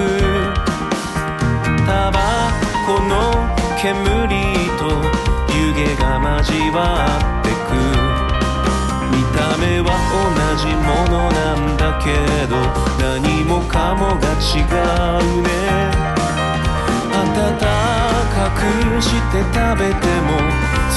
[1.85, 2.17] タバ
[2.85, 3.11] コの
[3.79, 3.87] 煙
[4.77, 4.83] と
[5.53, 6.03] 湯気が
[6.39, 7.71] 交わってく
[9.15, 12.05] 見た目は同じものなんだけ
[12.47, 12.53] ど
[12.99, 15.47] 何もかもが違うね。
[17.13, 17.23] 温
[17.59, 18.59] かく
[19.01, 20.27] して食べても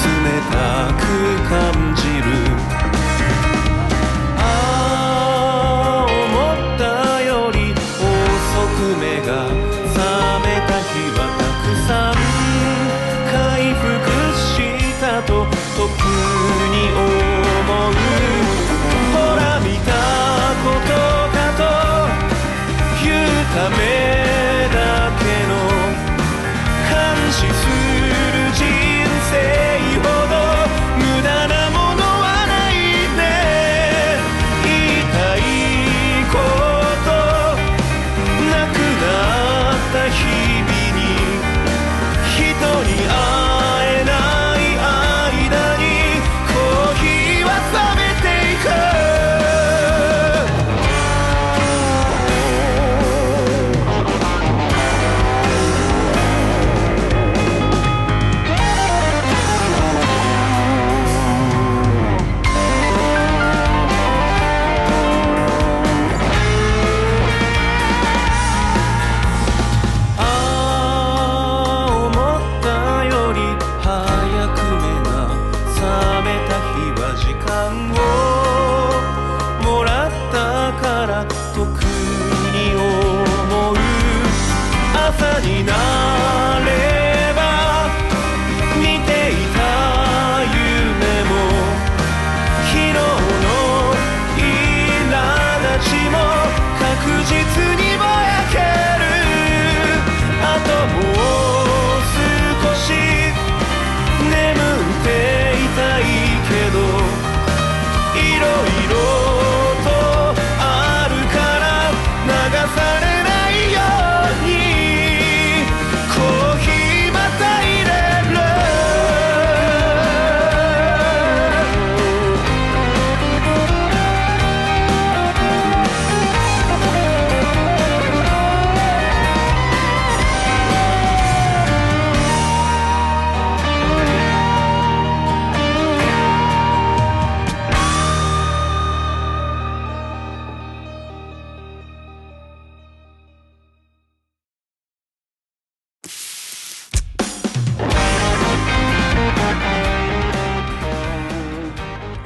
[0.01, 0.03] 冷
[0.51, 0.55] た
[0.93, 1.01] く
[1.49, 1.51] 感
[1.95, 2.80] じる。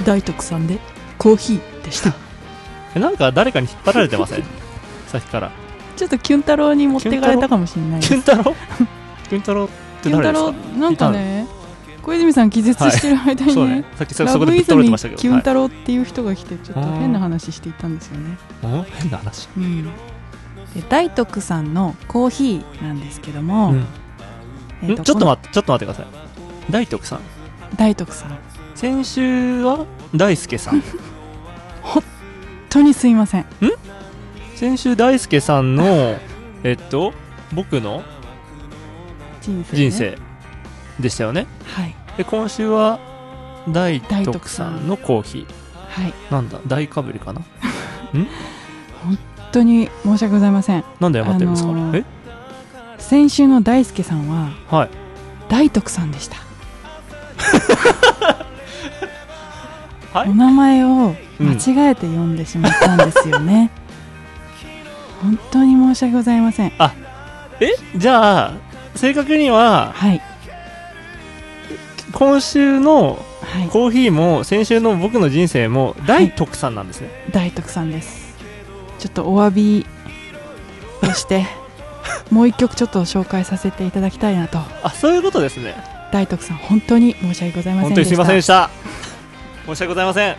[0.05, 0.79] 大徳さんで
[1.17, 2.13] コーヒーでした。
[2.95, 4.43] え なんか誰かに引っ張られてません？
[5.07, 5.51] さっきから。
[5.97, 8.43] ちょっとキュン太郎に持ってかれたかもしれないキュン太郎
[9.29, 9.67] キュン太郎っ
[10.01, 10.51] て誰ですか？
[10.51, 11.47] 太郎なんかね
[12.01, 13.75] 小泉さん気絶してる間にそうね。
[13.77, 15.21] ねさっきそこでぶっブイズミ取れてましたけど。
[15.21, 18.37] キュン太郎っていう人が来てちょっと変な話していたんですよね、
[18.99, 19.49] 変な話。
[19.57, 19.89] うん、で
[20.87, 23.85] 大徳さんのコーヒーなんですけども、うん。
[24.83, 25.03] えーん？
[25.03, 26.71] ちょっと待ってちょっと待ってください。
[26.71, 27.19] 大徳さん。
[27.77, 28.37] 大徳さん。
[28.75, 29.85] 先週は？
[30.13, 30.81] 大輔さん。
[31.81, 32.03] 本
[32.69, 33.45] 当にすいません。
[34.55, 36.17] 先週大輔さんの
[36.63, 37.13] えっと
[37.53, 38.03] 僕の
[39.41, 40.17] 人生、ね、人生
[40.99, 41.47] でしたよね。
[41.65, 41.95] はい。
[42.17, 42.99] で今週は
[43.69, 44.87] 大大徳徳さん。
[44.87, 45.47] のコーヒ
[45.89, 46.13] はい。
[46.29, 46.59] ーなんだ？
[46.67, 47.41] 大かぶりかな？
[49.03, 49.17] 本
[49.51, 50.83] 当に申し訳ございません。
[50.99, 52.05] なんで謝ってるんですか、あのーえ？
[52.97, 54.89] 先週の大輔さんははい。
[55.49, 56.37] 大徳さんでした
[60.15, 60.29] はい。
[60.29, 63.69] お名前を間違えて呼んでしまったんですよね、
[65.21, 66.71] 本当に申し訳ございません。
[67.59, 67.75] え？
[67.97, 68.53] じゃあ
[68.95, 70.21] 正確にははい。
[72.13, 73.67] 今週のはい。
[73.67, 78.37] コーヒーも先週の僕の人生も大徳さんなんですね、大徳さんです。
[78.99, 79.85] ちょっとお詫び
[81.03, 81.45] をして
[82.31, 84.59] もう一曲ちょっと紹介させていただきたいなと。
[84.81, 85.75] あそういうことですね。
[86.13, 87.95] 大徳さん本当に申し訳ございませんでした。
[87.95, 88.69] 本当にすいませんでした
[89.65, 90.35] 申し訳ございません。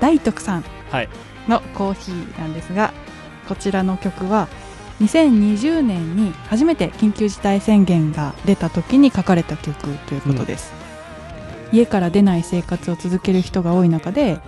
[0.00, 1.08] 大徳さんはい。
[1.48, 2.92] のコーヒーなんですが
[3.48, 4.48] こちらの曲は
[5.00, 9.76] 2020年に初めて緊急事態宣言が出た時に書かれた曲
[10.06, 10.72] ということです、
[11.70, 14.40] 家から出ない生活を続ける人が多い中で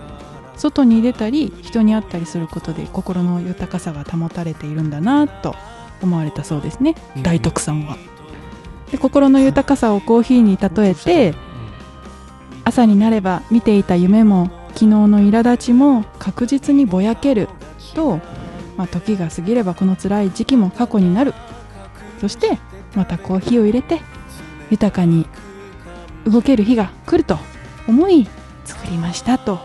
[0.57, 5.55] 外に出たり人に会ったりすることで心の豊かさが保たれているんだなと
[6.03, 7.23] 思われたそうですね、うん。
[7.23, 7.97] 大徳さんは。
[8.91, 11.35] で心の豊かさをコーヒーに例えて
[12.69, 17.49] 朝になれば見ていた夢も昨日の苛立ちも確実にぼやける
[17.95, 18.21] と
[18.79, 21.35] まあ、時が過ぎればこの辛い時期も過去になる。
[22.21, 22.59] そして
[22.95, 24.01] またコーヒーを入れて
[24.71, 25.27] 豊かに
[26.25, 27.39] 動ける日が来ると
[27.89, 28.27] 思い
[28.65, 29.61] 作りましたと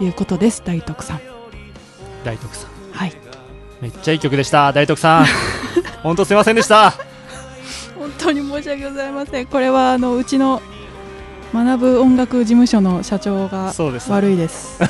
[0.00, 1.20] いうことです大徳さん。
[2.24, 2.70] 大徳さん。
[2.92, 3.12] はい。
[3.80, 4.72] めっちゃいい曲でした。
[4.72, 5.26] 大徳さん。
[6.02, 6.94] 本当すいませんでした。
[7.96, 9.46] 本当に申し訳ございません。
[9.46, 10.60] これはあのうちの
[11.52, 14.10] 学ぶ音楽事務所の社長がそうです。
[14.10, 14.80] 悪いです。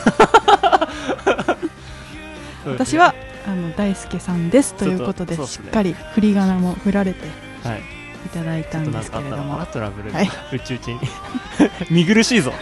[2.65, 3.15] 私は
[3.47, 4.75] あの大輔さんです。
[4.75, 5.47] ということでね。
[5.47, 7.27] しっかり振り仮名も振られて
[7.65, 7.83] はい。
[8.25, 9.37] いただいたんですけれども。
[9.37, 9.67] ったのかな。
[9.67, 10.31] トラブルはい。
[10.53, 11.01] うちうちに
[11.91, 12.53] 見苦しいぞ。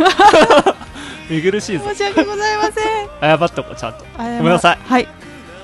[1.29, 1.85] 見苦しいぞ。
[1.91, 2.75] 申し訳ございません。
[3.39, 4.05] 謝っとこうちゃんと。
[4.17, 4.79] ごごめんなさい。
[4.83, 5.09] はい。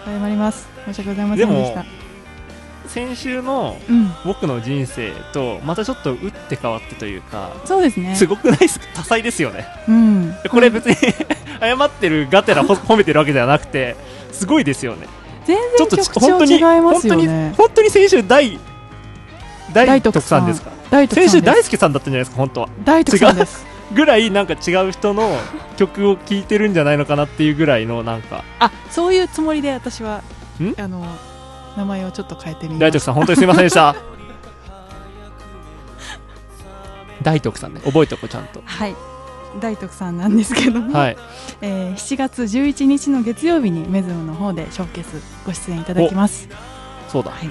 [0.04, 0.68] 謝ります。
[0.84, 1.82] 申し訳ございませんでした。
[1.82, 1.88] で
[2.96, 4.10] 先週のうん。
[4.24, 8.16] 僕の人生とまたちょっと打って変わってというかそうですね。
[8.16, 8.86] すごくないですか？
[8.94, 9.66] 多彩ですよね。
[9.86, 10.34] うん。
[10.50, 10.96] これ別に
[11.60, 13.96] 謝ってるがてらほ褒めてるわけではなくて
[14.32, 15.08] すごいですよね。
[15.44, 18.58] 全ちょっと本当に違いますよ本当にね本当に先週大
[19.74, 20.70] 大大徳徳さんですか？
[20.90, 22.36] 大徳先週大輔さんだったんじゃないですか？
[22.38, 22.70] 本当は。
[22.82, 23.66] 大徳さんです。
[23.94, 25.36] ぐらいなんか違う人の
[25.76, 28.42] 曲を聴いてるんじゃないのかなっていうぐらいのなんか。
[28.58, 30.22] あそういうつもりで私は
[30.58, 30.74] ん？
[30.80, 31.04] あの
[31.76, 33.94] 名前をちょっと変えてみ大徳さん本当にすみませんでした。
[37.22, 38.62] 大徳さんね覚えておこうちゃんと。
[38.64, 38.94] はい。
[39.60, 41.16] 大徳さんなんですけども、はい。
[41.60, 46.48] えー7月11日の月曜日にメズムの方でショーケースご出演いただきます。
[47.08, 47.50] そうだ、はい。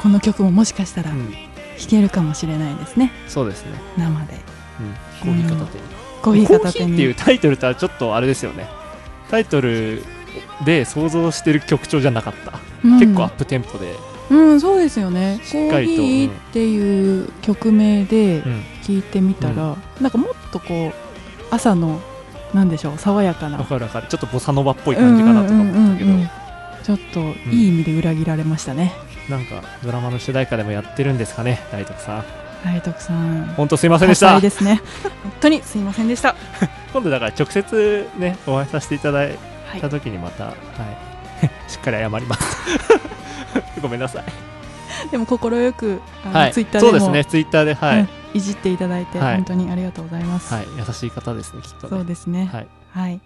[0.00, 1.34] この曲ももしかしたら弾うん、
[1.88, 3.12] けるかもしれないですね。
[3.28, 4.40] そうですね、生で。
[4.80, 5.84] うん、コーヒー片手に、
[6.22, 6.92] コーヒー片手に。
[6.94, 8.68] っていうタイトルとはちょっとあれですよね。
[9.30, 10.02] タイトル
[10.64, 12.98] で想像してる曲調じゃなかった、うん。
[12.98, 13.94] 結構アップテンポで、
[14.30, 15.38] うんそうですよね。
[15.40, 20.92] コしっかりとーヒーっていう曲名でうん、聞いてみたら、なんかもっとこう
[21.50, 22.00] 朝の
[22.54, 23.58] なんでしょう爽やかな。
[23.58, 24.06] わかるわかる。
[24.08, 26.30] ちょっとボサノバっぽい感じかなとか思ったけど、うんうんうんうん
[26.82, 28.92] ちょっといい意味で裏切られましたね、
[29.28, 32.24] なんかドラマの主題歌でもやってるんですかね大徳さん。
[32.64, 33.44] 大徳さん。
[33.56, 34.80] 本当すいませんでし多た彩ですね。
[35.22, 36.34] 本当にすいませんでした。
[36.92, 39.38] 今度だから直接ねお会いさせていただい
[39.80, 40.54] た時にまた、はい。
[41.68, 42.56] しっかり謝ります。
[43.82, 44.24] ごめんなさい。
[45.10, 46.00] でも快く
[46.52, 47.24] ツイッターでもそうですね。
[47.24, 49.36] ツイッターではい、うんいじっていただいて、はい。
[49.36, 50.66] 本当にありがとうございます、はい。
[50.78, 51.90] 優しい方ですねきっとね。
[51.90, 52.48] そうですね。
[52.50, 52.68] はい。
[52.90, 53.20] はい、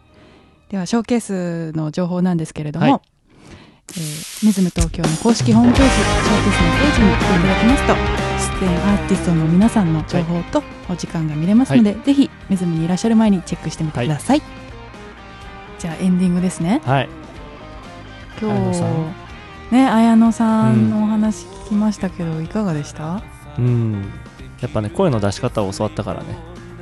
[0.68, 3.01] ではショーケースの情報なんですけれども、はい。
[3.90, 7.94] えーミズム東京の公式ホームページショーケースのページに行っていただきますと
[8.60, 14.43] 出演アーティストの皆さんの情報とお時間が見れますので、ぜひミズムにいらっしゃる前にチェックしてみてください、
[15.78, 16.81] じゃあエンディングですね。
[16.85, 17.09] はい。
[18.40, 18.81] 今日
[19.74, 23.23] ね綾野さんのお話聞きましたけど、いかがでした？
[23.59, 24.05] うん。
[24.61, 26.36] やっぱね声の出し方を教わったからね。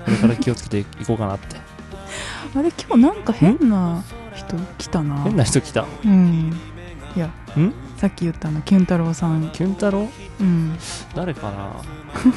[0.05, 1.57] これから気をつけていこうかなって。
[2.57, 4.03] あれ今日なんか変な
[4.35, 5.23] 人来たな。
[5.23, 5.85] 変な人来た。
[6.05, 6.53] うん。
[7.17, 7.27] いや
[7.57, 7.73] ん？
[7.97, 9.51] さっき言ったあのキュン太郎さん。
[9.53, 10.09] キュン太郎
[10.41, 10.77] うん。
[11.15, 11.71] 誰かな？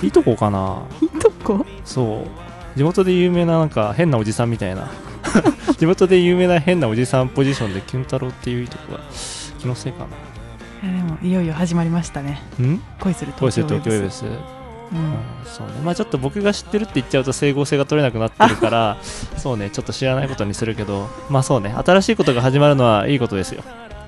[0.01, 0.81] いとこかな？
[1.01, 1.65] いいとこ？
[1.85, 2.77] そう。
[2.77, 4.89] 地元で有名ななんか変なおじさんみたいな
[5.77, 8.99] 地元で有名な変なおじさんポジションでキュン太郎っていういとこが
[9.59, 10.05] 気のせいか
[10.83, 12.41] いやでもいよいよ始まりましたね。
[12.99, 14.31] 恋する東京ウェブス東京ウェブス、うん。
[14.31, 14.39] うん。
[15.45, 15.73] そうね。
[15.83, 18.97] まあちょっと僕が知ってるって言っちゃうと整合性が取れなくなってるから
[19.37, 19.69] そうね。
[19.71, 21.73] ちょっと知らないことにするけどまあそうね。
[21.85, 23.63] 新しいことが始まるのはいいことですよ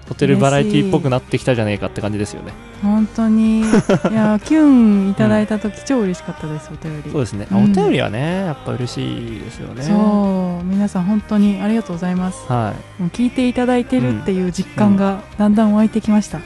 [0.10, 2.52] ホテルバラエティっぽくなってきたじゃねえかって感じですよね。
[2.81, 3.61] 本当に。
[3.61, 7.11] いやキュンいただいた時、超嬉しかったですお便り。
[7.11, 7.64] そうですね、あうん。
[7.65, 9.84] お便りはねやっぱ嬉しいですよね。
[9.84, 10.65] そう。
[10.65, 12.40] 皆さん本当にありがとうございます。
[12.52, 13.02] はい。
[13.02, 16.40] もう聞いていただいてるっていう実感がだんだん湧いてきました。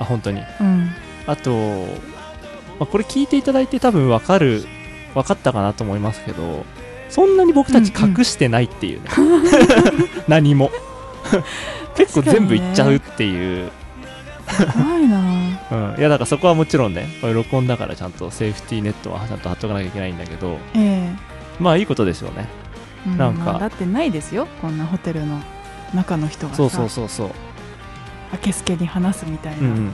[0.00, 0.42] あ本当に。
[0.60, 0.90] うん。
[1.26, 1.50] あと、
[2.78, 4.64] まあ、これ聞いていただいて多分分かる
[5.14, 6.64] 分かったかなと思いますけど
[7.08, 9.08] そんなに僕たち隠してないっていうね、
[10.28, 10.70] 何も
[11.96, 13.70] 結構全部いっちゃうっていう、
[14.72, 15.18] 怖いな。
[15.70, 20.58] うん、いやだからそこはもちろんねこれ録音だからちゃんとセーフティーネットはちゃんと貼っとかなきゃいけないんだけど。
[20.74, 21.10] え
[21.60, 22.48] まあいいことですよね。
[23.06, 23.44] えうなんか。
[23.44, 24.46] まあだってないですよ。
[24.62, 25.40] こんなホテルの
[25.94, 26.56] 中の人がさ。
[26.56, 27.30] そうそうそうそう。
[28.32, 29.92] あけすけに話すみたいな、うんうん。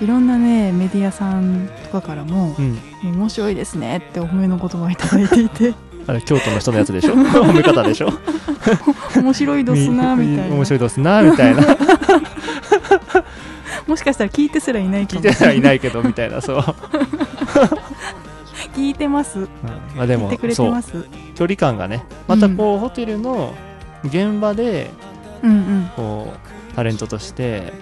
[0.00, 5.74] いろんなねメディアさんとかからもうん、うん、面白いですねってお褒めの言葉をいただいていて
[6.08, 7.12] あれ京都の人のやつでしょ。
[7.14, 8.10] 褒め方でしょ。
[9.14, 10.56] 面白いどすなみたいな。
[10.56, 11.62] 面白いどすなみたいな。
[13.86, 16.58] もしかしたら聞いてすらいないか聞いてもしれはいないけどみたいなそう、
[18.74, 19.40] 聞いてます。
[19.40, 19.48] うん
[19.96, 21.04] まあでもそうてます。
[21.34, 23.52] 距離感がねまたこう、ホテルの
[24.02, 24.90] 現場で
[25.42, 25.90] うんうん。
[25.94, 26.32] こ
[26.72, 27.74] うタレントとして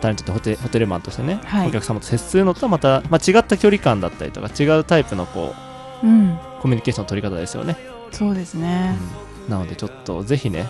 [0.00, 1.68] タレントってホテホテルマンとしてね、はい。
[1.68, 5.52] お客様と接するのとはまた、まあ、違った距離感だったりとか違うタイプのこ
[6.04, 6.30] うん。
[6.30, 7.76] うコミュニケーションの取り方ですよね、
[8.12, 8.96] そうですね。
[9.46, 9.50] うん。
[9.50, 10.68] なのでちょっとぜひね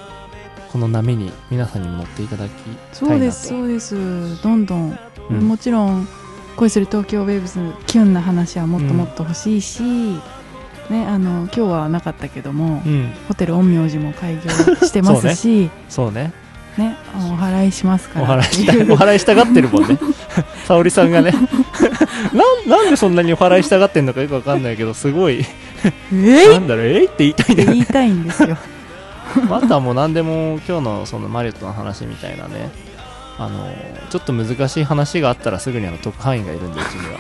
[0.72, 2.96] この波に皆さんにも乗っていただきたいなと。
[2.96, 4.42] そうですそうです。
[4.42, 4.98] どんどん、
[5.28, 5.40] うん。
[5.46, 6.08] もちろん
[6.56, 13.12] 恋する東京ウェーブスキュンな話はもっともっと欲しいし、ねあの今日はなかったけども、うん。
[13.28, 14.42] ホテル陰陽師も開業
[14.76, 16.32] してますしそうね。
[16.78, 16.96] ね。
[17.14, 19.98] お払いしますかおら払いしたお払いしたがってるもんね。
[20.64, 21.32] 沙織さんがね。
[22.32, 25.44] なんなんでそんなにお払いしたがってんのかよくわかんないけどすごい
[26.12, 28.56] えなんだろうえいって言いたいんだよね言いたいんですよ。
[29.50, 32.70] あとはもう何でも今日のそのマリオットの話みたいなね。
[33.38, 33.66] あの
[34.10, 37.18] ちょっと難しい話があったらすぐにあの特派員がいるんでうちには。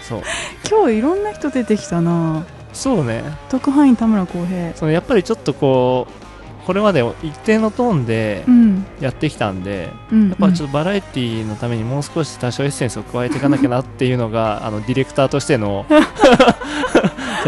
[0.00, 0.22] そう。
[0.68, 2.44] 今日いろんな人出てきたな。
[2.72, 3.22] そうね。
[3.50, 4.74] 特派員田村浩平。
[4.74, 8.86] そのやっぱりちょっとこうこれまで一定のトーンでうん。
[9.00, 10.28] やってきたんで、うん。
[10.30, 15.84] やっぱちょっとバラエティのためにもう少し多少エッセンスを加えていかなきゃなっていうのがあのディレクターとしての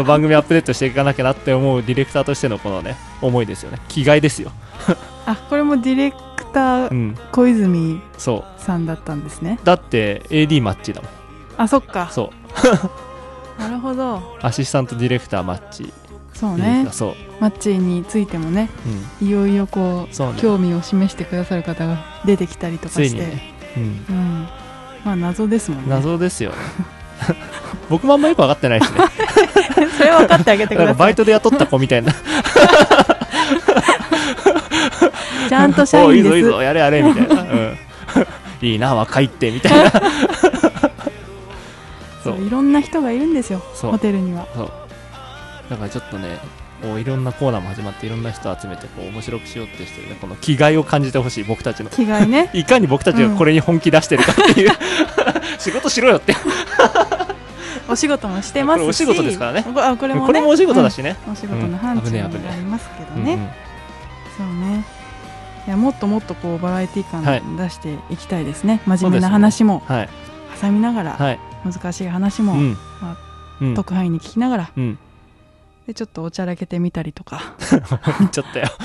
[0.05, 3.79] 番組アップデートしていかなきゃなって思うディレクターとしてのこのね思いですよね。
[3.87, 4.51] 気概ですよ、
[5.25, 6.17] あこれもディレク
[6.53, 8.01] ターうん、小泉
[8.57, 9.59] さんだったんですね。
[9.63, 11.11] だって AD マッチだもん。
[11.57, 12.09] あそっか。
[12.11, 12.31] そ
[13.57, 13.61] う。
[13.61, 14.37] なるほど。
[14.41, 15.91] アシスタントディレクターマッチ。
[16.33, 16.87] そうね。
[16.91, 18.69] そう、マッチについてもね
[19.21, 20.33] うん、いよいよこうね。
[20.37, 24.47] 興味を示してくださる方が出てきたりとかして、ね、うん、うん、
[25.03, 25.89] まあ謎ですもんね。
[25.89, 26.57] 謎ですよね。
[27.89, 28.99] 僕もあんまよく分かってないしね。
[29.73, 32.13] それ分かってあげてくなんかださいバイトで雇った子みたいな。
[35.49, 37.77] ちゃんと社おいい員ですぞいいぞやれやれみたいな、うん、
[38.67, 39.91] いいな若いってみたいな。
[42.23, 44.45] そ そうういろんな人がいるんですよホテルには。
[44.53, 44.71] そう。
[45.69, 46.39] だからちょっとね
[46.81, 51.89] こういろんなコーナーも始まっていろんな人を集めてこう面白くしようってしてるねこの気概を感じてほしい僕たちの。
[51.89, 52.49] 気概ね。
[52.53, 54.71] いかに僕たちがこれに本気出してるかっていう、
[55.57, 56.35] 仕事しろよって
[57.89, 58.87] お仕事もしてますし。
[58.87, 59.63] お仕事ですからね。
[59.63, 60.41] こあこれもね。
[60.41, 61.33] もお仕事だしね、うん。
[61.33, 63.23] お仕事の範疇になりますけどうん。
[63.23, 63.55] ね、
[64.37, 64.85] そうね。
[65.67, 69.83] いやもっともっとこうバラエティ感はい出していきたいですね、真面目な話も。
[69.87, 70.09] はい。
[70.61, 71.39] 挟みながら、はい。
[71.65, 72.77] 難しい話も、うん。
[73.01, 73.17] まあ
[73.61, 73.75] うん。
[73.75, 74.71] 特派員に聞きながら。
[74.75, 74.99] うん
[75.87, 77.55] でちょっとおちゃらけてみたりとか。
[78.19, 78.67] 言っちゃったよ。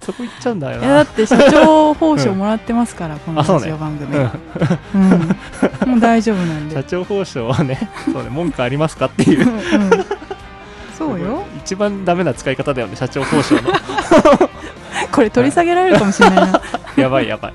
[0.00, 4.30] そこ行っちゃうんだよいやだなって社長報酬もらってますから、 このラジオ番組、うん。
[4.94, 5.36] うん。
[5.90, 6.76] もう大丈夫なんで。
[6.76, 9.46] 社長報酬はねそうね文句ありますかっていう。
[9.46, 9.60] うんう
[9.94, 10.04] ん。
[10.96, 11.44] そうよ。
[11.58, 13.70] 一番ダメな使い方だよね社長報酬の。
[15.12, 16.62] これ取り下げられるかもしれないな。
[16.96, 17.52] やばいやばい。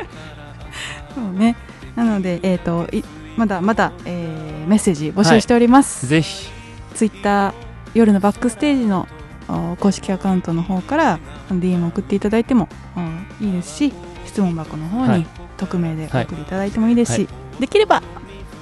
[1.15, 1.55] そうね。
[1.95, 3.03] なのでえっ、とい
[3.35, 6.58] まだまだ、えーメッセージ募集しております、ぜひ
[6.95, 7.53] ツイッター
[7.93, 9.07] 夜のバックステージの
[9.47, 13.93] お公式アカウントの方から DM 送っていただいてもおいいですし
[14.25, 15.27] 質問箱の方にはい。
[15.57, 18.01] 匿名で送りいただいてもいいですし、はできれば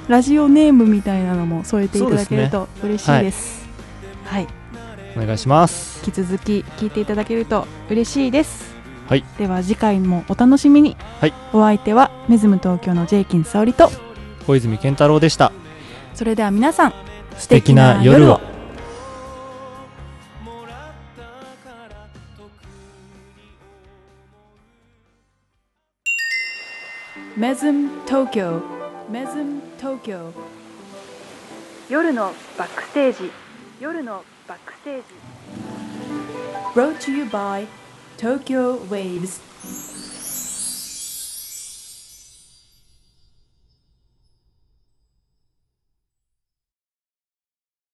[0.08, 3.68] ラジオネームみたいなのも添えていただけると嬉しいです。
[4.24, 4.48] はい、
[5.16, 6.00] お願いします。
[6.06, 8.76] 引き続き聞いていただけると嬉しいです。
[9.08, 9.24] はい。
[9.38, 11.34] では次回もお楽しみに、はい。
[11.54, 13.92] お相手はメズム東京のジェイキン沙織と
[14.48, 15.52] 小泉健太郎でした。
[16.14, 16.94] それでは皆さん
[17.38, 18.42] 素敵な夜を。
[27.38, 28.62] メズム東京
[29.12, 30.34] メズム東京
[31.88, 33.32] 夜のバックステージ。
[33.80, 35.04] 夜のバックステージ。
[36.74, 37.68] Brought to you by
[38.18, 39.47] Tokyo Waves.